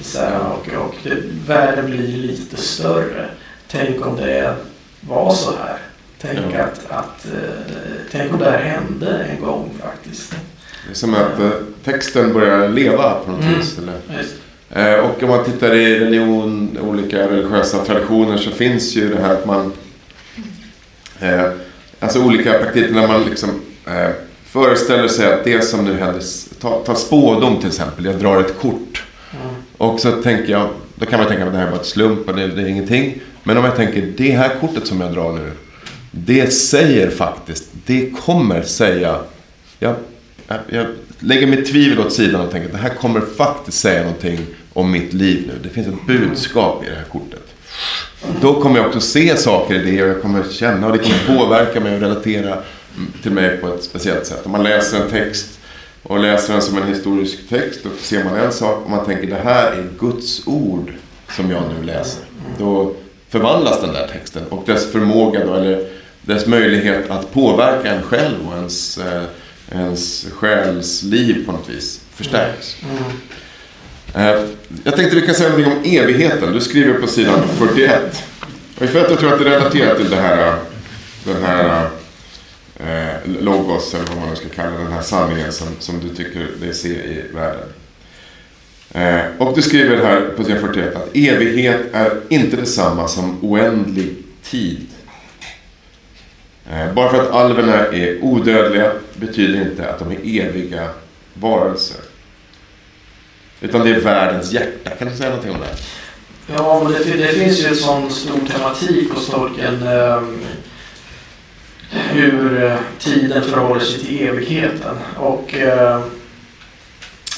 Så 0.00 0.18
här, 0.18 0.40
och 0.40 0.84
och 0.86 0.94
det, 1.02 1.16
världen 1.46 1.86
blir 1.86 2.06
lite 2.06 2.56
större. 2.56 3.28
Tänk 3.70 4.06
om 4.06 4.16
det 4.16 4.56
var 5.00 5.34
så 5.34 5.50
här. 5.50 5.78
Tänk, 6.20 6.54
ja. 6.54 6.62
att, 6.62 6.90
att, 6.90 7.26
uh, 7.34 7.40
tänk 8.12 8.32
om 8.32 8.38
det 8.38 8.50
här 8.50 8.58
hände 8.58 9.26
en 9.30 9.44
gång 9.44 9.70
faktiskt. 9.82 10.30
Det 10.86 10.90
är 10.90 10.94
som 10.94 11.14
att 11.14 11.40
uh, 11.40 11.50
texten 11.84 12.32
börjar 12.32 12.68
leva 12.68 13.14
på 13.14 13.30
något 13.30 13.44
mm. 13.44 13.58
vis. 13.58 13.78
Eller? 13.78 13.92
Uh, 13.92 14.26
och 14.76 15.22
om 15.22 15.28
man 15.28 15.44
tittar 15.44 15.74
i 15.74 15.98
religion, 16.00 16.78
olika 16.82 17.28
religiösa 17.28 17.84
traditioner 17.84 18.36
så 18.36 18.50
finns 18.50 18.96
ju 18.96 19.14
det 19.14 19.20
här 19.20 19.34
att 19.34 19.46
man... 19.46 19.72
alltså 21.98 22.24
olika 22.24 22.52
praktiker 22.52 22.94
när 22.94 23.08
man 23.08 23.24
liksom 23.24 23.60
föreställer 24.52 25.08
sig 25.08 25.32
att 25.32 25.44
det 25.44 25.62
som 25.62 25.84
nu 25.84 25.98
händer, 25.98 26.22
ta, 26.60 26.82
ta 26.84 26.94
spådom 26.94 27.58
till 27.58 27.68
exempel, 27.68 28.04
jag 28.04 28.14
drar 28.14 28.40
ett 28.40 28.58
kort. 28.60 29.04
Mm. 29.32 29.54
Och 29.76 30.00
så 30.00 30.10
tänker 30.10 30.52
jag, 30.52 30.68
då 30.94 31.06
kan 31.06 31.20
man 31.20 31.28
tänka 31.28 31.46
att 31.46 31.52
det 31.52 31.58
här 31.58 31.66
är 31.66 31.70
bara 31.70 31.80
ett 31.80 31.86
slump 31.86 32.28
och 32.28 32.36
det, 32.36 32.46
det 32.46 32.62
är 32.62 32.66
ingenting. 32.66 33.20
Men 33.42 33.56
om 33.56 33.64
jag 33.64 33.76
tänker, 33.76 34.12
det 34.16 34.30
här 34.30 34.50
kortet 34.60 34.86
som 34.86 35.00
jag 35.00 35.12
drar 35.12 35.32
nu. 35.32 35.50
Det 36.10 36.52
säger 36.52 37.10
faktiskt, 37.10 37.64
det 37.86 38.10
kommer 38.10 38.62
säga. 38.62 39.18
Jag, 39.78 39.94
jag, 40.48 40.58
jag 40.70 40.86
lägger 41.18 41.46
mitt 41.46 41.66
tvivel 41.66 42.06
åt 42.06 42.12
sidan 42.12 42.40
och 42.40 42.50
tänker 42.50 42.66
att 42.66 42.72
det 42.72 42.88
här 42.88 42.94
kommer 42.94 43.20
faktiskt 43.20 43.80
säga 43.80 44.02
någonting 44.02 44.38
om 44.72 44.90
mitt 44.90 45.12
liv 45.12 45.44
nu. 45.46 45.58
Det 45.62 45.68
finns 45.68 45.86
ett 45.86 46.06
budskap 46.06 46.84
i 46.84 46.88
det 46.88 46.94
här 46.94 47.04
kortet. 47.04 47.46
Då 48.40 48.62
kommer 48.62 48.76
jag 48.76 48.86
också 48.86 49.00
se 49.00 49.36
saker 49.36 49.74
i 49.74 49.90
det 49.90 50.02
och 50.02 50.08
jag 50.08 50.22
kommer 50.22 50.44
känna 50.50 50.86
och 50.86 50.92
det 50.92 50.98
kommer 50.98 51.38
påverka 51.38 51.80
mig 51.80 51.94
och 51.94 52.00
relatera 52.00 52.58
till 53.22 53.32
mig 53.32 53.56
på 53.56 53.68
ett 53.68 53.84
speciellt 53.84 54.26
sätt. 54.26 54.40
Om 54.46 54.52
man 54.52 54.62
läser 54.62 55.02
en 55.02 55.10
text 55.10 55.58
och 56.02 56.18
läser 56.18 56.52
den 56.52 56.62
som 56.62 56.78
en 56.78 56.88
historisk 56.88 57.48
text 57.48 57.80
då 57.82 57.90
ser 58.00 58.24
man 58.24 58.36
en 58.36 58.52
sak 58.52 58.84
och 58.84 58.90
man 58.90 59.04
tänker 59.04 59.26
det 59.26 59.40
här 59.44 59.72
är 59.72 59.88
Guds 59.98 60.46
ord 60.46 60.92
som 61.36 61.50
jag 61.50 61.62
nu 61.78 61.86
läser. 61.86 62.22
Då 62.58 62.94
förvandlas 63.28 63.80
den 63.80 63.92
där 63.92 64.08
texten 64.12 64.42
och 64.48 64.62
dess 64.66 64.92
förmåga 64.92 65.46
då, 65.46 65.54
eller 65.54 65.88
dess 66.22 66.46
möjlighet 66.46 67.10
att 67.10 67.32
påverka 67.32 67.92
en 67.92 68.02
själv 68.02 68.48
och 68.48 68.56
ens, 68.56 68.98
eh, 68.98 69.22
ens 69.70 70.26
själs 70.32 71.02
liv 71.02 71.46
på 71.46 71.52
något 71.52 71.68
vis 71.68 72.00
förstärks. 72.14 72.76
Mm. 72.82 73.02
Eh, 74.14 74.44
jag 74.84 74.96
tänkte 74.96 75.16
vi 75.16 75.26
kan 75.26 75.34
säga 75.34 75.48
någonting 75.48 75.72
om 75.72 75.84
evigheten. 75.84 76.52
Du 76.52 76.60
skriver 76.60 77.00
på 77.00 77.06
sidan 77.06 77.40
41. 77.58 78.24
Och 78.78 78.88
för 78.88 79.04
att 79.04 79.10
jag 79.10 79.18
tror 79.18 79.32
att 79.32 79.38
det 79.38 79.44
relaterar 79.44 79.94
till 79.94 80.10
det 80.10 80.16
här, 80.16 80.48
eh, 80.48 80.54
den 81.24 81.44
här 81.44 81.88
eh, 82.76 83.30
logos, 83.40 83.94
eller 83.94 84.06
vad 84.06 84.16
man 84.16 84.30
nu 84.30 84.36
ska 84.36 84.48
kalla 84.48 84.78
den 84.78 84.92
här 84.92 85.02
sanningen 85.02 85.52
som, 85.52 85.68
som 85.78 86.00
du 86.00 86.08
tycker 86.08 86.46
dig 86.60 86.74
se 86.74 86.88
i 86.88 87.24
världen. 87.34 87.68
Eh, 88.90 89.20
och 89.38 89.54
du 89.54 89.62
skriver 89.62 89.96
här 89.96 90.20
på 90.36 90.44
sidan 90.44 90.60
41 90.60 90.96
att 90.96 91.08
evighet 91.16 91.80
är 91.92 92.20
inte 92.28 92.56
detsamma 92.56 93.08
som 93.08 93.44
oändlig 93.44 94.16
tid. 94.42 94.86
Eh, 96.70 96.92
bara 96.94 97.10
för 97.10 97.22
att 97.22 97.30
alverna 97.30 97.74
är 97.86 98.24
odödliga 98.24 98.92
betyder 99.14 99.60
inte 99.60 99.88
att 99.88 99.98
de 99.98 100.12
är 100.12 100.46
eviga 100.46 100.88
varelser. 101.34 102.11
Utan 103.62 103.84
det 103.84 103.90
är 103.90 104.00
världens 104.00 104.52
hjärta. 104.52 104.90
Kan 104.90 105.08
du 105.08 105.16
säga 105.16 105.28
någonting 105.28 105.52
om 105.52 105.60
det? 105.60 105.76
Ja, 106.56 106.90
det, 107.04 107.16
det 107.16 107.28
finns 107.28 107.60
ju 107.60 107.66
en 107.66 107.76
sån 107.76 108.10
stor 108.10 108.38
tematik 108.52 109.10
hos 109.12 109.26
Tolkien. 109.28 109.82
Ehm, 109.82 110.40
eh, 111.92 111.98
hur 111.98 112.76
tiden 112.98 113.42
förhåller 113.42 113.80
sig 113.80 114.00
till 114.00 114.28
evigheten. 114.28 114.96
Och 115.16 115.54
eh, 115.54 116.00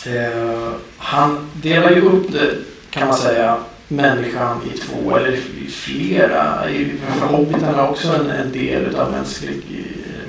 Eh, 0.07 0.73
han 0.97 1.51
delar 1.53 1.91
ju 1.91 2.01
upp 2.01 2.33
det, 2.33 2.57
kan 2.91 3.09
man 3.09 3.17
säga, 3.17 3.57
människan 3.89 4.61
i 4.75 4.79
två 4.79 5.17
eller 5.17 5.33
i 5.33 5.71
flera. 5.71 6.71
I, 6.71 6.93
för 7.19 7.27
hobbiten 7.27 7.65
är 7.65 7.91
också 7.91 8.09
en, 8.09 8.31
en 8.31 8.53
del 8.53 8.97
av 8.97 9.13
mänsklig, 9.13 9.63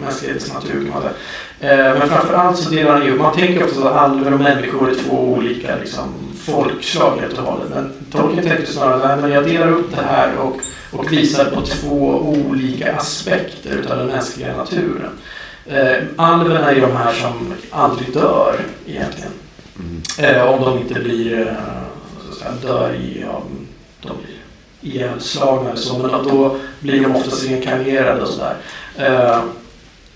mänsklighetens 0.01 0.53
natur 0.53 0.84
kan 0.84 0.89
man 0.89 1.01
säga. 1.01 1.13
Eh, 1.89 1.99
men 1.99 2.10
framförallt 2.10 2.58
så 2.58 2.69
delar 2.69 2.91
han 2.91 3.05
ju 3.05 3.15
Man 3.15 3.36
tänker 3.36 3.63
också 3.63 3.88
att 3.88 3.95
alver 3.95 4.34
och 4.34 4.39
människor 4.39 4.89
är 4.89 4.95
två 4.95 5.17
olika 5.17 5.75
liksom, 5.75 6.13
folkslag 6.45 7.17
helt 7.21 7.38
och 7.38 7.43
hållet. 7.43 7.69
Men 7.73 7.93
Tolkien 8.12 8.45
tänker 8.45 8.65
snarare 8.65 9.13
att 9.13 9.34
jag 9.34 9.45
delar 9.45 9.71
upp 9.71 9.95
det 9.95 10.05
här 10.05 10.38
och, 10.38 10.60
och 10.91 11.12
visar 11.12 11.45
på 11.45 11.62
två 11.62 12.34
olika 12.49 12.95
aspekter 12.95 13.91
av 13.91 13.97
den 13.97 14.08
mänskliga 14.08 14.58
naturen. 14.58 15.12
Eh, 15.65 15.97
alverna 16.15 16.71
är 16.71 16.81
de 16.81 16.91
här 16.95 17.13
som 17.13 17.53
aldrig 17.71 18.13
dör 18.13 18.55
egentligen. 18.88 19.31
Mm. 19.79 20.01
Eh, 20.17 20.53
om 20.53 20.62
de 20.62 20.77
inte 20.77 20.93
blir, 20.93 21.41
eh, 21.41 22.36
säga, 22.39 22.51
dör 22.62 22.93
i, 22.93 23.25
ja, 23.27 23.41
de 24.01 24.17
blir 24.17 24.36
ihjälslagna 24.81 25.69
eller 25.69 25.79
så. 25.79 25.97
Men 25.97 26.12
då 26.12 26.58
blir 26.79 27.01
de 27.01 27.15
oftast 27.15 27.45
reinkarnerade 27.45 28.21
och 28.21 28.27
sådär. 28.27 28.55
Eh, 28.97 29.39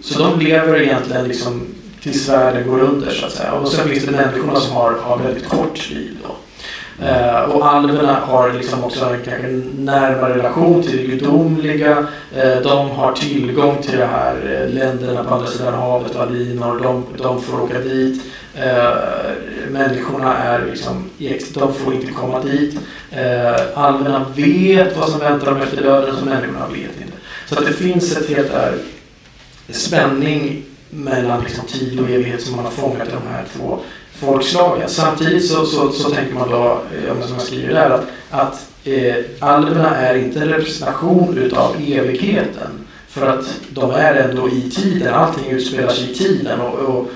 så 0.01 0.19
de 0.19 0.39
lever 0.39 0.81
egentligen 0.81 1.27
liksom 1.27 1.67
tills 2.01 2.29
världen 2.29 2.67
går 2.67 2.79
under 2.79 3.11
så 3.11 3.25
att 3.25 3.31
säga. 3.31 3.51
Och 3.51 3.67
sen 3.67 3.89
finns 3.89 4.05
det 4.05 4.11
människorna 4.11 4.59
som 4.59 4.75
har, 4.75 4.91
har 4.91 5.17
väldigt 5.17 5.49
kort 5.49 5.89
liv 5.89 6.17
då. 6.23 6.35
Eh, 7.05 7.41
och 7.41 7.67
alverna 7.67 8.13
har 8.13 8.53
liksom 8.53 8.83
också 8.83 9.05
en 9.05 9.21
kanske 9.25 9.47
närmare 9.77 10.37
relation 10.37 10.83
till 10.83 10.97
det 10.97 11.03
gudomliga. 11.03 12.07
Eh, 12.35 12.61
de 12.63 12.89
har 12.89 13.13
tillgång 13.13 13.77
till 13.81 13.97
de 13.97 14.05
här 14.05 14.35
eh, 14.35 14.73
länderna 14.73 15.23
på 15.23 15.35
andra 15.35 15.47
sidan 15.47 15.73
havet, 15.73 16.15
Valinor. 16.15 16.79
De, 16.83 17.05
de 17.17 17.41
får 17.41 17.61
åka 17.61 17.79
dit. 17.79 18.21
Eh, 18.55 18.93
människorna 19.69 20.37
är 20.37 20.65
liksom, 20.65 21.09
de 21.53 21.73
får 21.73 21.93
inte 21.93 22.11
komma 22.11 22.43
dit. 22.43 22.79
Eh, 23.11 23.61
alverna 23.73 24.25
vet 24.35 24.97
vad 24.97 25.09
som 25.09 25.19
väntar 25.19 25.45
dem 25.45 25.61
efter 25.61 25.83
döden 25.83 26.15
Så 26.19 26.25
människorna 26.25 26.67
vet 26.67 27.01
inte. 27.01 27.17
Så 27.45 27.59
att 27.59 27.65
det 27.65 27.73
finns 27.73 28.17
ett 28.17 28.29
helt 28.29 28.53
eh, 28.53 28.71
spänning 29.71 30.63
mellan 30.89 31.43
liksom, 31.43 31.65
tid 31.65 31.99
och 31.99 32.09
evighet 32.09 32.41
som 32.41 32.55
man 32.55 32.65
har 32.65 32.71
fångat 32.71 33.07
i 33.07 33.11
de 33.11 33.33
här 33.33 33.45
två 33.57 33.79
folkslagen. 34.19 34.89
Samtidigt 34.89 35.47
så, 35.47 35.65
så, 35.65 35.91
så 35.91 36.09
tänker 36.09 36.33
man 36.33 36.49
då, 36.49 36.81
eh, 37.07 37.25
som 37.25 37.33
jag 37.33 37.41
skriver 37.41 37.73
där, 37.73 37.89
att, 37.89 38.07
att 38.29 38.69
eh, 38.83 39.15
alverna 39.39 39.95
är 39.95 40.15
inte 40.15 40.39
en 40.39 40.49
representation 40.49 41.37
utav 41.37 41.75
evigheten. 41.87 42.69
För 43.07 43.27
att 43.27 43.45
de 43.69 43.91
är 43.91 44.13
ändå 44.13 44.49
i 44.49 44.69
tiden, 44.69 45.13
allting 45.13 45.51
utspelar 45.51 45.93
sig 45.93 46.11
i 46.11 46.15
tiden. 46.15 46.59
Och, 46.59 46.79
och 46.79 47.11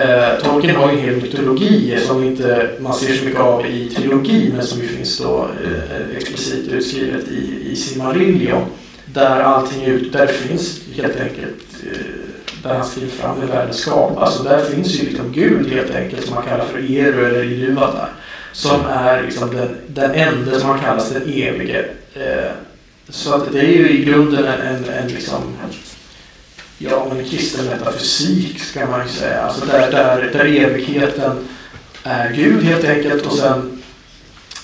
eh, 0.00 0.38
Tolkien 0.42 0.76
har 0.76 0.92
ju 0.92 0.98
en 0.98 1.04
hel 1.04 1.16
mytologi 1.16 1.98
som 2.06 2.24
inte 2.24 2.70
man 2.80 2.94
ser 2.94 3.14
så 3.14 3.24
mycket 3.24 3.40
av 3.40 3.66
i 3.66 3.88
trilogin 3.88 4.52
men 4.56 4.66
som 4.66 4.80
ju 4.80 4.88
finns 4.88 5.18
då 5.18 5.48
eh, 5.64 6.16
explicit 6.16 6.68
utskrivet 6.68 7.28
i, 7.28 7.70
i 7.72 7.76
Silmarillion. 7.76 8.62
Där 9.12 9.40
allting 9.40 9.82
är 9.82 9.88
ut, 9.88 10.12
där 10.12 10.26
finns 10.26 10.80
helt 10.94 11.20
enkelt 11.20 11.64
eh, 11.86 12.20
där 12.62 12.74
han 12.74 12.86
skriver 12.86 13.10
fram 13.10 13.40
hur 13.40 13.48
världen 13.48 13.74
skapas. 13.74 14.38
Och 14.38 14.44
där 14.44 14.64
finns 14.64 15.00
ju 15.00 15.04
liksom 15.04 15.32
Gud 15.32 15.72
helt 15.72 15.94
enkelt 15.94 16.26
som 16.26 16.34
man 16.34 16.44
kallar 16.44 16.64
för 16.64 16.90
Eru 16.90 17.26
eller 17.26 17.42
Iluvatar. 17.42 18.08
Som 18.52 18.80
är 18.86 19.22
liksom 19.22 19.56
den, 19.56 19.76
den 19.86 20.10
enda 20.10 20.60
som 20.60 20.68
han 20.68 20.80
kallas 20.80 21.10
den 21.10 21.22
evige. 21.22 21.84
Eh, 22.14 22.50
så 23.08 23.34
att 23.34 23.52
det 23.52 23.60
är 23.60 23.72
ju 23.72 23.90
i 23.90 24.04
grunden 24.04 24.44
en, 24.44 24.60
en, 24.60 24.84
en 24.84 25.08
liksom 25.08 25.42
ja, 26.78 27.06
men 27.14 27.24
kristen 27.24 27.66
metafysik 27.66 28.60
ska 28.60 28.86
man 28.86 29.06
ju 29.06 29.12
säga. 29.12 29.42
Alltså 29.42 29.66
där, 29.66 29.90
där, 29.90 30.30
där 30.32 30.44
evigheten 30.44 31.48
är 32.02 32.32
Gud 32.32 32.64
helt 32.64 32.84
enkelt 32.84 33.26
och 33.26 33.32
sen 33.32 33.82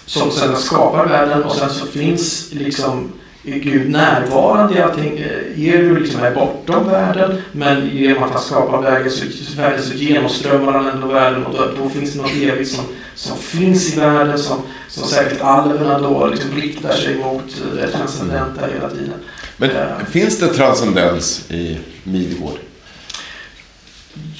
som 0.07 0.31
sen 0.31 0.57
skapar 0.57 1.07
världen 1.07 1.43
och 1.43 1.55
sen 1.55 1.71
så 1.71 1.87
finns 1.87 2.53
liksom 2.53 3.13
Gud 3.47 3.91
närvarande 3.91 4.75
i 4.75 4.81
allting. 4.81 5.19
Eru 5.57 6.01
liksom 6.01 6.23
är 6.23 6.35
bortom 6.35 6.89
världen 6.89 7.43
men 7.53 7.91
genom 7.93 8.23
att 8.23 8.31
han 8.31 8.43
skapar 8.43 8.83
världen 8.83 9.11
så, 9.11 9.25
världen 9.57 9.83
så 9.83 9.95
genomströmmar 9.95 10.73
han 10.73 10.87
ändå 10.87 11.07
världen 11.07 11.47
och 11.47 11.55
då, 11.55 11.83
då 11.83 11.89
finns 11.89 12.13
det 12.13 12.23
något 12.23 12.37
evigt 12.43 12.71
som, 12.71 12.85
som 13.15 13.37
finns 13.37 13.97
i 13.97 14.01
världen 14.01 14.39
som, 14.39 14.63
som 14.89 15.09
säkert 15.09 15.41
alverna 15.41 15.99
då 15.99 16.27
liksom 16.27 16.51
riktar 16.51 16.93
sig 16.93 17.17
mot 17.17 17.63
det 17.75 17.89
transcendenta 17.89 18.61
hela 18.75 18.91
tiden. 18.91 19.15
Men 19.57 19.71
uh, 19.71 20.05
finns 20.11 20.39
det 20.39 20.49
transcendens 20.49 21.51
i 21.51 21.79
Midgård? 22.05 22.59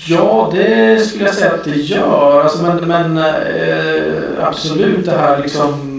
Ja, 0.07 0.53
det 0.55 1.07
skulle 1.07 1.25
jag 1.25 1.35
säga 1.35 1.53
att 1.53 1.65
det 1.65 1.77
gör. 1.77 2.41
Alltså, 2.41 2.63
men 2.63 2.89
men 2.89 3.19
eh, 3.19 4.13
absolut 4.41 5.05
det 5.05 5.19
här 5.19 5.43
liksom 5.43 5.96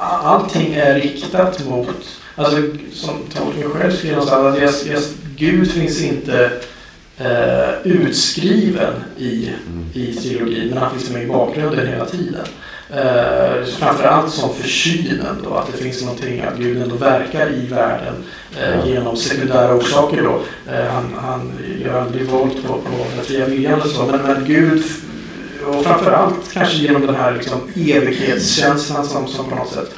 allting 0.00 0.74
är 0.74 0.94
riktat 0.94 1.68
mot, 1.68 2.20
alltså 2.34 2.62
som 2.92 3.14
Tolkien 3.34 3.70
själv 3.70 3.92
skriver 3.92 4.16
någonstans, 4.16 4.56
att 4.56 4.62
yes, 4.62 4.86
yes, 4.86 5.14
Gud 5.36 5.70
finns 5.70 6.02
inte 6.02 6.50
eh, 7.18 7.70
utskriven 7.84 8.94
i, 9.18 9.52
i 9.94 10.12
trilogin, 10.12 10.68
men 10.68 10.78
han 10.78 10.90
finns 10.90 11.10
med 11.10 11.22
i 11.22 11.26
bakgrunden 11.26 11.86
hela 11.86 12.04
tiden. 12.04 12.46
Eh, 12.90 13.64
framförallt 13.64 14.32
som 14.32 14.54
försynen 14.54 15.36
då, 15.44 15.54
att 15.54 15.72
det 15.72 15.78
finns 15.78 16.02
någonting, 16.02 16.40
att 16.40 16.58
Gud 16.58 16.82
ändå 16.82 16.96
verkar 16.96 17.52
i 17.52 17.66
världen 17.66 18.14
eh, 18.60 18.88
genom 18.88 19.16
sekundära 19.16 19.74
orsaker 19.74 20.22
då. 20.22 20.40
Eh, 20.72 20.86
han, 20.86 21.14
han 21.20 21.52
gör 21.84 22.00
aldrig 22.00 22.26
våld 22.26 22.66
på, 22.66 22.72
på 22.72 23.06
den 23.16 23.24
fria 23.24 23.46
viljan 23.46 23.80
och 23.80 23.88
så, 23.88 24.06
men, 24.06 24.22
men 24.22 24.44
Gud 24.44 24.84
och 25.66 25.84
framförallt 25.84 26.52
kanske 26.52 26.76
genom 26.76 27.06
den 27.06 27.14
här 27.14 27.34
liksom, 27.34 27.60
evighetskänslan 27.76 29.04
som, 29.04 29.28
som 29.28 29.50
på 29.50 29.54
något 29.54 29.72
sätt 29.72 29.94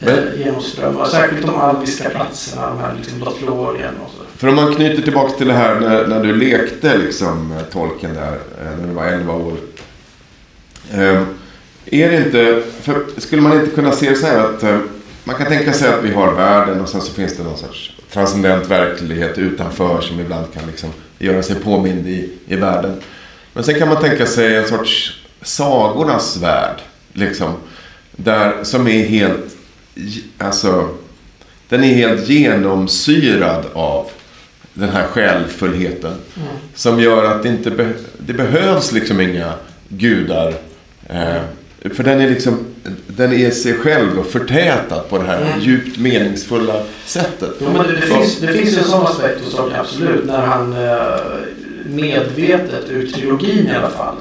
eh, 0.00 0.40
genomströmmar. 0.40 1.06
Särskilt 1.06 1.46
de 1.46 1.56
alviska 1.56 2.10
platserna, 2.10 2.68
de 2.68 2.78
här 2.78 2.94
liksom 2.96 3.18
Lothlorien 3.18 3.94
och 4.04 4.10
så. 4.10 4.24
För 4.36 4.48
om 4.48 4.54
man 4.54 4.74
knyter 4.74 5.02
tillbaka 5.02 5.32
till 5.32 5.48
det 5.48 5.54
här 5.54 5.80
när, 5.80 6.06
när 6.06 6.22
du 6.22 6.36
lekte 6.36 6.96
liksom 6.96 7.54
tolken 7.72 8.14
där 8.14 8.32
eh, 8.32 8.78
när 8.80 8.86
du 8.88 8.94
var 8.94 9.06
11 9.06 9.34
år. 9.34 9.56
Eh, 10.92 11.22
är 11.86 12.10
det 12.10 12.16
inte, 12.16 12.62
för 12.82 13.20
skulle 13.20 13.42
man 13.42 13.60
inte 13.60 13.74
kunna 13.74 13.92
se 13.92 14.10
det 14.10 14.16
så 14.16 14.26
här 14.26 14.38
att 14.38 14.62
eh, 14.62 14.78
man 15.24 15.36
kan 15.36 15.46
tänka 15.46 15.72
sig 15.72 15.88
att 15.88 16.04
vi 16.04 16.12
har 16.12 16.32
världen 16.32 16.80
och 16.80 16.88
sen 16.88 17.00
så 17.00 17.12
finns 17.12 17.36
det 17.36 17.42
någon 17.42 17.58
sorts 17.58 17.96
transcendent 18.12 18.66
verklighet 18.66 19.38
utanför 19.38 20.00
som 20.00 20.20
ibland 20.20 20.52
kan 20.54 20.66
liksom 20.66 20.90
göra 21.18 21.42
sig 21.42 21.56
påmind 21.56 22.06
i, 22.06 22.32
i 22.46 22.56
världen. 22.56 23.00
Men 23.52 23.64
sen 23.64 23.78
kan 23.78 23.88
man 23.88 24.02
tänka 24.02 24.26
sig 24.26 24.56
en 24.56 24.68
sorts 24.68 25.20
sagornas 25.42 26.36
värld. 26.36 26.76
Liksom, 27.12 27.54
där, 28.12 28.64
som 28.64 28.88
är 28.88 29.04
helt, 29.04 29.56
alltså, 30.38 30.88
den 31.68 31.84
är 31.84 31.94
helt 31.94 32.28
genomsyrad 32.28 33.64
av 33.72 34.10
den 34.74 34.88
här 34.88 35.06
själfullheten. 35.06 36.12
Mm. 36.36 36.48
Som 36.74 37.00
gör 37.00 37.24
att 37.24 37.42
det 37.42 37.48
inte 37.48 37.70
be, 37.70 37.92
det 38.18 38.32
behövs 38.32 38.92
liksom 38.92 39.20
inga 39.20 39.52
gudar. 39.88 40.54
Eh, 41.08 41.42
för 41.94 42.04
den 42.04 42.20
är 42.20 42.30
liksom, 42.30 42.58
den 43.06 43.32
är 43.32 43.50
sig 43.50 43.74
själv 43.74 44.18
och 44.18 44.26
förtätad 44.26 45.08
på 45.08 45.18
det 45.18 45.24
här 45.24 45.42
mm. 45.42 45.60
djupt 45.60 45.98
meningsfulla 45.98 46.82
sättet. 47.04 47.50
Jo, 47.60 47.68
men 47.72 47.86
det, 47.86 47.92
det, 47.92 48.00
finns, 48.00 48.38
det 48.38 48.52
finns 48.52 48.78
en 48.78 48.84
sån 48.84 49.06
aspekt 49.06 49.44
hos 49.44 49.54
Tolkien, 49.54 49.80
absolut. 49.80 50.24
När 50.26 50.46
han 50.46 50.72
eh, 50.72 51.20
medvetet 51.90 52.90
ur 52.90 53.06
trilogin 53.06 53.66
i 53.66 53.76
alla 53.76 53.90
fall 53.90 54.16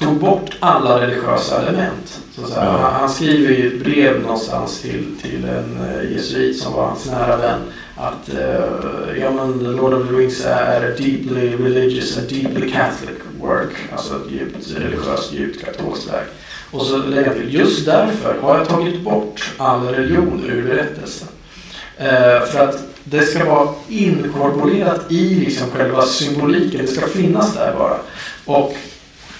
tog 0.00 0.18
bort 0.18 0.56
alla 0.60 1.00
religiösa 1.00 1.62
element. 1.62 2.20
Så 2.34 2.42
ja. 2.56 2.60
han, 2.60 2.92
han, 2.92 3.10
skriver 3.10 3.54
ju 3.54 3.68
ett 3.68 3.84
brev 3.84 4.20
någonstans 4.22 4.80
till, 4.80 5.06
till 5.22 5.44
en 5.44 5.78
uh, 5.80 6.12
jesuit 6.12 6.58
som 6.58 6.72
var 6.72 6.86
hans 6.86 7.06
nära 7.06 7.36
vän 7.36 7.60
att 7.96 8.34
uh, 8.34 9.18
ja, 9.20 9.30
men 9.30 9.76
Lord 9.76 9.94
of 9.94 10.08
the 10.08 10.14
Rings 10.14 10.44
är 10.46 10.92
a 10.92 10.94
deeply 10.98 11.56
religious 11.56 12.18
and 12.18 12.28
deeply 12.28 12.70
catholic 12.70 13.18
work. 13.40 13.72
Alltså 13.92 14.14
ett 14.14 14.32
djupt 14.32 14.70
religiöst, 14.76 15.32
djupt 15.32 15.64
katolskt 15.64 16.12
verk. 16.12 16.28
Och 16.70 16.82
så 16.82 16.96
lägger 16.96 17.26
han 17.26 17.34
till, 17.34 17.54
just 17.54 17.86
därför 17.86 18.40
har 18.40 18.58
jag 18.58 18.68
tagit 18.68 19.00
bort 19.00 19.52
all 19.56 19.86
religion 19.86 20.44
ur 20.44 20.62
berättelsen. 20.62 21.28
Uh, 22.00 22.46
för 22.46 22.68
att 22.68 22.89
det 23.04 23.22
ska 23.22 23.44
vara 23.44 23.68
inkorporerat 23.88 25.12
i 25.12 25.34
liksom 25.34 25.70
själva 25.70 26.02
symboliken. 26.02 26.80
Det 26.86 26.92
ska 26.92 27.06
finnas 27.06 27.54
där 27.54 27.74
bara. 27.78 27.96
Och 28.44 28.76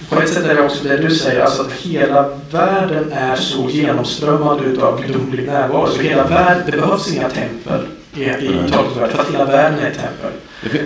på 0.08 0.20
ett 0.20 0.28
sätt 0.28 0.44
är 0.44 0.54
det 0.54 0.62
också 0.62 0.84
det 0.84 0.96
du 0.96 1.10
säger, 1.10 1.40
alltså 1.40 1.62
att 1.62 1.72
hela 1.72 2.28
världen 2.50 3.12
är 3.12 3.36
så 3.36 3.70
genomströmmad 3.70 4.60
utav 4.64 5.02
gudomlig 5.06 5.46
närvaro. 5.46 5.86
Så 5.86 6.02
hela 6.02 6.26
världen, 6.26 6.62
det 6.66 6.72
behövs 6.72 7.12
inga 7.12 7.28
tempel 7.28 7.80
i, 8.16 8.22
i 8.22 8.48
Tolkiens 8.72 9.12
för 9.12 9.20
att 9.20 9.30
hela 9.32 9.44
världen 9.44 9.78
är 9.78 9.90
ett 9.90 9.98
tempel. 9.98 10.32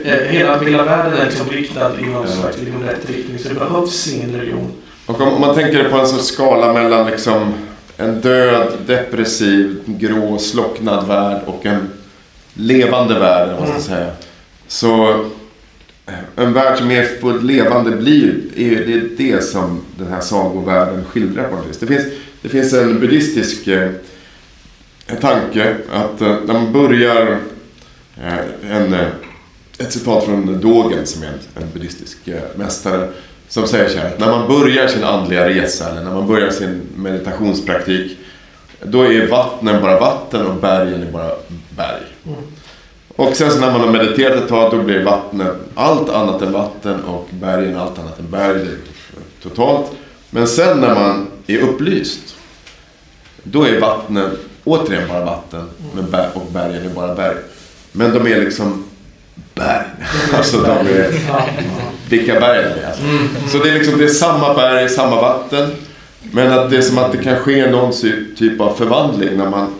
Eh, 0.05 0.31
hela, 0.31 0.59
hela 0.59 0.85
världen 0.85 1.13
är 1.13 1.25
liksom 1.25 1.49
riktad 1.49 2.01
i 2.01 2.07
någon 2.07 2.29
slags 2.29 2.59
inom 2.59 2.83
rätt 2.83 3.11
riktning, 3.11 3.39
så 3.39 3.49
det 3.49 3.55
behövs 3.55 4.13
ingen 4.13 4.33
religion. 4.33 4.73
Och 5.07 5.21
om 5.21 5.41
man 5.41 5.55
tänker 5.55 5.89
på 5.89 5.97
en 5.97 6.07
sorts 6.07 6.27
skala 6.27 6.73
mellan 6.73 7.07
liksom 7.07 7.55
en 7.97 8.21
död, 8.21 8.73
depressiv, 8.87 9.81
grå, 9.87 10.39
slocknad 10.39 11.09
värld 11.09 11.41
och 11.47 11.67
en 11.67 11.91
levande 12.55 13.19
värld, 13.19 13.49
vad 13.49 13.69
man 13.69 13.81
ska 13.81 13.93
mm. 13.93 14.01
säga. 14.01 14.13
Så 14.67 15.11
eh, 16.07 16.15
en 16.37 16.53
värld 16.53 16.79
som 16.79 16.91
är 16.91 17.21
fullt 17.21 17.43
levande 17.43 17.91
blir, 17.91 18.35
är 18.57 18.87
det 18.87 19.17
det 19.17 19.45
som 19.45 19.81
den 19.99 20.07
här 20.07 20.21
sagovärlden 20.21 21.05
skildrar 21.05 21.49
på 21.49 21.57
något 21.57 21.67
vis. 21.67 21.79
Det 21.79 21.87
finns, 21.87 22.05
det 22.43 22.49
finns 22.49 22.73
en 22.73 23.01
buddhistisk 23.01 23.67
eh, 23.67 23.91
tanke 25.21 25.77
att 25.93 26.21
eh, 26.21 26.37
när 26.47 26.55
man 26.55 26.73
börjar 26.73 27.39
eh, 28.23 28.71
en, 28.71 28.95
eh, 28.95 29.07
ett 29.79 29.93
citat 29.93 30.25
från 30.25 30.61
Dogen 30.61 31.07
som 31.07 31.23
är 31.23 31.27
en, 31.27 31.63
en 31.63 31.71
buddhistisk 31.73 32.29
eh, 32.29 32.43
mästare 32.57 33.09
som 33.49 33.67
säger 33.67 33.89
så 33.89 33.99
här 33.99 34.07
att 34.07 34.19
när 34.19 34.31
man 34.31 34.49
börjar 34.49 34.89
sin 34.89 35.05
andliga 35.05 35.49
resa 35.49 35.91
eller 35.91 36.05
när 36.05 36.11
man 36.11 36.27
börjar 36.27 36.51
sin 36.51 36.83
meditationspraktik 36.97 38.19
då 38.83 39.03
är 39.03 39.27
vattnen 39.27 39.83
bara 39.83 40.01
vatten 40.01 40.47
och 40.47 40.61
bergen 40.61 41.03
är 41.03 41.13
bara 41.13 41.31
berg. 41.77 42.04
Mm. 42.27 42.41
Och 43.17 43.37
sen 43.37 43.51
så 43.51 43.59
när 43.61 43.73
man 43.73 43.81
har 43.81 43.93
mediterat 43.93 44.43
ett 44.43 44.49
tag 44.49 44.71
då 44.71 44.83
blir 44.83 45.05
vattnet 45.05 45.53
allt 45.75 46.09
annat 46.11 46.43
än 46.43 46.53
vatten 46.53 47.05
och 47.05 47.29
bergen 47.31 47.77
allt 47.77 47.99
annat 47.99 48.19
än 48.19 48.31
berg. 48.31 48.67
Totalt. 49.43 49.91
Men 50.31 50.47
sen 50.49 50.81
när 50.81 50.95
man 50.95 51.27
är 51.47 51.59
upplyst. 51.59 52.37
Då 53.43 53.63
är 53.63 53.81
vattnet 53.81 54.33
återigen 54.65 55.09
bara 55.09 55.25
vatten 55.25 55.71
och 56.35 56.47
bergen 56.53 56.85
är 56.85 56.95
bara 56.95 57.15
berg. 57.15 57.37
Men 57.93 58.15
de 58.15 58.27
är 58.27 58.41
liksom 58.41 58.85
berg. 59.55 59.87
Alltså 60.33 60.63
de 60.63 60.71
är, 60.71 61.13
vilka 62.09 62.41
berg 62.41 62.63
de 62.63 62.81
är. 62.81 62.87
Alltså. 62.87 63.03
Mm. 63.03 63.29
Så 63.49 63.59
det 63.59 63.71
är 63.71 63.75
liksom 63.75 63.99
det 63.99 64.05
är 64.05 64.09
samma 64.09 64.55
berg, 64.55 64.89
samma 64.89 65.21
vatten. 65.21 65.71
Men 66.23 66.53
att 66.53 66.71
det 66.71 66.77
är 66.77 66.83
som 66.83 66.99
att 66.99 67.13
det 67.13 67.19
kan 67.19 67.37
ske 67.37 67.71
någon 67.71 67.93
typ 68.37 68.61
av 68.61 68.75
förvandling 68.75 69.37
när 69.37 69.51
man 69.51 69.75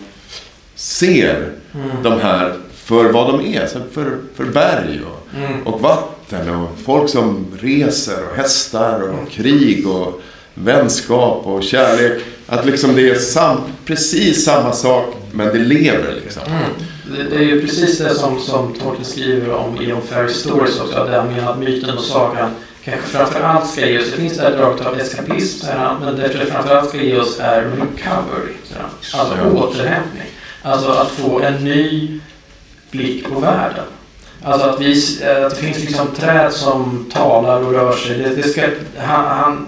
ser 0.75 1.51
mm. 1.73 2.03
de 2.03 2.19
här 2.19 2.53
för 2.73 3.11
vad 3.11 3.27
de 3.27 3.55
är. 3.55 3.67
För, 3.67 4.17
för 4.35 4.45
berg 4.45 5.01
och, 5.05 5.37
mm. 5.37 5.67
och 5.67 5.81
vatten 5.81 6.49
och 6.49 6.69
folk 6.85 7.09
som 7.09 7.45
reser 7.59 8.29
och 8.29 8.37
hästar 8.37 9.01
och 9.01 9.13
mm. 9.13 9.25
krig 9.25 9.87
och 9.87 10.21
vänskap 10.53 11.45
och 11.45 11.63
kärlek. 11.63 12.21
Att 12.47 12.65
liksom 12.65 12.95
det 12.95 13.09
är 13.09 13.15
sam, 13.15 13.57
precis 13.85 14.45
samma 14.45 14.71
sak 14.71 15.15
men 15.31 15.47
det 15.47 15.59
lever 15.59 16.15
liksom. 16.23 16.43
Mm. 16.47 16.61
Det, 17.17 17.23
det, 17.23 17.35
är 17.35 17.47
ju 17.47 17.61
precis 17.61 17.97
det 17.97 18.15
som, 18.15 18.39
som 18.39 18.73
Tolkien 18.73 19.05
skriver 19.05 19.53
om 19.53 19.81
i 19.81 19.95
Fairy 20.09 20.33
Stories 20.33 20.79
också. 20.79 21.05
Där 21.05 21.19
han 21.19 21.33
menar 21.33 21.51
att 21.51 21.59
myten 21.59 21.97
och 21.97 22.03
sagan 22.03 22.49
kanske 22.83 23.07
framförallt 23.07 23.69
ska 23.69 23.85
ge 23.85 23.99
oss, 23.99 24.11
det 24.11 24.17
finns 24.17 24.37
där 24.37 24.57
drag 24.57 24.81
av 24.81 24.99
eskapism, 24.99 25.67
men 26.01 26.15
det 26.15 26.29
framförallt 26.29 26.89
ska 26.89 26.97
ge 26.97 27.17
oss 27.17 27.39
är 27.39 27.61
recovery. 27.61 28.53
Alltså 29.13 29.35
återhämtning. 29.53 30.34
Alltså 30.65 30.89
att 30.89 31.11
få 31.11 31.39
en 31.39 31.63
ny 31.63 32.19
blick 32.91 33.29
på 33.29 33.39
världen. 33.39 33.85
Alltså 34.43 34.67
att, 34.67 34.81
vi, 34.81 35.23
eh, 35.23 35.45
att 35.45 35.55
det 35.55 35.61
finns 35.61 35.79
liksom 35.79 36.07
träd 36.07 36.53
som 36.53 37.09
talar 37.13 37.61
och 37.61 37.71
rör 37.71 37.91
sig. 37.91 38.17
Det, 38.17 38.35
det 38.35 38.43
ska, 38.43 38.61
han, 38.97 39.25
han, 39.25 39.67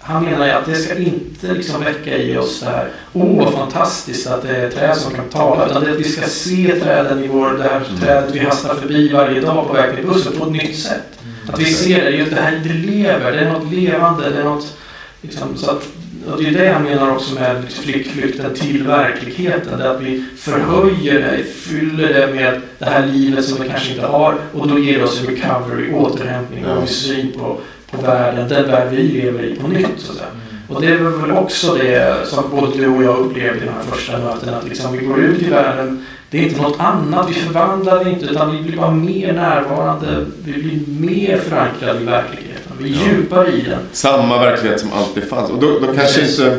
han 0.00 0.24
menar 0.24 0.48
att 0.48 0.66
det 0.66 0.74
ska 0.74 0.98
inte 0.98 1.52
liksom 1.52 1.84
väcka 1.84 2.18
i 2.18 2.36
oss 2.36 2.60
det 2.60 2.66
här, 2.66 2.88
åh 3.12 3.44
vad 3.44 3.54
fantastiskt 3.54 4.26
att 4.26 4.42
det 4.42 4.56
är 4.56 4.70
träd 4.70 4.96
som 4.96 5.14
kan 5.14 5.28
tala. 5.28 5.66
Utan 5.66 5.84
det 5.84 5.90
är 5.90 5.92
att 5.92 6.00
vi 6.00 6.04
ska 6.04 6.26
se 6.26 6.80
träden 6.80 7.24
i 7.24 7.28
vår, 7.28 7.50
det 7.52 7.62
här 7.62 7.84
mm. 7.88 8.00
trädet 8.00 8.34
vi 8.34 8.38
hastar 8.38 8.74
förbi 8.74 9.08
varje 9.08 9.40
dag 9.40 9.68
på 9.68 9.72
väg 9.72 9.96
till 9.96 10.06
bussen 10.06 10.32
på 10.38 10.44
ett 10.44 10.52
nytt 10.52 10.78
sätt. 10.78 11.18
Att 11.48 11.60
vi 11.60 11.64
ser 11.64 12.04
det, 12.04 12.10
just 12.10 12.34
det 12.34 12.40
här, 12.40 12.60
det 12.64 12.72
lever, 12.72 13.32
det 13.32 13.40
är 13.40 13.52
något 13.52 13.72
levande, 13.72 14.30
det 14.30 14.38
är 14.38 14.44
något, 14.44 14.76
liksom, 15.22 15.56
så 15.56 15.70
att 15.70 15.88
och 16.30 16.42
det 16.42 16.48
är 16.48 16.52
det 16.52 16.64
jag 16.64 16.82
menar 16.82 17.10
också 17.10 17.34
med 17.34 17.62
liksom 17.64 17.84
flykten 17.84 18.54
till 18.54 18.86
verkligheten. 18.86 19.78
Det 19.78 19.84
är 19.84 19.94
att 19.94 20.00
vi 20.00 20.24
förhöjer 20.36 21.20
det, 21.20 21.44
fyller 21.44 22.14
det 22.14 22.34
med 22.34 22.60
det 22.78 22.84
här 22.84 23.06
livet 23.06 23.44
som 23.44 23.62
vi 23.62 23.68
kanske 23.68 23.92
inte 23.92 24.06
har 24.06 24.34
och 24.52 24.68
då 24.68 24.78
ger 24.78 24.98
det 24.98 25.04
oss 25.04 25.24
recovery, 25.24 25.92
återhämtning 25.92 26.66
och 26.66 26.88
syn 26.88 27.32
på, 27.32 27.58
på 27.90 28.02
världen, 28.02 28.48
den 28.48 28.66
värld 28.66 28.88
vi 28.90 29.02
lever 29.02 29.42
i 29.42 29.54
på 29.54 29.68
nytt. 29.68 29.88
Så 29.98 30.12
att. 30.12 30.32
Och 30.68 30.80
det 30.80 30.86
är 30.86 30.96
väl 30.96 31.30
också 31.30 31.74
det 31.74 32.26
som 32.26 32.50
både 32.50 32.76
du 32.76 32.88
och 32.88 33.02
jag 33.02 33.18
upplevde 33.18 33.64
i 33.64 33.66
de 33.66 33.72
här 33.72 33.82
första 33.90 34.18
mötena. 34.18 34.56
Att 34.56 34.68
liksom 34.68 34.92
vi 34.92 35.06
går 35.06 35.20
ut 35.20 35.42
i 35.42 35.50
världen. 35.50 36.06
Det 36.30 36.38
är 36.38 36.42
inte 36.42 36.62
något 36.62 36.80
annat. 36.80 37.30
Vi 37.30 37.34
förvandlar 37.34 38.04
det 38.04 38.10
inte 38.10 38.26
utan 38.26 38.56
vi 38.56 38.62
blir 38.62 38.76
bara 38.76 38.90
mer 38.90 39.32
närvarande. 39.32 40.26
Vi 40.44 40.52
blir 40.52 40.80
mer 41.00 41.38
förankrade 41.38 42.00
i 42.00 42.04
verkligheten. 42.04 42.51
Är 42.84 42.88
ja. 42.88 43.06
djupare 43.06 43.52
i 43.52 43.60
den. 43.60 43.80
Samma 43.92 44.38
verklighet 44.38 44.80
som 44.80 44.92
alltid 44.92 45.24
fanns. 45.24 45.50
Och 45.50 45.60
då, 45.60 45.78
då 45.78 45.94
kanske 45.94 46.20
inte... 46.20 46.58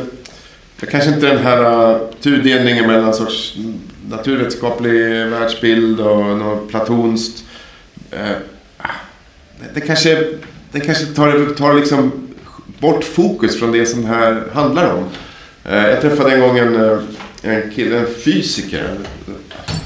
Då 0.80 0.86
kanske 0.86 1.10
inte 1.10 1.26
den 1.26 1.38
här 1.38 1.90
uh, 1.94 2.00
tudelningen 2.20 2.86
mellan 2.86 3.14
sorts 3.14 3.56
naturvetenskaplig 4.08 4.92
världsbild 5.26 6.00
och 6.00 6.24
något 6.24 6.68
platonskt. 6.68 7.44
Uh, 8.12 8.18
det, 9.60 9.66
det 9.74 9.80
kanske, 9.80 10.28
det 10.72 10.80
kanske 10.80 11.06
tar, 11.06 11.54
tar 11.54 11.74
liksom 11.74 12.28
bort 12.78 13.04
fokus 13.04 13.58
från 13.58 13.72
det 13.72 13.86
som 13.86 14.02
det 14.02 14.08
här 14.08 14.42
handlar 14.52 14.94
om. 14.94 15.04
Eh, 15.64 15.86
jag 15.88 16.00
träffade 16.00 16.34
en 16.34 16.40
gång 16.40 16.58
en, 16.58 17.00
en 17.42 17.70
kille, 17.70 17.98
en 17.98 18.06
fysiker. 18.24 18.98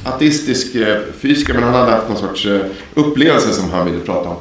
Ateistisk 0.05 0.77
fysiker, 1.19 1.55
men 1.55 1.63
han 1.63 1.75
hade 1.75 1.91
haft 1.91 2.09
någon 2.09 2.19
sorts 2.19 2.47
upplevelse 2.95 3.53
som 3.53 3.71
han 3.71 3.87
ville 3.87 4.05
prata 4.05 4.29
om. 4.29 4.37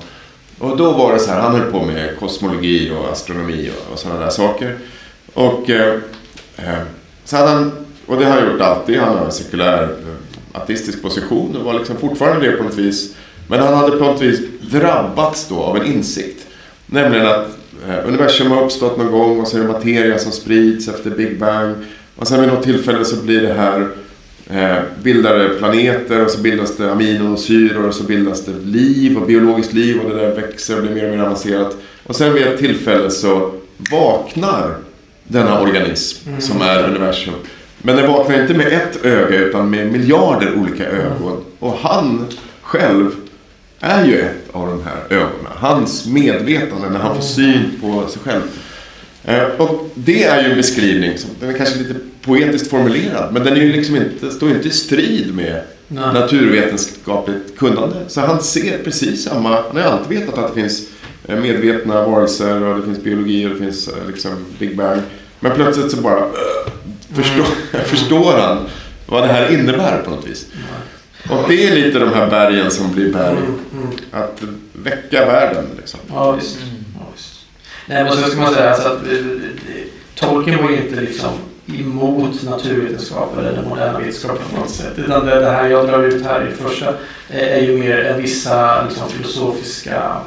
Och 0.59 0.77
då 0.77 0.91
var 0.91 1.13
det 1.13 1.19
så 1.19 1.31
här, 1.31 1.39
han 1.39 1.55
höll 1.55 1.71
på 1.71 1.85
med 1.85 2.19
kosmologi 2.19 2.91
och 2.91 3.11
astronomi 3.11 3.71
och, 3.75 3.93
och 3.93 3.99
sådana 3.99 4.19
där 4.19 4.29
saker. 4.29 4.77
Och, 5.33 5.69
eh, 5.69 5.93
eh, 6.57 6.81
så 7.23 7.37
hade 7.37 7.49
han, 7.49 7.71
och 8.05 8.17
det 8.17 8.25
har 8.25 8.41
han 8.41 8.51
gjort 8.51 8.61
alltid, 8.61 8.99
han 8.99 9.17
har 9.17 9.25
en 9.25 9.31
sekulär 9.31 9.83
eh, 9.83 10.61
ateistisk 10.61 11.01
position 11.01 11.55
och 11.55 11.65
var 11.65 11.73
liksom 11.73 11.97
fortfarande 11.97 12.51
det 12.51 12.57
på 12.57 12.63
något 12.63 12.77
vis. 12.77 13.15
Men 13.47 13.59
han 13.59 13.73
hade 13.73 13.97
på 13.97 14.03
något 14.03 14.21
vis 14.21 14.39
drabbats 14.61 15.47
då 15.47 15.63
av 15.63 15.77
en 15.77 15.85
insikt. 15.85 16.47
Nämligen 16.85 17.27
att 17.27 17.57
Eh, 17.85 18.07
universum 18.07 18.51
har 18.51 18.63
uppstått 18.63 18.97
någon 18.97 19.11
gång 19.11 19.39
och 19.39 19.47
så 19.47 19.57
är 19.57 19.61
det 19.61 19.67
materia 19.67 20.19
som 20.19 20.31
sprids 20.31 20.87
efter 20.87 21.09
Big 21.09 21.39
Bang. 21.39 21.75
Och 22.15 22.27
sen 22.27 22.41
vid 22.41 22.49
något 22.49 22.63
tillfälle 22.63 23.05
så 23.05 23.15
blir 23.15 23.41
det 23.41 23.53
här 23.53 23.89
eh, 24.49 24.77
bildar 25.03 25.37
det 25.37 25.49
planeter 25.49 26.25
och 26.25 26.31
så 26.31 26.41
bildas 26.41 26.77
det 26.77 26.91
aminosyror 26.91 27.87
och 27.87 27.93
så 27.93 28.03
bildas 28.03 28.45
det 28.45 28.65
liv 28.65 29.17
och 29.17 29.27
biologiskt 29.27 29.73
liv 29.73 29.99
och 29.99 30.09
det 30.09 30.21
där 30.21 30.35
växer 30.35 30.77
och 30.77 30.81
blir 30.81 30.95
mer 30.95 31.11
och 31.11 31.17
mer 31.17 31.23
avancerat. 31.23 31.77
Och 32.03 32.15
sen 32.15 32.33
vid 32.33 32.47
ett 32.47 32.59
tillfälle 32.59 33.11
så 33.11 33.51
vaknar 33.91 34.75
denna 35.23 35.61
organism 35.61 36.29
mm. 36.29 36.41
som 36.41 36.61
är 36.61 36.83
universum. 36.83 37.33
Men 37.77 37.95
den 37.95 38.07
vaknar 38.07 38.41
inte 38.41 38.53
med 38.53 38.67
ett 38.67 39.05
öga 39.05 39.39
utan 39.39 39.69
med 39.69 39.91
miljarder 39.91 40.55
olika 40.55 40.85
ögon. 40.85 41.43
Och 41.59 41.77
han 41.81 42.27
själv 42.61 43.11
är 43.79 44.05
ju 44.05 44.19
ett 44.19 44.49
av 44.51 44.67
de 44.67 44.83
här 44.83 45.19
ögonen. 45.19 45.51
Hans 45.55 46.05
medvetande 46.05 46.89
när 46.89 46.99
han 46.99 47.15
får 47.15 47.21
syn 47.21 47.71
på 47.81 48.07
sig 48.07 48.21
själv. 48.21 48.41
Eh, 49.23 49.43
och 49.43 49.89
det 49.95 50.23
är 50.23 50.43
ju 50.43 50.49
en 50.49 50.57
beskrivning 50.57 51.17
som 51.17 51.29
den 51.39 51.49
är 51.49 51.57
kanske 51.57 51.79
lite 51.79 51.95
poetiskt 52.27 52.69
formulerad. 52.69 53.33
Men 53.33 53.43
den 53.43 53.53
är 53.53 53.61
ju 53.61 53.71
liksom 53.71 53.95
inte, 53.95 54.31
står 54.31 54.49
inte 54.49 54.67
i 54.67 54.71
strid 54.71 55.35
med 55.35 55.61
Nej. 55.87 56.13
naturvetenskapligt 56.13 57.57
kunnande. 57.57 57.95
Så 58.07 58.21
han 58.21 58.43
ser 58.43 58.77
precis 58.83 59.23
samma, 59.23 59.49
han 59.49 59.77
har 59.77 59.83
alltid 59.83 60.19
vetat 60.19 60.37
att 60.37 60.55
det 60.55 60.61
finns 60.61 60.87
eh, 61.27 61.39
medvetna 61.39 62.07
varelser 62.07 62.63
och 62.63 62.77
det 62.77 62.83
finns 62.83 63.03
biologi 63.03 63.45
och 63.45 63.49
det 63.49 63.55
finns 63.55 63.87
eh, 63.87 64.07
liksom 64.07 64.31
Big 64.59 64.77
Bang. 64.77 65.01
Men 65.39 65.51
plötsligt 65.51 65.91
så 65.91 65.97
bara 65.97 66.19
uh, 66.19 66.31
förstår, 67.13 67.45
mm. 67.73 67.85
förstår 67.85 68.33
han 68.33 68.57
vad 69.05 69.23
det 69.23 69.27
här 69.27 69.53
innebär 69.53 70.01
på 70.01 70.11
något 70.11 70.27
vis. 70.27 70.45
Mm. 70.53 71.37
Och 71.37 71.49
det 71.49 71.67
är 71.67 71.75
lite 71.75 71.99
de 71.99 72.13
här 72.13 72.29
bergen 72.29 72.71
som 72.71 72.91
blir 72.91 73.13
berg. 73.13 73.37
Mm, 73.37 73.59
mm. 73.73 73.97
Att 74.11 74.41
väcka 74.73 75.25
världen 75.25 75.65
liksom. 75.77 75.99
Ja, 76.09 76.31
visst. 76.31 76.57
Mm. 76.57 76.69
Ja, 76.99 77.05
visst. 77.15 77.39
Nej, 77.85 78.03
men 78.03 78.13
så 78.13 78.29
ska 78.29 78.41
man 78.41 78.53
säga 78.53 78.69
alltså 78.69 78.87
att 78.87 79.07
eh, 79.07 79.17
Tolkien 80.15 80.63
var 80.63 80.69
ju 80.69 80.77
inte 80.77 81.01
liksom 81.01 81.29
emot 81.75 82.43
naturvetenskap 82.43 83.37
eller 83.37 83.51
den 83.51 83.69
moderna 83.69 83.99
vetenskapen 83.99 84.45
på 84.53 84.59
något 84.59 84.69
sätt. 84.69 84.93
Utan 84.97 85.25
det, 85.25 85.39
det 85.39 85.49
här 85.49 85.69
jag 85.69 85.87
drar 85.87 86.03
ut 86.03 86.25
här 86.25 86.47
i 86.47 86.63
första 86.63 86.89
eh, 87.29 87.57
är 87.57 87.61
ju 87.61 87.77
mer 87.77 88.17
vissa 88.17 88.83
liksom, 88.83 89.09
filosofiska 89.09 89.93
ja. 89.95 90.23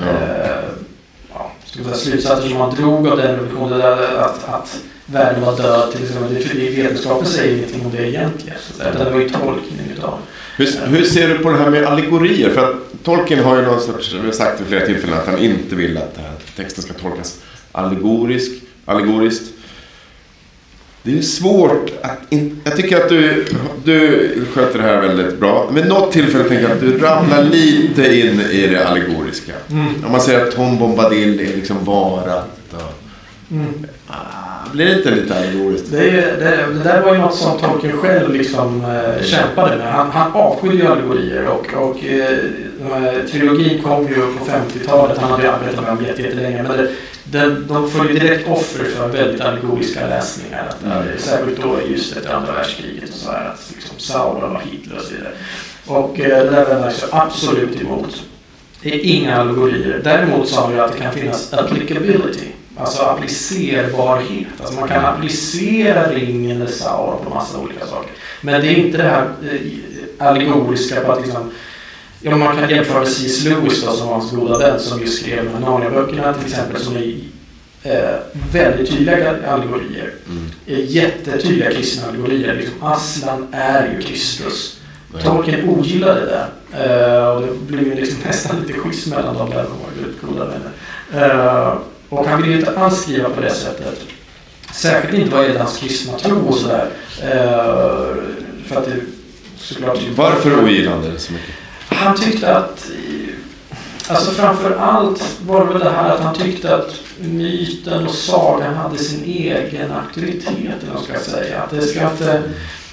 Eh, 0.00 0.64
ja, 1.34 1.52
säga, 1.64 1.94
slutsatser 1.94 2.48
som 2.48 2.58
man 2.58 2.74
drog 2.74 3.08
av 3.08 3.16
den 3.16 3.36
revolutionen. 3.36 3.82
Att, 4.18 4.48
att 4.48 4.80
världen 5.06 5.42
var 5.42 5.56
död 5.56 5.92
till 5.92 6.02
exempel. 6.02 6.34
Vetenskapen 6.76 7.26
säger 7.26 7.56
ingenting 7.56 7.86
om 7.86 7.92
det 7.92 8.08
egentligen. 8.08 8.58
Det 8.78 9.10
var 9.10 9.20
ju 9.20 9.28
tolkningen 9.28 9.90
utav. 9.96 10.18
Hur, 10.56 10.86
hur, 10.86 11.04
ser 11.04 11.28
du 11.28 11.38
på 11.38 11.50
det 11.50 11.56
här 11.56 11.70
med 11.70 11.84
allegorier? 11.84 12.50
För 12.50 12.70
att 12.70 12.76
Tolkien 13.04 13.44
har 13.44 13.56
ju 13.56 13.62
någon 13.62 13.80
sorts, 13.80 14.14
vi 14.14 14.26
har 14.26 14.32
sagt 14.32 14.60
vid 14.60 14.68
flera 14.68 14.86
tillfällen 14.86 15.18
att 15.18 15.26
han 15.26 15.38
inte 15.38 15.76
vill 15.76 15.96
att 15.96 16.18
texten 16.56 16.84
ska 16.84 16.92
tolkas 16.92 17.38
allegorisk, 17.72 18.52
allegoriskt. 18.84 19.51
Det 21.04 21.18
är 21.18 21.22
svårt 21.22 21.90
att... 22.02 22.18
In, 22.28 22.60
jag 22.64 22.76
tycker 22.76 22.96
att 22.96 23.08
du, 23.08 23.44
du 23.84 24.30
sköter 24.54 24.78
det 24.78 24.84
här 24.84 25.00
väldigt 25.00 25.40
bra. 25.40 25.70
Vid 25.74 25.86
något 25.86 26.12
tillfälle 26.12 26.44
tänker 26.44 26.62
jag 26.62 26.72
att 26.72 26.80
du 26.80 26.98
ramlar 26.98 27.42
lite 27.42 28.20
in 28.20 28.40
i 28.40 28.66
det 28.66 28.88
allegoriska. 28.88 29.52
Mm. 29.70 30.04
Om 30.06 30.12
man 30.12 30.20
säger 30.20 30.46
att 30.46 30.54
Tom 30.54 30.78
Bombadil 30.78 31.40
är 31.40 31.56
liksom 31.56 31.84
varat. 31.84 32.48
Och, 32.72 33.52
mm. 33.54 33.86
ah, 34.08 34.72
blir 34.72 34.86
det 34.86 34.92
inte 34.92 35.10
lite 35.10 35.36
allegoriskt? 35.36 35.90
Det, 35.90 36.10
det, 36.10 36.66
det, 36.72 36.84
där 36.84 37.02
var 37.02 37.14
ju 37.14 37.20
något 37.20 37.34
som 37.34 37.58
Tolkien 37.58 37.96
själv 37.96 38.34
liksom, 38.34 38.84
eh, 38.84 39.24
kämpade 39.24 39.76
med. 39.76 39.92
Han, 39.92 40.10
han 40.10 40.32
avskydde 40.32 40.88
allegorier 40.88 41.46
och, 41.46 41.74
och 41.74 42.04
eh, 42.04 42.38
trilogin 43.30 43.82
kom 43.82 44.08
ju 44.08 44.14
på 44.14 44.44
50-talet. 44.44 45.18
Han 45.18 45.30
hade 45.30 45.52
arbetat 45.52 45.84
med 45.84 45.96
dem 45.96 46.04
jättelänge. 46.04 46.62
Men 46.62 46.76
det, 46.76 46.88
den, 47.32 47.66
de 47.68 47.90
får 47.90 48.08
ju 48.08 48.18
direkt 48.18 48.48
offer 48.48 48.84
för 48.84 49.08
väldigt 49.08 49.40
allegoriska 49.40 50.06
läsningar. 50.06 50.66
Att, 50.68 50.84
mm. 50.84 51.18
Särskilt 51.18 51.62
då 51.62 51.78
just 51.90 52.16
efter 52.16 52.34
andra 52.34 52.52
världskriget 52.52 53.10
och 53.10 53.16
så 53.16 53.30
här. 53.30 53.48
Att 53.48 53.72
liksom 53.74 53.98
Sauron 53.98 54.56
och 54.56 54.62
Hitler 54.62 54.96
och 54.96 55.02
så 55.02 55.14
vidare. 55.14 55.32
Och 55.86 56.20
eh, 56.20 56.44
det 56.44 56.50
där 56.50 56.66
vänder 56.66 56.94
jag 57.00 57.08
absolut 57.10 57.80
emot. 57.80 58.22
Det 58.82 58.94
är 58.94 59.00
inga 59.00 59.36
allegorier. 59.36 60.00
Däremot 60.04 60.48
sa 60.48 60.64
han 60.64 60.72
ju 60.72 60.80
att 60.80 60.92
det 60.92 60.98
kan 60.98 61.12
finnas 61.12 61.52
applicability. 61.52 62.46
Alltså 62.76 63.02
applicerbarhet. 63.02 64.48
Alltså 64.60 64.80
man 64.80 64.88
kan 64.88 65.04
applicera 65.04 66.12
ringen 66.12 66.56
eller 66.56 66.70
Sauron 66.70 67.24
på 67.24 67.30
massa 67.30 67.58
olika 67.58 67.86
saker. 67.86 68.12
Men 68.40 68.60
det 68.60 68.66
är 68.66 68.76
inte 68.76 68.98
det 68.98 69.04
här 69.04 69.30
eh, 69.52 70.26
allegoriska 70.28 71.00
på 71.00 71.12
att 71.12 71.26
liksom 71.26 71.50
Ja, 72.24 72.36
man 72.36 72.56
kan 72.56 72.70
jämföra 72.70 72.98
med 72.98 73.08
C.S. 73.08 73.44
Lewis 73.44 73.84
då, 73.84 73.92
som 73.92 74.06
var 74.06 74.14
hans 74.14 74.30
goda 74.30 74.58
vän 74.58 74.80
som 74.80 75.00
just 75.00 75.22
skrev 75.22 75.60
Narnia-böckerna 75.60 76.34
till 76.34 76.46
exempel 76.46 76.82
som 76.82 76.96
är 76.96 77.14
eh, 77.82 78.18
väldigt 78.52 78.90
tydliga 78.90 79.36
allegorier. 79.48 80.14
Mm. 80.28 80.50
Eh, 80.66 80.90
jättetydliga 80.90 81.70
kristna 81.70 82.08
allegorier. 82.08 82.54
Liksom, 82.54 82.82
Aslan 82.82 83.46
är 83.52 83.92
ju 83.92 84.02
Kristus. 84.02 84.80
Nej. 85.12 85.22
Tolkien 85.22 85.68
ogillade 85.68 86.20
det. 86.20 86.46
Eh, 86.84 87.28
och 87.28 87.42
det 87.42 87.54
blev 87.66 87.86
ju 87.86 87.94
liksom 87.94 88.18
nästan 88.26 88.60
lite 88.60 88.78
schism 88.78 89.10
mellan 89.10 89.34
dem 89.34 89.50
där. 89.50 89.62
De 89.62 89.78
var 89.78 90.02
väldigt 90.02 90.22
goda 90.22 90.46
vänner. 90.46 90.72
Eh, 91.30 91.78
och 92.08 92.26
han 92.26 92.42
ville 92.42 92.54
ju 92.54 92.58
inte 92.58 92.78
alls 92.78 93.02
skriva 93.02 93.28
på 93.28 93.40
det 93.40 93.54
sättet. 93.54 94.00
Särskilt 94.74 95.14
inte 95.14 95.36
vad 95.36 95.44
gäller 95.44 95.60
hans 95.60 95.78
kristna 95.78 96.18
tro 96.18 96.38
och 96.38 96.54
sådär. 96.54 96.86
Eh, 97.22 98.16
för 98.66 98.76
att 98.76 98.84
det 98.84 99.00
såklart... 99.56 99.98
Varför 100.16 100.64
ogillade 100.64 101.10
det 101.10 101.18
så 101.18 101.32
mycket? 101.32 101.54
Han 102.02 102.16
tyckte 102.16 102.56
att 102.56 102.86
Alltså 104.08 104.30
framför 104.30 104.76
allt 104.76 105.40
var 105.46 105.66
det 105.66 105.72
väl 105.72 105.82
det 105.82 105.90
här 105.90 106.10
att 106.10 106.20
han 106.20 106.34
tyckte 106.34 106.76
att 106.76 106.94
myten 107.18 108.06
och 108.06 108.14
sagan 108.14 108.74
hade 108.74 108.98
sin 108.98 109.24
egen 109.24 109.92
auktoritet, 109.92 110.82
eller 110.82 110.92
vad 110.94 111.02
ska 111.02 111.12
jag 111.12 111.22
säga. 111.22 111.62
Att 111.62 111.70
det 111.70 111.82
ska 111.82 112.10
inte... 112.10 112.42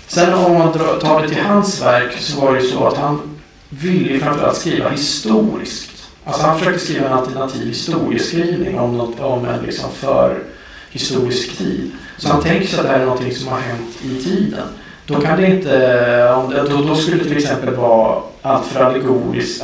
Sen 0.07 0.34
om 0.34 0.53
man 0.53 0.74
tar 0.74 1.22
det 1.22 1.30
till 1.30 1.41
hans 1.41 1.82
verk 1.82 2.18
så 2.20 2.41
var 2.41 2.53
det 2.53 2.62
ju 2.62 2.68
så 2.68 2.88
att 2.88 2.97
han 2.97 3.22
ville 3.70 4.20
framförallt 4.20 4.57
skriva 4.57 4.89
historiskt. 4.89 5.91
Alltså 6.26 6.43
han 6.43 6.60
försökte 6.60 6.86
skriva 6.86 7.07
en 7.07 7.14
alternativ 7.14 7.68
historieskrivning 7.68 8.80
om, 8.80 8.97
något, 8.97 9.20
om 9.20 9.45
en 9.45 9.62
liksom 9.66 9.89
för 9.91 10.43
historisk 10.89 11.57
tid. 11.57 11.91
Så 12.18 12.30
han 12.30 12.41
tänker 12.41 12.68
sig 12.68 12.80
att 12.80 12.86
det 12.86 12.91
här 12.91 12.99
är 12.99 13.05
någonting 13.05 13.36
som 13.36 13.47
har 13.47 13.60
hänt 13.60 13.89
i 14.03 14.24
tiden. 14.24 14.68
Då 15.10 15.22
kan 15.22 15.41
det 15.41 15.47
inte, 15.47 16.34
om 16.34 16.53
då, 16.70 16.82
då 16.88 16.95
skulle 16.95 17.18
det 17.18 17.24
till 17.24 17.38
exempel 17.38 17.76
vara 17.76 18.22
allt 18.41 18.66
för 18.66 18.80
allegoriskt, 18.80 19.64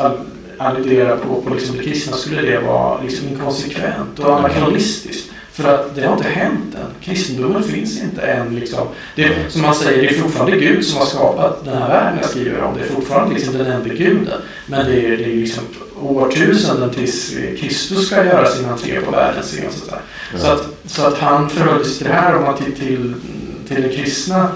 alludera 0.58 1.18
på, 1.18 1.42
på 1.42 1.54
liksom 1.54 1.78
det 1.78 1.84
kristna 1.84 2.18
skulle 2.18 2.42
det 2.42 2.60
vara 2.60 3.02
liksom 3.02 3.28
inkonsekvent 3.28 4.20
och 4.20 4.40
anakronistiskt. 4.40 5.32
För 5.52 5.74
att 5.74 5.96
det 5.96 6.06
har 6.06 6.18
inte 6.18 6.30
hänt 6.30 6.76
än. 6.76 6.88
Kristendomen 7.02 7.64
finns 7.64 8.02
inte 8.02 8.22
än. 8.22 8.56
Liksom. 8.56 8.88
Det, 9.16 9.32
som 9.50 9.62
man 9.62 9.76
säger, 9.76 10.02
det 10.02 10.10
är 10.10 10.22
fortfarande 10.22 10.58
Gud 10.58 10.86
som 10.86 11.00
har 11.00 11.06
skapat 11.06 11.66
den 11.66 11.78
här 11.78 11.88
världen 11.90 12.20
jag 12.22 12.30
skriver 12.30 12.64
om. 12.64 12.78
Det 12.78 12.84
är 12.84 12.88
fortfarande 12.88 13.36
liksom 13.36 13.58
den 13.58 13.68
enda 13.68 13.90
guden. 13.90 14.42
Men 14.66 14.86
det 14.86 15.06
är, 15.06 15.18
det 15.18 15.24
är 15.24 15.36
liksom 15.36 15.64
årtusenden 16.02 16.90
tills 16.90 17.36
Kristus 17.60 18.08
ska 18.08 18.26
göra 18.26 18.46
sin 18.46 18.66
entré 18.66 19.02
på 19.02 19.12
världens 19.12 19.46
scen. 19.46 19.72
Så, 19.72 19.96
så, 20.38 20.48
att, 20.48 20.68
så 20.86 21.08
att 21.08 21.18
han 21.18 21.50
förhöll 21.50 21.86
sig 21.86 21.98
till 21.98 22.08
det 22.08 22.14
här 22.14 22.36
om 22.36 22.44
man 22.44 22.58
till, 22.58 22.76
till, 22.76 23.14
till 23.68 23.82
den 23.82 23.92
kristna 23.92 24.50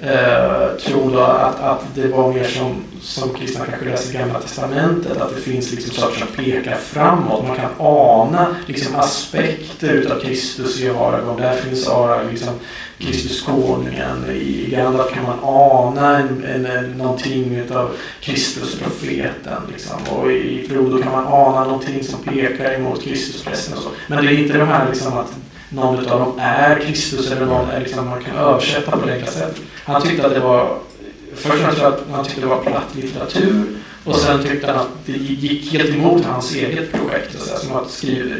eh, 0.00 0.76
tron 0.80 1.12
då 1.12 1.20
att, 1.20 1.60
att 1.60 1.84
det 1.94 2.08
var 2.08 2.32
mer 2.32 2.44
som, 2.44 2.84
som 3.02 3.34
kristna 3.34 3.64
kanske 3.64 3.88
läser 3.88 4.18
Gamla 4.18 4.40
Testamentet, 4.40 5.20
att 5.20 5.34
det 5.34 5.40
finns 5.40 5.72
liksom 5.72 5.94
saker 5.94 6.18
som 6.18 6.44
pekar 6.44 6.74
framåt. 6.74 7.46
Man 7.46 7.56
kan 7.56 7.70
ana 7.78 8.56
liksom 8.66 8.96
aspekter 8.96 9.92
utav 9.92 10.20
Kristus 10.20 10.80
i 10.80 10.88
Aragorn. 10.88 11.40
Där 11.40 11.56
finns 11.56 11.88
Aragorn, 11.88 12.30
liksom, 12.30 12.54
Kristus 12.98 13.42
konungen. 13.42 14.30
I 14.30 14.70
Gandalf 14.70 15.14
kan 15.14 15.24
man 15.24 15.38
ana 15.42 16.18
en, 16.18 16.44
en, 16.44 16.66
en, 16.66 16.90
någonting 16.90 17.54
utav 17.54 17.90
Kristus 18.20 18.78
profeten. 18.78 19.62
Liksom. 19.72 19.96
Och 20.10 20.32
i 20.32 20.66
Frodo 20.68 21.02
kan 21.02 21.12
man 21.12 21.26
ana 21.26 21.64
någonting 21.64 22.04
som 22.04 22.22
pekar 22.22 22.74
emot 22.74 23.02
Kristusprästen 23.02 23.76
och 23.76 23.82
så. 23.82 23.90
Men 24.06 24.24
det 24.24 24.32
är 24.32 24.38
inte 24.38 24.58
de 24.58 24.68
här 24.68 24.88
liksom 24.88 25.18
att 25.18 25.32
någon 25.68 25.98
av 25.98 26.20
dem 26.20 26.38
är 26.38 26.80
Kristus 26.80 27.30
eller 27.30 27.46
någon 27.46 27.70
är 27.70 27.80
liksom, 27.80 28.08
man 28.08 28.24
kan 28.24 28.36
översätta 28.36 28.90
på 28.90 29.02
olika 29.02 29.26
sätt. 29.26 29.56
Han 29.84 30.02
tyckte 30.02 30.26
att 30.26 30.34
det 30.34 30.40
var, 30.40 30.78
först 31.34 31.80
och 31.80 31.86
att 31.86 32.00
han 32.12 32.24
tyckte 32.24 32.40
det 32.40 32.46
var 32.46 32.62
platt 32.62 32.94
litteratur 32.94 33.64
och 34.04 34.16
sen 34.16 34.42
tyckte 34.42 34.66
han 34.66 34.76
att 34.76 34.88
det 35.06 35.12
gick 35.12 35.72
helt 35.72 35.90
emot 35.90 36.24
hans 36.24 36.54
eget 36.54 36.92
projekt. 36.92 37.40
Så 37.40 37.58
som 37.58 37.76
att 37.76 37.90
skriva, 37.90 38.34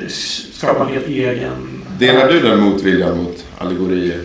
skapa 0.53 0.85
en 0.85 0.93
helt 0.93 1.09
egen... 1.09 1.85
Delar 1.99 2.29
du 2.29 2.41
den 2.41 2.61
motviljan 2.61 3.17
mot 3.17 3.45
allegorier? 3.59 4.21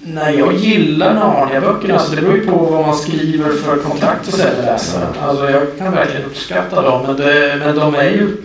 Nej, 0.00 0.38
jag 0.38 0.54
gillar 0.54 1.14
Narnia-böckerna. 1.14 1.94
Alltså 1.94 2.14
det 2.14 2.22
beror 2.22 2.36
ju 2.36 2.46
på 2.46 2.56
vad 2.56 2.86
man 2.86 2.96
skriver 2.96 3.50
för 3.50 3.76
kontrakt 3.76 4.28
och 4.28 4.38
läsaren. 4.38 5.14
Alltså 5.20 5.50
jag 5.50 5.78
kan 5.78 5.92
verkligen 5.92 6.26
uppskatta 6.26 6.82
dem. 6.82 7.02
Men, 7.06 7.16
det, 7.16 7.56
men 7.64 7.76
de 7.76 7.94
är 7.94 8.10
ju 8.10 8.36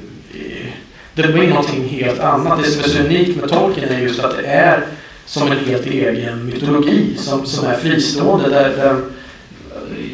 det 1.16 1.28
blir 1.28 1.50
någonting 1.50 1.88
helt 1.88 2.20
annat. 2.20 2.64
Det 2.64 2.70
som 2.70 2.84
är 2.84 2.88
så 2.88 3.00
unikt 3.00 3.42
med 3.42 3.50
Tolkien 3.50 3.90
är 3.90 4.00
just 4.00 4.24
att 4.24 4.38
det 4.38 4.48
är 4.48 4.86
som 5.26 5.52
en 5.52 5.66
helt 5.66 5.86
egen 5.86 6.46
mytologi 6.46 7.18
som, 7.18 7.46
som 7.46 7.68
är 7.68 7.78
fristående. 7.78 8.50
Där, 8.50 8.70
där, 8.70 8.96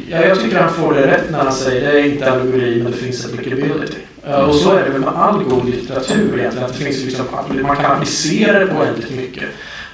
ja, 0.09 0.25
jag 0.25 0.41
tycker 0.41 0.57
han 0.59 0.73
får 0.73 0.93
det 0.93 1.07
rätt 1.07 1.31
när 1.31 1.39
han 1.39 1.53
säger 1.53 1.93
det 1.93 1.99
är 1.99 2.05
inte 2.05 2.31
allegori 2.31 2.83
men 2.83 2.91
det 2.91 2.97
finns 2.97 3.25
applicability. 3.25 3.97
Eh, 4.25 4.39
och 4.39 4.55
så 4.55 4.71
är 4.71 4.83
det 4.85 4.89
väl 4.89 5.01
med 5.01 5.13
all 5.15 5.43
god 5.43 5.69
litteratur 5.69 6.39
egentligen. 6.39 6.65
Att 6.65 6.77
det 6.77 6.83
finns 6.83 7.03
liksom, 7.03 7.25
man 7.61 7.75
kan 7.75 7.91
applicera 7.91 8.59
det 8.59 8.67
på 8.67 8.79
väldigt 8.79 9.15
mycket. 9.15 9.43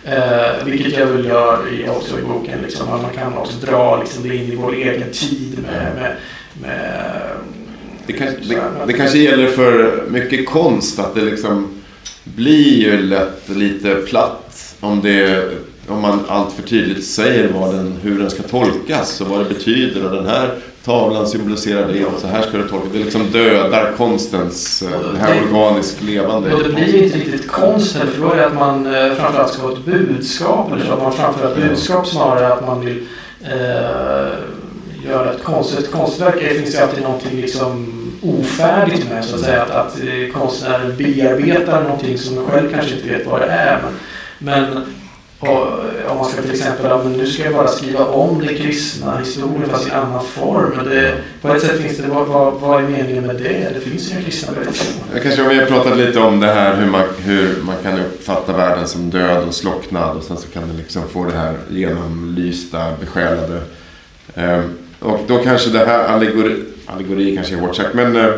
Eh, 0.06 0.66
vilket 0.66 1.00
jag 1.00 1.06
väl 1.06 1.26
gör 1.26 1.74
i, 1.74 1.90
också 1.90 2.20
i 2.20 2.22
boken. 2.22 2.60
Liksom, 2.62 2.90
man 2.90 3.14
kan 3.16 3.38
också 3.38 3.66
dra 3.66 4.00
liksom, 4.00 4.30
det 4.30 4.36
in 4.36 4.52
i 4.52 4.56
vår 4.56 4.74
egen 4.74 5.12
tid 5.12 5.60
med, 5.68 5.96
med, 5.96 6.16
med 6.62 7.02
det, 8.08 8.14
kanske, 8.14 8.36
det, 8.36 8.62
det 8.88 8.94
kanske 8.94 9.18
gäller 9.18 9.48
för 9.48 10.04
mycket 10.10 10.46
konst 10.46 11.00
att 11.00 11.16
det 11.16 11.22
liksom 11.22 11.68
blir 12.24 12.74
ju 12.74 13.02
lätt 13.02 13.50
lite 13.50 13.96
platt 13.96 14.76
om, 14.80 15.02
det, 15.02 15.50
om 15.88 16.02
man 16.02 16.20
allt 16.28 16.54
för 16.54 16.64
tydligt 16.64 17.06
säger 17.06 17.54
vad 17.54 17.76
den, 17.76 17.98
hur 18.02 18.20
den 18.20 18.30
ska 18.30 18.44
tolkas 18.44 19.22
och 19.22 19.28
vad 19.28 19.40
det 19.40 19.54
betyder. 19.54 20.06
Och 20.06 20.16
den 20.16 20.26
här 20.26 20.56
tavlan 20.86 21.28
symboliserar 21.28 21.94
det 21.94 22.06
och 22.06 22.20
så 22.20 22.28
här 22.28 22.42
ska 22.42 22.58
det 22.58 22.68
tolkas. 22.68 22.92
Det 22.94 23.00
liksom 23.00 23.32
dödar 23.32 23.94
konstens, 23.98 24.82
eh, 24.82 25.12
det 25.14 25.20
här 25.20 25.54
organiskt 25.54 26.04
levande. 26.04 26.54
Och 26.54 26.64
det 26.64 26.70
blir 26.70 27.04
inte 27.04 27.18
riktigt 27.18 27.48
konst 27.48 27.96
för 27.96 28.22
då 28.22 28.32
är 28.32 28.38
det 28.38 28.46
att 28.46 28.56
man 28.56 28.86
eh, 28.86 29.14
framförallt 29.14 29.54
ska 29.54 29.62
ha 29.62 29.72
ett 29.72 29.86
budskap. 29.86 30.72
Eller 30.72 30.86
så 30.86 30.94
att 30.94 31.04
man 31.04 31.14
framför 31.14 31.52
ett 31.52 31.70
budskap 31.70 32.08
snarare 32.08 32.54
att 32.54 32.68
man 32.68 32.86
vill 32.86 33.08
eh, 33.44 34.32
göra 35.08 35.34
ett 35.34 35.44
konstverk. 35.44 35.84
Ett 35.86 35.92
konstverk 35.92 36.40
finns 36.40 36.76
ju 36.76 36.80
alltid 36.80 37.04
någonting 37.04 37.42
liksom 37.42 38.02
ofärdigt 38.22 39.10
med 39.10 39.26
så 39.26 39.36
att 39.36 39.42
säga. 39.42 39.64
Att, 39.64 39.72
att 39.72 40.00
eh, 40.00 40.34
konstnären 40.34 40.98
bearbetar 40.98 41.84
någonting 41.84 42.18
som 42.18 42.36
man 42.36 42.46
själv 42.46 42.72
kanske 42.72 42.96
inte 42.96 43.10
vet 43.10 43.28
vad 43.28 43.42
det 43.42 43.48
är. 43.48 43.82
Men, 43.82 43.94
men 44.40 44.84
och, 45.40 45.50
eh, 45.50 46.12
om 46.12 46.18
man 46.18 46.26
ska 46.26 46.42
till 46.42 46.52
exempel, 46.52 46.86
ja, 46.86 47.02
men 47.04 47.14
nu 47.14 47.28
ska 47.28 47.44
jag 47.44 47.54
bara 47.54 47.68
skriva 47.68 48.06
om 48.06 48.46
den 48.46 48.56
kristna 48.56 49.18
historien 49.18 49.70
fast 49.70 49.88
i 49.88 49.92
annan 49.92 50.26
form. 50.26 50.72
Men 50.76 50.86
det, 50.86 51.18
på 51.42 51.54
ett 51.54 51.62
sätt 51.62 51.82
finns 51.82 51.98
det, 51.98 52.08
vad, 52.08 52.28
vad, 52.28 52.54
vad 52.54 52.84
är 52.84 52.88
meningen 52.88 53.28
med 53.28 53.36
det? 53.36 53.70
Det 53.74 53.80
finns 53.80 54.10
ju 54.10 54.14
inga 54.14 54.24
kristna 54.24 54.54
berättelser. 54.54 54.94
Jag 55.14 55.24
kanske 55.24 55.50
vi 55.50 55.60
har 55.60 55.66
pratat 55.66 55.98
lite 55.98 56.20
om 56.20 56.40
det 56.40 56.48
här 56.48 56.76
hur 56.76 56.86
man, 56.86 57.04
hur 57.18 57.62
man 57.62 57.76
kan 57.84 58.00
uppfatta 58.00 58.54
världen 58.54 58.88
som 58.88 59.10
död 59.10 59.48
och 59.48 59.54
slocknad 59.54 60.18
och 60.18 60.24
sen 60.24 60.38
så 60.38 60.48
kan 60.48 60.68
det 60.68 60.78
liksom 60.78 61.10
få 61.10 61.26
det 61.26 61.38
här 61.38 61.58
genomlysta, 61.70 62.92
besjälade. 63.02 63.62
Um, 64.36 64.78
och 65.00 65.20
då 65.28 65.38
kanske 65.38 65.70
det 65.70 65.86
här 65.86 66.08
allegori, 66.08 66.64
allegori 66.86 67.36
kanske 67.36 67.56
är 67.56 67.60
hårt 67.60 67.76
sagt, 67.76 67.94
men 67.94 68.16
eh, 68.16 68.34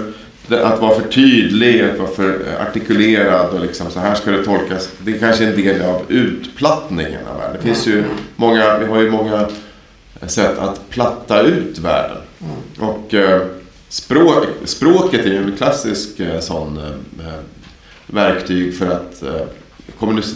att 0.49 0.81
vara 0.81 0.99
för 0.99 1.07
tydlig, 1.07 1.81
att 1.81 1.99
vara 1.99 2.09
för 2.09 2.39
artikulerad 2.61 3.49
och 3.49 3.61
liksom 3.61 3.91
så 3.91 3.99
här 3.99 4.15
ska 4.15 4.31
det 4.31 4.43
tolkas. 4.43 4.89
Det 4.99 5.11
är 5.11 5.19
kanske 5.19 5.45
en 5.45 5.55
del 5.55 5.81
av 5.81 6.01
utplattningen 6.07 7.27
av 7.27 7.37
världen. 7.37 7.57
Det 7.57 7.67
finns 7.67 7.87
ju 7.87 8.03
många, 8.35 8.77
vi 8.77 8.85
har 8.85 9.01
ju 9.01 9.11
många 9.11 9.49
sätt 10.27 10.57
att 10.57 10.89
platta 10.89 11.41
ut 11.41 11.79
världen. 11.79 12.17
Och 12.79 13.13
eh, 13.13 13.41
språk, 13.89 14.45
språket 14.65 15.25
är 15.25 15.29
ju 15.29 15.37
en 15.37 15.57
klassisk 15.57 16.19
eh, 16.19 16.39
sån 16.39 16.79
verktyg 18.07 18.77
för 18.77 18.85
att 18.85 19.23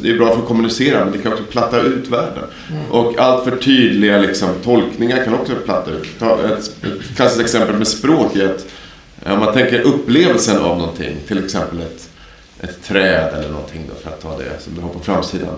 det 0.01 0.09
är 0.09 0.18
bra 0.18 0.34
för 0.34 0.41
att 0.41 0.47
kommunicera 0.47 1.05
men 1.05 1.14
det 1.14 1.18
kan 1.18 1.34
också 1.34 1.43
platta 1.43 1.82
ut 1.82 2.07
världen. 2.07 2.43
Mm. 2.72 2.91
Och 2.91 3.20
allt 3.20 3.43
för 3.43 3.57
tydliga 3.57 4.18
liksom, 4.18 4.49
tolkningar 4.64 5.24
kan 5.24 5.34
också 5.34 5.53
platta 5.66 5.91
ut. 5.91 6.22
Ett, 6.22 6.86
ett 6.86 7.16
klassiskt 7.16 7.41
exempel 7.41 7.76
med 7.76 7.88
språk 7.88 8.36
är 8.36 8.45
att 8.45 8.66
om 9.26 9.39
man 9.39 9.53
tänker 9.53 9.82
upplevelsen 9.82 10.57
av 10.57 10.78
någonting, 10.78 11.18
till 11.28 11.45
exempel 11.45 11.80
ett, 11.80 12.09
ett 12.59 12.84
träd 12.84 13.34
eller 13.38 13.49
någonting 13.49 13.82
då, 13.89 13.95
för 14.03 14.09
att 14.09 14.22
ta 14.22 14.38
det 14.38 14.64
som 14.64 14.76
du 14.76 14.82
har 14.82 14.89
på 14.89 14.99
framsidan. 14.99 15.55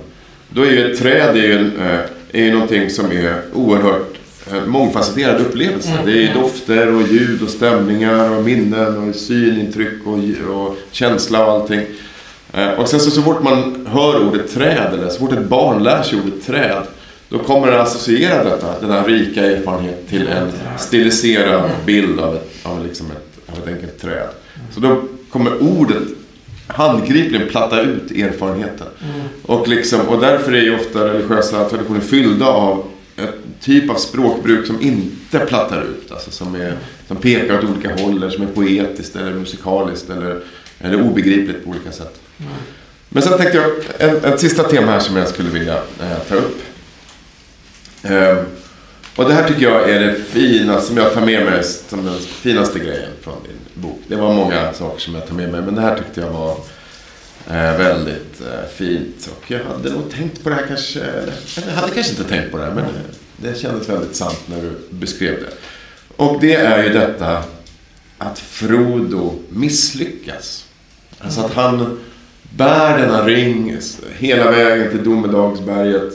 Då 0.49 0.61
är 0.61 0.71
ju 0.71 0.91
ett 0.91 0.99
träd 0.99 1.37
är 1.37 1.43
ju, 1.43 1.57
en, 1.57 1.79
eh, 1.79 1.99
är 2.31 2.43
ju 2.43 2.51
någonting 2.51 2.89
som 2.89 3.11
är 3.11 3.41
oerhört 3.53 4.15
eh, 4.51 4.65
mångfacetterad 4.65 5.41
upplevelse. 5.41 5.89
Mm. 5.89 6.05
Det 6.05 6.11
är 6.11 6.21
ju 6.21 6.33
dofter 6.33 6.95
och 6.95 7.01
ljud 7.01 7.41
och 7.43 7.49
stämningar 7.49 8.37
och 8.37 8.43
minnen 8.43 9.09
och 9.09 9.15
synintryck 9.15 10.05
och, 10.05 10.19
och 10.55 10.77
känsla 10.91 11.45
och 11.45 11.51
allting. 11.51 11.81
Eh, 12.53 12.69
och 12.69 12.87
sen 12.87 12.99
så, 12.99 13.11
så 13.11 13.21
fort 13.21 13.43
man 13.43 13.87
hör 13.89 14.27
ordet 14.27 14.53
träd, 14.53 14.93
eller 14.93 15.09
så 15.09 15.19
fort 15.19 15.31
ett 15.31 15.49
barn 15.49 15.83
lär 15.83 16.03
sig 16.03 16.19
ordet 16.19 16.45
träd, 16.45 16.83
då 17.29 17.39
kommer 17.39 17.71
det 17.71 17.81
associera 17.81 18.43
detta, 18.43 18.79
den 18.81 18.91
här 18.91 19.05
rika 19.05 19.45
erfarenheten 19.45 20.07
till 20.09 20.27
en 20.27 20.51
stiliserad 20.77 21.71
bild 21.85 22.19
av 22.19 22.35
ett, 22.35 22.55
av 22.63 22.83
liksom 22.83 23.07
ett, 23.11 23.51
av 23.51 23.63
ett 23.63 23.75
enkelt 23.75 24.01
träd. 24.01 24.29
Så 24.71 24.79
då 24.79 25.03
kommer 25.29 25.63
ordet 25.63 26.03
handgripligen 26.67 27.49
platta 27.49 27.81
ut 27.81 28.11
erfarenheten. 28.11 28.87
Mm. 29.03 29.27
Och, 29.43 29.67
liksom, 29.67 30.01
och 30.01 30.21
därför 30.21 30.51
är 30.51 30.61
ju 30.61 30.75
ofta 30.75 31.07
religiösa 31.07 31.69
traditioner 31.69 31.99
fyllda 31.99 32.45
av 32.45 32.85
ett 33.17 33.35
typ 33.61 33.89
av 33.89 33.95
språkbruk 33.95 34.67
som 34.67 34.81
inte 34.81 35.39
plattar 35.39 35.81
ut. 35.81 36.11
Alltså 36.11 36.31
som, 36.31 36.55
är, 36.55 36.77
som 37.07 37.17
pekar 37.17 37.57
åt 37.57 37.63
olika 37.63 37.95
håll, 37.95 38.17
eller 38.17 38.29
som 38.29 38.43
är 38.43 38.47
poetiskt 38.47 39.15
eller 39.15 39.31
musikaliskt 39.31 40.09
eller, 40.09 40.39
eller 40.79 41.01
obegripligt 41.01 41.63
på 41.63 41.69
olika 41.69 41.91
sätt. 41.91 42.22
Men 43.09 43.23
sen 43.23 43.37
tänkte 43.37 43.57
jag, 43.57 43.71
en, 43.97 44.25
ett 44.25 44.39
sista 44.39 44.63
tema 44.63 44.91
här 44.91 44.99
som 44.99 45.17
jag 45.17 45.27
skulle 45.27 45.49
vilja 45.49 45.75
eh, 45.75 46.17
ta 46.29 46.35
upp. 46.35 46.61
Eh, 48.03 48.37
och 49.15 49.25
det 49.25 49.33
här 49.33 49.47
tycker 49.47 49.61
jag 49.61 49.89
är 49.89 49.99
det 49.99 50.15
finaste, 50.15 50.87
som 50.87 50.97
jag 50.97 51.13
tar 51.13 51.21
med 51.21 51.45
mig 51.45 51.63
som 51.63 52.05
den 52.05 52.19
finaste 52.19 52.79
grejen 52.79 53.09
från 53.21 53.43
din 53.43 53.83
bok. 53.83 53.99
Det 54.07 54.15
var 54.15 54.33
många 54.33 54.73
saker 54.73 55.01
som 55.01 55.15
jag 55.15 55.27
tar 55.27 55.35
med 55.35 55.51
mig, 55.51 55.61
men 55.61 55.75
det 55.75 55.81
här 55.81 55.97
tyckte 55.97 56.21
jag 56.21 56.29
var 56.29 56.51
eh, 57.47 57.77
väldigt 57.77 58.41
eh, 58.41 58.69
fint. 58.75 59.29
Och 59.37 59.51
jag 59.51 59.63
hade 59.63 59.89
nog 59.89 60.11
tänkt 60.11 60.43
på 60.43 60.49
det 60.49 60.55
här 60.55 60.67
kanske, 60.67 60.99
eller 60.99 61.33
jag 61.55 61.73
hade 61.73 61.93
kanske 61.93 62.11
inte 62.11 62.23
tänkt 62.23 62.51
på 62.51 62.57
det 62.57 62.63
här, 62.63 62.71
men 62.71 62.85
det, 62.85 63.49
det 63.49 63.59
kändes 63.59 63.89
väldigt 63.89 64.15
sant 64.15 64.39
när 64.45 64.61
du 64.61 64.79
beskrev 64.89 65.39
det. 65.39 65.53
Och 66.15 66.41
det 66.41 66.55
är 66.55 66.83
ju 66.83 66.89
detta 66.89 67.43
att 68.17 68.39
Frodo 68.39 69.39
misslyckas. 69.49 70.65
Alltså 71.19 71.41
att 71.41 71.53
han 71.53 71.99
bär 72.57 72.97
denna 72.97 73.25
ring 73.25 73.77
hela 74.17 74.51
vägen 74.51 74.89
till 74.89 75.03
domedagsberget. 75.03 76.13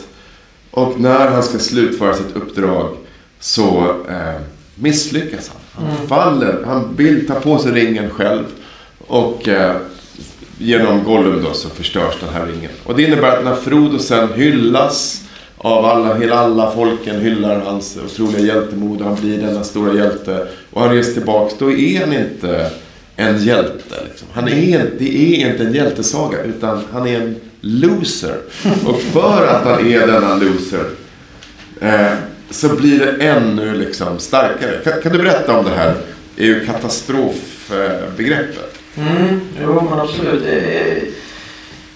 Och 0.70 1.00
när 1.00 1.28
han 1.28 1.42
ska 1.42 1.58
slutföra 1.58 2.14
sitt 2.14 2.36
uppdrag 2.36 2.96
så 3.40 3.94
eh, 4.08 4.40
misslyckas 4.74 5.50
han. 5.52 5.84
Han 5.84 5.96
mm. 5.96 6.08
faller, 6.08 6.64
han 6.66 6.96
vill 6.96 7.26
ta 7.26 7.34
på 7.34 7.58
sig 7.58 7.72
ringen 7.72 8.10
själv. 8.10 8.44
Och 8.98 9.48
eh, 9.48 9.76
genom 10.58 11.04
Gollum 11.04 11.42
då 11.42 11.52
så 11.52 11.68
förstörs 11.68 12.14
den 12.20 12.34
här 12.34 12.46
ringen. 12.46 12.70
Och 12.84 12.96
det 12.96 13.02
innebär 13.02 13.36
att 13.36 13.44
när 13.44 13.54
Frodo 13.54 13.98
sen 13.98 14.28
hyllas 14.32 15.24
av 15.56 15.84
alla, 15.84 16.14
hela 16.14 16.38
alla 16.38 16.70
folken 16.70 17.20
hyllar 17.20 17.60
hans 17.60 17.98
otroliga 18.04 18.54
hjältemod 18.54 19.00
han 19.00 19.14
blir 19.14 19.38
denna 19.38 19.64
stora 19.64 19.94
hjälte. 19.94 20.48
Och 20.70 20.80
han 20.80 20.94
reser 20.94 21.12
tillbaks, 21.12 21.54
då 21.58 21.72
är 21.72 22.00
han 22.00 22.12
inte 22.12 22.70
en 23.20 23.44
hjälte. 23.44 23.94
Liksom. 24.08 24.28
Han 24.32 24.48
är, 24.48 24.90
det 24.98 25.16
är 25.16 25.50
inte 25.50 25.64
en 25.64 25.74
hjältesaga 25.74 26.42
utan 26.42 26.82
han 26.92 27.06
är 27.06 27.20
en 27.20 27.36
loser. 27.60 28.36
Och 28.86 29.00
för 29.00 29.46
att 29.46 29.64
han 29.64 29.86
är 29.86 30.06
denna 30.06 30.34
loser 30.34 30.84
eh, 31.80 32.12
så 32.50 32.68
blir 32.68 32.98
det 32.98 33.12
ännu 33.26 33.74
liksom 33.74 34.18
starkare. 34.18 34.80
Kan, 34.84 34.92
kan 35.02 35.12
du 35.12 35.18
berätta 35.18 35.58
om 35.58 35.64
det 35.64 35.70
här 35.70 35.94
EU 36.36 36.66
katastrofbegreppet? 36.66 38.78
Mm, 38.96 39.40
jo, 39.62 39.86
men 39.90 40.00
absolut. 40.00 40.42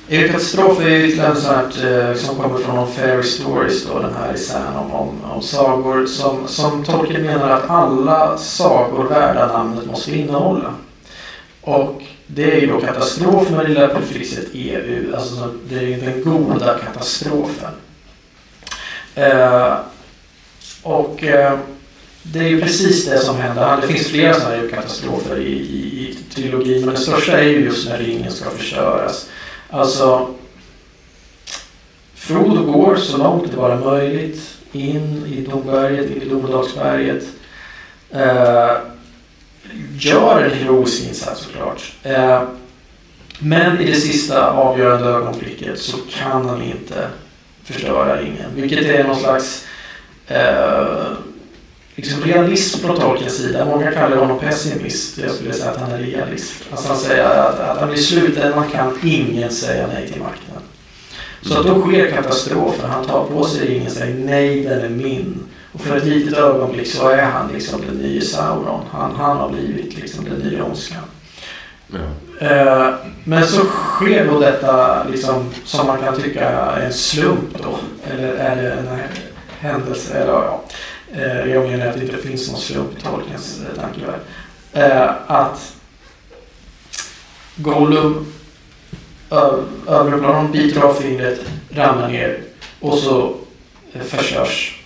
EU-katastrof 0.08 0.80
är 0.80 0.88
ju 0.88 1.20
ett 1.20 1.38
sånt 1.38 1.78
eh, 1.84 2.14
som 2.14 2.36
kommer 2.36 2.58
från 2.58 2.76
de 2.76 2.92
fairy 2.92 3.22
stories 3.22 3.86
då, 3.86 3.98
den 3.98 4.14
här 4.14 4.34
isän 4.34 4.76
om, 4.76 4.92
om, 4.92 5.24
om 5.24 5.42
sagor 5.42 6.06
som, 6.06 6.48
som 6.48 6.84
Tolkien 6.84 7.22
menar 7.22 7.50
att 7.50 7.70
alla 7.70 8.38
sagor 8.38 9.08
värda 9.08 9.46
namnet 9.46 9.86
måste 9.86 10.16
innehålla. 10.16 10.74
Och 11.62 12.02
det 12.26 12.56
är 12.56 12.60
ju 12.60 12.66
då 12.66 12.80
katastrof 12.80 13.50
med 13.50 13.60
det 13.60 13.68
lilla 13.68 13.88
prefixet 13.88 14.46
EU, 14.52 15.14
alltså 15.14 15.54
det 15.68 15.78
är 15.78 15.82
ju 15.82 16.00
den 16.00 16.22
goda 16.24 16.78
katastrofen. 16.78 17.70
Eh, 19.14 19.76
och 20.82 21.24
eh, 21.24 21.58
det 22.22 22.38
är 22.38 22.48
ju 22.48 22.60
precis 22.60 23.06
det 23.06 23.18
som 23.18 23.36
händer. 23.36 23.78
Det 23.80 23.86
finns 23.86 24.08
flera 24.08 24.34
sådana 24.34 24.56
här 24.56 24.68
katastrofer 24.68 25.38
i, 25.38 25.52
i, 25.52 26.08
i 26.08 26.18
trilogin, 26.34 26.84
men 26.84 26.94
den 26.94 27.02
största 27.02 27.38
är 27.38 27.48
ju 27.48 27.64
just 27.64 27.88
när 27.88 27.98
ringen 27.98 28.32
ska 28.32 28.50
förstöras. 28.50 29.28
Alltså, 29.70 30.34
Frodo 32.14 32.72
går 32.72 32.96
så 32.96 33.16
långt 33.16 33.50
det 33.50 33.56
bara 33.56 33.76
möjligt 33.80 34.56
in 34.72 35.26
i 35.26 35.50
Domberget, 35.50 36.10
in 36.10 36.22
i 36.22 36.28
Domedagsberget. 36.28 37.24
Eh, 38.10 38.91
gör 39.98 40.42
en 40.42 40.58
heroisk 40.58 41.08
insats 41.08 41.40
såklart. 41.40 41.92
Eh, 42.02 42.42
men 43.38 43.80
i 43.80 43.84
det 43.84 43.94
sista 43.94 44.50
avgörande 44.50 45.08
ögonblicket 45.08 45.78
så 45.78 45.96
kan 45.96 46.48
han 46.48 46.62
inte 46.62 47.08
förstöra 47.64 48.20
ringen. 48.20 48.50
Vilket 48.54 48.84
är 48.84 49.04
någon 49.04 49.16
slags 49.16 49.66
eh, 50.26 51.12
liksom 51.94 52.22
realism 52.22 52.78
från 52.78 52.96
Tolkiens 52.96 53.36
sida. 53.36 53.64
Många 53.64 53.92
kallar 53.92 54.16
honom 54.16 54.38
pessimist. 54.38 55.18
Jag 55.18 55.30
skulle 55.30 55.52
säga 55.52 55.70
att 55.70 55.80
han 55.80 55.92
är 55.92 55.98
realist. 55.98 56.54
Alltså 56.70 56.88
han 56.88 56.96
säger 56.96 57.24
att, 57.24 57.60
att 57.60 57.78
han 57.78 57.88
sluten, 57.88 58.04
slutändan 58.04 58.70
kan 58.70 58.98
ingen 59.02 59.50
säga 59.50 59.86
nej 59.86 60.08
till 60.08 60.20
makten. 60.20 60.62
Så 61.42 61.60
att 61.60 61.66
då 61.66 61.80
sker 61.80 62.10
katastrofen. 62.10 62.90
Han 62.90 63.06
tar 63.06 63.26
på 63.26 63.44
sig 63.44 63.68
ringen 63.68 63.86
och 63.86 63.92
säger 63.92 64.14
nej, 64.14 64.60
den 64.60 64.80
är 64.80 64.88
min. 64.88 65.44
Och 65.72 65.80
för 65.80 65.96
ett 65.96 66.04
litet 66.04 66.38
ögonblick 66.38 66.86
så 66.86 67.08
är 67.08 67.22
han 67.22 67.52
liksom 67.52 67.80
den 67.80 67.96
nya 67.96 68.20
Sauron. 68.20 68.84
Han, 68.90 69.16
han 69.16 69.36
har 69.36 69.48
blivit 69.48 69.98
liksom 69.98 70.24
den 70.24 70.38
nya 70.38 70.64
ondskan. 70.64 71.02
Ja. 71.86 72.46
Eh, 72.46 72.94
men 73.24 73.46
så 73.46 73.64
sker 73.66 74.26
då 74.26 74.40
detta 74.40 75.04
liksom, 75.04 75.50
som 75.64 75.86
man 75.86 75.98
kan 75.98 76.16
tycka 76.16 76.50
är 76.50 76.80
en 76.80 76.92
slump 76.92 77.62
då. 77.62 77.78
Eller 78.10 78.28
är 78.28 78.62
det 78.62 78.72
en 78.72 78.98
händelse? 79.58 80.14
Eller, 80.14 80.32
ja. 80.32 80.64
Eh, 81.14 81.52
jag 81.52 81.70
menar 81.70 81.86
att 81.86 81.94
det 81.94 82.04
inte 82.04 82.16
finns 82.16 82.50
någon 82.50 82.60
slump 82.60 82.98
i 82.98 83.02
Tolkiens 83.02 83.60
eh, 83.60 83.80
tankevärld. 83.80 84.20
Eh, 84.72 85.10
att 85.26 85.76
Gollum 87.56 88.32
överrumplar 89.86 90.32
honom, 90.32 90.52
biter 90.52 90.80
av 90.80 90.94
fingret, 90.94 91.40
ramlar 91.70 92.08
ner 92.08 92.42
och 92.80 92.98
så 92.98 93.34
förstörs 94.04 94.82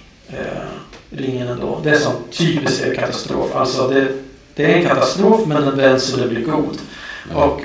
ringen 1.16 1.48
ändå. 1.48 1.80
Det 1.84 1.90
är 1.90 1.98
som 1.98 2.12
typiskt 2.30 2.84
är 2.84 2.94
katastrof. 2.94 3.56
Alltså 3.56 3.88
det, 3.88 4.08
det 4.54 4.64
är 4.64 4.76
en 4.76 4.86
katastrof 4.86 5.46
men 5.46 5.62
den 5.62 5.76
vänds 5.76 6.04
så 6.04 6.16
det 6.16 6.28
blir 6.28 6.44
god. 6.44 6.78
Och 7.34 7.60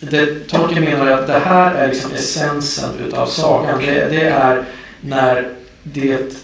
det, 0.00 0.48
Tolkien 0.48 0.84
menar 0.84 1.06
att 1.06 1.26
det 1.26 1.38
här 1.38 1.74
är 1.74 1.88
liksom 1.88 2.12
essensen 2.12 2.90
utav 3.06 3.26
sagan. 3.26 3.78
Det, 3.78 4.08
det 4.10 4.22
är 4.22 4.64
när 5.00 5.48
det 5.82 6.36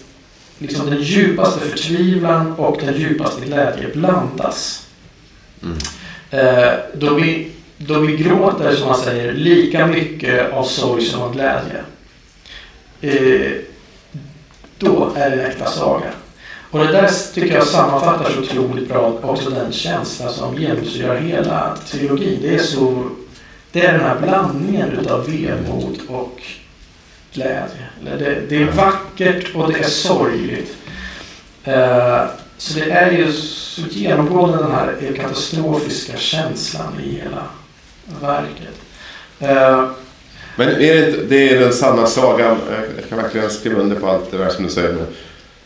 liksom 0.57 0.89
den 0.89 1.01
djupaste 1.01 1.59
förtvivlan 1.59 2.53
och 2.53 2.79
den 2.85 2.99
djupaste 2.99 3.45
glädje 3.45 3.87
blandas. 3.93 4.87
Mm. 5.63 5.77
Eh, 6.29 6.73
då, 6.93 7.13
vi, 7.13 7.51
då 7.77 7.99
vi 7.99 8.15
gråter, 8.15 8.75
som 8.75 8.87
man 8.87 8.99
säger, 8.99 9.33
lika 9.33 9.87
mycket 9.87 10.51
av 10.51 10.63
sorg 10.63 11.05
som 11.05 11.21
av 11.21 11.33
glädje. 11.33 11.83
Eh, 13.01 13.51
då 14.77 15.11
är 15.15 15.29
det 15.29 15.43
en 15.43 15.51
äkta 15.51 15.65
saga. 15.65 16.11
Och 16.73 16.79
det 16.79 16.91
där 16.91 17.33
tycker 17.33 17.55
jag 17.55 17.67
sammanfattar 17.67 18.31
så 18.31 18.39
otroligt 18.39 18.89
bra 18.89 19.19
också 19.21 19.49
den 19.49 19.71
känsla 19.71 20.29
som 20.29 20.57
genomsyrar 20.57 21.15
hela 21.15 21.77
trilogin. 21.87 22.39
Det 22.41 22.55
är, 22.55 22.59
så, 22.59 23.09
det 23.71 23.85
är 23.85 23.91
den 23.91 24.01
här 24.01 24.19
blandningen 24.19 24.91
utav 24.91 25.25
vemod 25.25 25.99
och 26.07 26.41
glädje. 27.33 27.87
Det, 28.03 28.41
det 28.49 28.55
är 28.55 28.71
vackert 28.71 29.55
och 29.55 29.73
det 29.73 29.79
är 29.79 29.83
sorgligt. 29.83 30.77
Eh, 31.63 32.25
så 32.57 32.79
det 32.79 32.91
är 32.91 33.11
ju 33.11 33.31
så 33.31 33.81
genomgående 33.81 34.57
den 34.57 34.71
här 34.71 35.13
katastrofiska 35.15 36.17
känslan 36.17 36.99
i 37.03 37.09
hela 37.09 37.43
verket. 38.21 38.81
Eh, 39.39 39.89
Men 40.55 40.69
är 40.69 40.95
det, 40.95 41.07
inte, 41.07 41.23
det 41.23 41.49
är 41.49 41.59
den 41.59 41.73
sanna 41.73 42.07
sagan. 42.07 42.57
Jag 42.95 43.09
kan 43.09 43.17
verkligen 43.17 43.49
skriva 43.49 43.81
under 43.81 43.99
på 43.99 44.07
allt 44.07 44.31
det 44.31 44.37
där 44.37 44.49
som 44.49 44.63
du 44.63 44.69
säger 44.69 44.93
nu. 44.93 45.05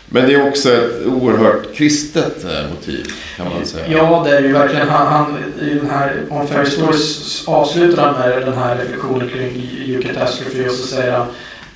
Men 0.09 0.27
det 0.27 0.33
är 0.33 0.47
också 0.47 0.73
ett 0.73 1.05
oerhört 1.05 1.75
kristet 1.75 2.43
eh, 2.43 2.69
motiv 2.75 3.13
kan 3.37 3.49
man 3.49 3.65
säga. 3.65 3.85
Ja, 3.87 4.23
det 4.25 4.37
är 4.37 4.41
ju 4.41 4.53
verkligen. 4.53 4.89
Han, 4.89 5.07
han, 5.07 5.37
I 5.61 5.73
den 5.73 5.89
här 5.89 6.23
On 6.29 6.47
Fair 6.47 6.65
Stories 6.65 7.43
avslutar 7.47 8.03
han 8.03 8.29
med 8.29 8.41
den 8.41 8.57
här 8.57 8.75
reflektionen 8.75 9.29
kring 9.29 9.69
You 9.85 10.01
Catastrophe 10.01 10.65
och 10.65 10.75
så 10.75 10.87
säger 10.87 11.11
han 11.11 11.27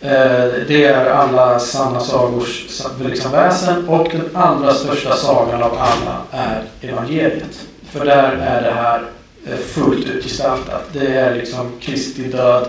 Eh, 0.04 0.46
det 0.68 0.86
är 0.86 1.06
alla 1.06 1.60
sanna 1.60 2.00
sagors 2.00 2.66
liksom 3.06 3.32
väsen 3.32 3.88
och 3.88 4.08
den 4.12 4.30
allra 4.34 4.74
största 4.74 5.16
sagan 5.16 5.64
av 5.64 5.74
alla 5.74 6.22
är 6.32 6.64
evangeliet. 6.82 7.60
För 7.92 8.06
där 8.06 8.32
är 8.34 8.62
det 8.62 8.72
här 8.72 9.02
eh, 9.48 9.58
fullt 9.58 10.08
ut 10.08 10.24
gestaltat. 10.24 10.84
Det 10.94 11.08
är 11.08 11.36
liksom 11.36 11.72
Kristi 11.80 12.24
död 12.24 12.68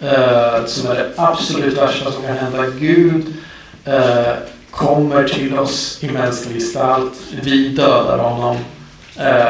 eh, 0.00 0.64
som 0.66 0.90
är 0.90 0.94
det 0.94 1.10
absolut 1.16 1.78
värsta 1.78 2.12
som 2.12 2.22
kan 2.22 2.36
hända. 2.36 2.64
Gud 2.78 3.34
eh, 3.84 4.32
kommer 4.80 5.28
till 5.28 5.58
oss 5.58 5.98
i 6.00 6.08
mänsklig 6.08 6.54
gestalt. 6.54 7.12
Vi 7.42 7.68
dödar 7.68 8.18
honom. 8.18 8.56
Eh, 9.16 9.48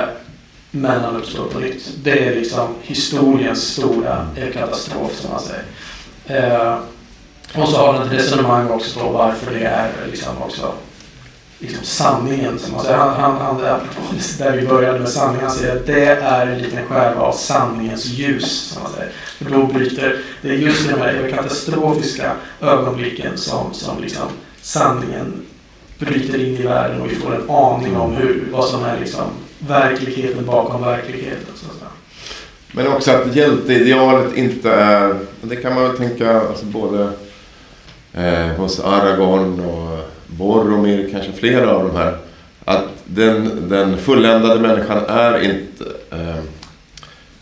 men 0.71 1.01
han 1.01 1.17
uppstår 1.17 1.45
på 1.45 1.59
nytt. 1.59 1.91
Det 2.03 2.27
är 2.29 2.35
liksom 2.35 2.75
historiens 2.83 3.63
stora 3.63 4.27
katastrof 4.53 5.13
som 5.15 5.31
man 5.31 5.41
säger. 5.41 5.65
Eh, 6.27 6.79
och 7.55 7.69
så 7.69 7.77
har 7.77 7.93
han 7.93 8.07
ett 8.07 8.13
resonemang 8.13 8.71
också 8.71 9.01
på 9.01 9.09
varför 9.09 9.55
det 9.55 9.65
är 9.65 9.91
liksom 10.11 10.43
också 10.43 10.73
liksom 11.59 11.85
sanningen. 11.85 12.59
Som 12.59 12.73
man 12.73 12.85
säger. 12.85 12.99
Han, 12.99 13.21
han, 13.21 13.37
han, 13.41 13.61
där 14.39 14.57
vi 14.57 14.67
började 14.67 14.99
med 14.99 15.09
sanningen, 15.09 15.47
han 15.47 15.57
säger 15.57 15.77
att 15.77 15.87
det 15.87 16.05
är 16.05 16.47
en 16.47 16.59
liten 16.59 16.87
skärva 16.87 17.21
av 17.21 17.33
sanningens 17.33 18.07
ljus. 18.07 18.61
Som 18.61 18.83
man 18.83 18.93
säger. 18.93 19.13
För 19.39 19.51
då 19.51 19.67
bryter, 19.67 20.17
det 20.43 20.49
är 20.49 20.55
just 20.55 20.89
de 20.89 21.01
här 21.01 21.31
katastrofiska 21.35 22.33
ögonblicken 22.61 23.39
som, 23.39 23.75
som 23.75 24.03
liksom 24.03 24.29
sanningen 24.63 25.43
bryter 25.99 26.39
in 26.39 26.57
i 26.57 26.63
världen 26.63 27.01
och 27.01 27.11
vi 27.11 27.15
får 27.15 27.35
en 27.35 27.51
aning 27.51 27.97
om 27.97 28.13
hur, 28.13 28.49
vad 28.53 28.65
som 28.65 28.85
är 28.85 29.01
liksom 29.01 29.25
verkligheten 29.59 30.47
bakom 30.47 30.83
verkligheten. 30.83 31.55
Så 31.55 31.67
Men 32.73 32.87
också 32.87 33.11
att 33.11 33.37
hjälteidealet 33.37 34.37
inte 34.37 34.71
är, 34.71 35.19
det 35.43 35.57
kan 35.57 35.75
man 35.75 35.83
väl 35.83 35.97
tänka 35.97 36.41
alltså 36.41 36.65
både 36.65 37.13
eh, 38.13 38.47
hos 38.47 38.81
Aragorn 38.81 39.61
och 39.61 39.99
Boromir, 40.27 41.09
kanske 41.13 41.33
flera 41.33 41.77
av 41.77 41.89
de 41.89 41.97
här. 41.97 42.17
Att 42.65 42.85
den, 43.05 43.69
den 43.69 43.99
fulländade 43.99 44.61
människan 44.61 45.05
är 45.09 45.45
inte, 45.45 45.85
eh, 46.11 46.45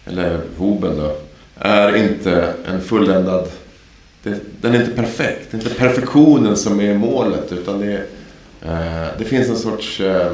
eller 0.04 0.40
Hoben 0.56 0.96
då, 0.96 1.16
är 1.58 1.96
inte 1.96 2.54
en 2.66 2.80
fulländad 2.80 3.48
det, 4.28 4.40
den 4.60 4.74
är 4.74 4.80
inte 4.80 4.96
perfekt. 4.96 5.50
Det 5.50 5.56
är 5.56 5.62
inte 5.62 5.74
perfektionen 5.74 6.56
som 6.56 6.80
är 6.80 6.94
målet 6.94 7.52
utan 7.52 7.80
det, 7.80 7.94
eh, 8.62 9.08
det 9.18 9.24
finns 9.24 9.48
en 9.48 9.58
sorts 9.58 10.00
eh, 10.00 10.32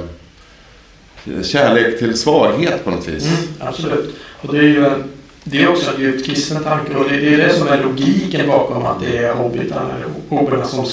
kärlek 1.43 1.99
till 1.99 2.19
svaghet 2.19 2.85
på 2.85 2.91
något 2.91 3.09
vis. 3.09 3.25
Mm, 3.25 3.37
absolut. 3.59 4.15
Och 4.43 4.55
det 4.55 4.59
är 4.59 4.63
ju 4.63 4.87
en 4.87 5.05
det 5.47 5.63
är 5.63 5.69
också 5.69 5.95
en 5.95 6.01
djupt 6.01 6.27
kristen 6.27 6.63
tanke 6.63 6.95
och 6.95 7.09
det 7.11 7.35
är 7.35 7.37
det 7.37 7.53
som 7.53 7.69
är 7.69 7.83
logiken 7.83 8.49
bakom 8.49 8.87
att 8.87 9.01
det 9.01 9.17
är 9.17 9.35
hobbitarna 9.35 9.95
eller 9.97 10.07
hobbarna 10.29 10.65
som 10.65 10.87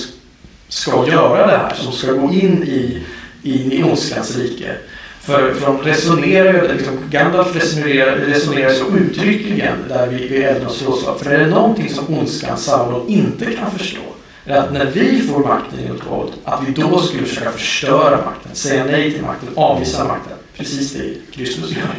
ska 0.68 1.08
göra 1.08 1.47
det 1.47 1.58
här, 1.58 1.76
som 1.76 1.93
ska 1.93 2.12
gå 2.12 2.34
in 2.34 2.64
i, 2.64 3.04
in 3.43 3.72
i 3.72 3.84
ondskans 3.84 4.38
rike. 4.38 4.76
För, 5.22 5.53
för 5.53 5.67
de 5.67 5.82
resonerar 5.82 6.74
liksom, 6.74 6.99
Gandalf 7.09 7.55
resonerar, 7.55 8.15
resonerar 8.15 8.69
så 8.69 8.86
uttryckligen 8.97 9.78
där 9.89 10.07
vi, 10.07 10.28
vi 10.28 10.43
Elrons 10.43 10.84
rådslag. 10.84 11.19
För 11.19 11.32
är 11.32 11.39
det 11.39 11.47
någonting 11.47 11.89
som 11.89 12.17
ondskan 12.17 12.57
Sauron 12.57 13.09
inte 13.09 13.45
kan 13.45 13.72
förstå 13.72 14.01
är 14.45 14.57
att 14.57 14.74
när 14.74 14.86
vi 14.86 15.22
får 15.22 15.39
makten 15.39 15.80
i 15.80 15.88
något 15.88 16.07
våld, 16.07 16.32
att 16.43 16.63
vi 16.67 16.82
då 16.82 16.99
skulle 16.99 17.26
försöka 17.26 17.51
förstöra 17.51 18.17
makten, 18.26 18.55
säga 18.55 18.86
nej 18.86 19.13
till 19.13 19.22
makten, 19.22 19.49
avvisa 19.55 20.03
makten. 20.03 20.38
Precis 20.57 20.93
det 20.93 21.15
Kristus 21.32 21.72
gör 21.72 21.95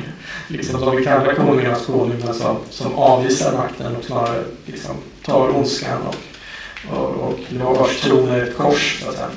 liksom, 0.49 0.81
de 0.81 0.97
vi 0.97 1.05
kallar 1.05 1.35
konungarnas 1.35 1.87
konung 1.87 2.23
men 2.25 2.35
som, 2.35 2.57
som 2.71 2.95
avvisar 2.95 3.53
makten 3.53 3.97
och 3.97 4.05
snarare 4.05 4.45
liksom, 4.67 4.97
tar 5.25 5.57
ondskan 5.57 5.99
och, 6.07 6.99
och, 6.99 7.39
och 7.67 7.77
vars 7.77 8.01
tron 8.01 8.29
är 8.29 8.43
ett 8.43 8.57
kors. 8.57 9.01
Så 9.03 9.09
att 9.09 9.15
säga. 9.15 9.29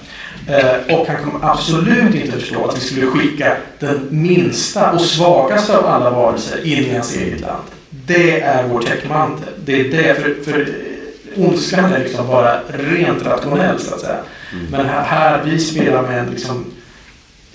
Eh, 0.48 0.96
och 0.96 1.08
han 1.08 1.24
kommer 1.24 1.50
absolut 1.52 2.16
inte 2.16 2.32
förstå 2.32 2.66
att 2.66 2.78
vi 2.78 2.82
skulle 2.82 3.08
skicka 3.08 3.58
den 3.80 4.08
minsta 4.10 4.92
och 4.92 5.02
svagaste 5.02 5.78
av 5.78 5.86
alla 5.86 6.10
varelser 6.10 6.66
in 6.66 6.86
i 6.86 6.94
hans 6.94 7.18
eget 7.18 7.42
land. 7.42 7.64
Det 7.90 8.42
är 8.42 8.68
vår 8.68 8.82
täckmantel. 8.82 9.54
Det 9.66 9.80
är 9.80 9.84
det, 9.84 10.16
för, 10.16 10.44
för 10.44 10.68
ondskan 11.36 11.94
är 11.94 12.00
liksom 12.00 12.28
bara 12.28 12.60
rent 12.68 13.26
rationell 13.26 13.80
så 13.80 13.96
att 13.96 14.02
säga. 14.02 14.20
Mm. 14.52 14.66
Men 14.72 14.86
här, 14.86 15.04
här, 15.04 15.44
vi 15.46 15.60
spelar 15.60 16.02
med 16.02 16.20
en 16.20 16.30
liksom, 16.30 16.66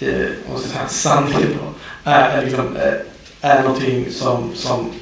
eh, 0.01 0.09
vad 0.51 0.61
ska 0.61 0.69
jag 0.69 0.73
säga, 0.73 0.89
sanning 0.89 1.57
då. 1.59 1.73
Är, 2.11 2.45
liksom, 2.45 2.77
är, 2.77 3.03
är 3.41 3.63
någonting 3.63 4.07
som, 4.11 4.51
som 4.55 4.93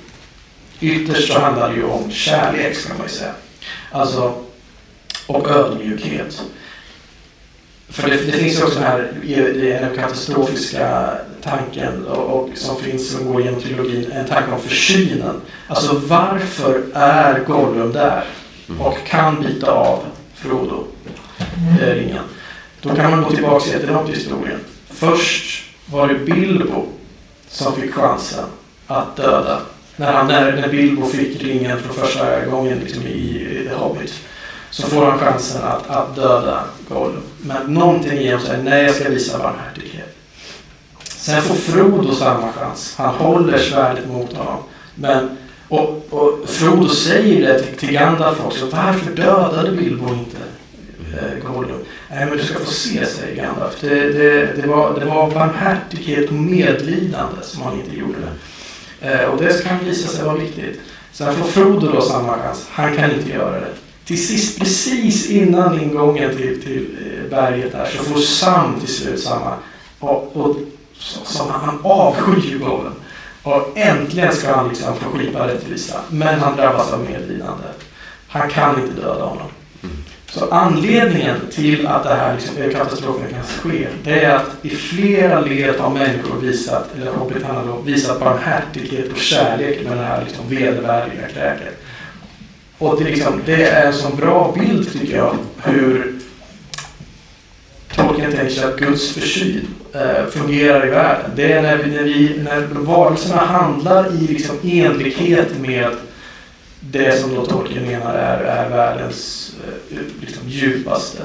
ytterst 0.80 1.32
så 1.32 1.40
handlar 1.40 1.68
det 1.68 1.76
ju 1.76 1.84
om 1.84 2.10
kärlek 2.10 2.76
ska 2.76 2.94
man 2.94 3.06
ju 3.06 3.12
säga. 3.12 3.32
Alltså, 3.92 4.34
och 5.26 5.50
ödmjukhet. 5.50 6.42
För 7.90 8.08
det, 8.08 8.16
det 8.16 8.32
finns 8.32 8.58
ju 8.58 8.64
också 8.64 8.78
den 8.78 8.88
här 8.88 9.12
den 9.80 9.96
katastrofiska 9.96 11.10
tanken 11.42 12.06
och, 12.06 12.40
och, 12.40 12.50
som 12.54 12.76
finns 12.76 13.10
som 13.10 13.32
går 13.32 13.42
genom 13.42 13.60
trilogin, 13.60 14.12
en 14.12 14.26
tanke 14.26 14.52
om 14.52 14.60
försynen. 14.60 15.40
Alltså 15.66 16.00
varför 16.06 16.82
är 16.94 17.44
Gollum 17.44 17.92
där 17.92 18.24
och 18.78 18.96
kan 19.06 19.42
bita 19.42 19.70
av 19.70 20.02
Frodo 20.34 20.84
eh, 21.80 21.94
ringen? 21.94 22.24
Då 22.82 22.94
kan 22.94 23.10
man 23.10 23.22
gå 23.22 23.30
tillbaka 23.30 23.70
jättelångt 23.70 24.08
i 24.08 24.12
historien. 24.12 24.60
Först 24.90 25.64
var 25.86 26.08
det 26.08 26.14
Bilbo 26.14 26.86
som 27.48 27.74
fick 27.74 27.94
chansen 27.94 28.44
att 28.86 29.16
döda. 29.16 29.60
När, 29.96 30.12
han, 30.12 30.26
när, 30.26 30.56
när 30.56 30.68
Bilbo 30.68 31.06
fick 31.06 31.42
ringen 31.42 31.80
för 31.80 31.94
första 31.94 32.44
gången 32.44 32.78
liksom 32.78 33.02
i, 33.02 33.10
i 33.10 33.68
The 33.68 33.74
Hobbit 33.74 34.14
så 34.78 34.86
får 34.86 35.04
han 35.04 35.18
chansen 35.18 35.62
att, 35.62 35.90
att 35.90 36.16
döda 36.16 36.64
Gollum. 36.88 37.22
Men 37.40 37.74
någonting 37.74 38.18
i 38.18 38.30
honom 38.30 38.46
säger 38.46 38.62
nej, 38.62 38.84
jag 38.84 38.94
ska 38.94 39.08
visa 39.08 39.38
barmhärtighet. 39.38 40.16
Sen 41.04 41.42
får 41.42 41.54
Frodo 41.54 42.14
samma 42.14 42.52
chans. 42.52 42.94
Han 42.96 43.14
håller 43.14 43.58
svärdet 43.58 44.08
mot 44.08 44.32
honom. 44.32 44.62
Men, 44.94 45.36
och, 45.68 46.06
och 46.10 46.48
Frodo 46.48 46.88
säger 46.88 47.48
det 47.48 47.62
till, 47.62 47.76
till 47.76 47.92
Gandalf 47.92 48.44
också. 48.44 48.66
Varför 48.66 49.12
dödade 49.12 49.70
Bilbo 49.70 50.08
inte 50.08 50.36
eh, 51.18 51.52
Gollum? 51.52 51.84
Nej, 52.10 52.26
men 52.26 52.38
du 52.38 52.44
ska 52.44 52.58
få 52.58 52.70
se, 52.70 53.06
säger 53.06 53.36
Gandalf. 53.36 53.80
Det, 53.80 54.12
det, 54.12 54.62
det, 54.62 54.68
var, 54.68 55.00
det 55.00 55.04
var 55.04 55.30
barmhärtighet 55.30 56.28
och 56.28 56.34
medlidande 56.34 57.42
som 57.42 57.62
han 57.62 57.74
inte 57.74 57.96
gjorde. 57.96 58.18
Eh, 59.00 59.24
och 59.24 59.42
det 59.42 59.64
kan 59.64 59.78
visa 59.84 60.08
sig 60.08 60.24
vara 60.24 60.36
viktigt. 60.36 60.80
Sen 61.12 61.34
får 61.34 61.44
Frodo 61.44 61.92
då 61.92 62.00
samma 62.00 62.38
chans. 62.38 62.66
Han 62.70 62.96
kan 62.96 63.10
inte 63.10 63.30
göra 63.30 63.60
det 63.60 63.87
till 64.08 64.26
sist, 64.26 64.58
precis 64.58 65.30
innan 65.30 65.80
ingången 65.80 66.36
till, 66.36 66.62
till 66.62 66.96
eh, 67.06 67.30
berget 67.30 67.72
där, 67.72 67.86
så 67.96 68.02
får 68.02 68.20
Sam 68.20 68.80
till 68.80 68.94
slut 68.94 69.20
samma. 69.20 69.54
Och, 69.98 70.36
och 70.36 70.56
som 71.24 71.50
han 71.50 71.78
avskyr 71.82 72.58
gången. 72.58 72.92
Och 73.42 73.78
äntligen 73.78 74.32
ska 74.32 74.54
han 74.54 74.68
liksom 74.68 74.96
få 74.96 75.18
skipa 75.18 75.48
rättvisa. 75.48 76.00
Men 76.08 76.40
han 76.40 76.56
drabbas 76.56 76.92
av 76.92 77.00
medlidande. 77.10 77.64
Han 78.28 78.50
kan 78.50 78.82
inte 78.82 79.00
döda 79.00 79.24
honom. 79.24 79.46
Så 80.30 80.50
anledningen 80.50 81.36
till 81.50 81.86
att 81.86 82.04
det 82.04 82.14
här 82.14 82.34
liksom, 82.34 82.62
eh, 82.62 82.70
katastrofen 82.70 83.28
kan 83.28 83.42
ske, 83.42 83.88
det 84.04 84.24
är 84.24 84.36
att 84.36 84.50
i 84.62 84.70
flera 84.70 85.40
led 85.40 85.76
har 85.76 85.90
människor 85.90 86.40
visat, 86.40 86.88
eller 86.96 87.12
hobbitarna 87.12 87.64
då, 87.64 87.80
visat 87.80 88.20
barmhärtighet 88.20 89.12
och 89.12 89.18
kärlek 89.18 89.84
med 89.88 89.96
det 89.96 90.04
här 90.04 90.24
liksom 90.24 90.48
vedervärdiga 90.48 91.28
kräket. 91.28 91.82
Och 92.78 92.98
det, 92.98 93.04
liksom, 93.04 93.42
det 93.46 93.64
är 93.64 93.86
en 93.86 93.92
så 93.92 94.08
bra 94.08 94.54
bild 94.58 94.92
tycker 94.92 95.16
jag 95.16 95.36
hur 95.64 96.18
Tolkien 97.94 98.32
tänker 98.32 98.54
sig 98.54 98.64
att 98.64 98.78
Guds 98.78 99.12
försyn 99.12 99.66
eh, 99.94 100.26
fungerar 100.30 100.86
i 100.86 100.90
världen. 100.90 101.30
Det 101.36 101.52
är 101.52 101.62
när, 101.62 101.76
vi, 101.76 101.90
när, 101.90 102.02
vi, 102.02 102.38
när 102.38 102.60
varelserna 102.60 103.40
handlar 103.40 104.14
i 104.14 104.26
liksom 104.26 104.56
enlighet 104.62 105.58
med 105.60 105.90
det 106.80 107.20
som 107.20 107.34
då 107.34 107.46
Tolkien 107.46 107.86
menar 107.86 108.14
är, 108.14 108.44
är 108.44 108.68
världens 108.68 109.52
eh, 109.90 109.98
liksom, 110.20 110.48
djupaste 110.48 111.22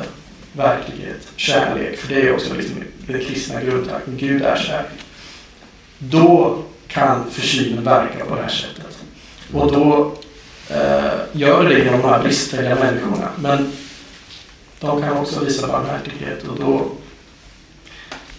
verklighet, 0.53 1.27
kärlek. 1.35 1.97
För 1.97 2.15
det 2.15 2.21
är 2.21 2.33
också 2.33 2.53
liksom 2.53 2.75
den 3.07 3.19
kristna 3.19 3.61
grundtanken, 3.61 4.17
Gud 4.17 4.41
är 4.41 4.55
kärlek. 4.55 4.91
Då 5.97 6.63
kan 6.87 7.31
försynen 7.31 7.83
verka 7.83 8.25
på 8.25 8.35
det 8.35 8.41
här 8.41 8.49
sättet. 8.49 8.97
Och 9.53 9.71
då 9.71 10.15
gör 11.31 11.63
det 11.63 11.79
genom 11.79 12.01
de 12.01 12.09
här 12.09 12.23
bristfälliga 12.23 12.75
människorna. 12.75 13.29
Men 13.39 13.71
de 14.79 15.01
kan 15.01 15.17
också 15.17 15.39
visa 15.39 15.67
barmhärtighet 15.67 16.43
och 16.47 16.59
då 16.59 16.85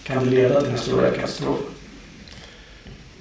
kan 0.03 0.25
det 0.25 0.29
leda 0.29 0.61
till 0.61 0.69
den 0.69 0.77
stora 0.77 1.11
katastrofen. 1.11 1.65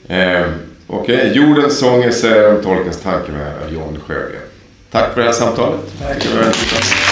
Eh, 0.09 0.47
Okej, 0.87 1.17
okay. 1.17 1.33
Jordens 1.33 1.79
sånger 1.79 2.11
säger 2.11 2.57
om 2.57 2.63
tolkens 2.63 3.01
tankevärld 3.01 3.63
av 3.63 3.73
John 3.73 4.01
Sjögren. 4.07 4.43
Tack 4.91 5.15
för 5.15 5.21
det 5.21 5.27
här 5.27 5.33
samtalet. 5.33 5.81
Tack. 6.01 7.04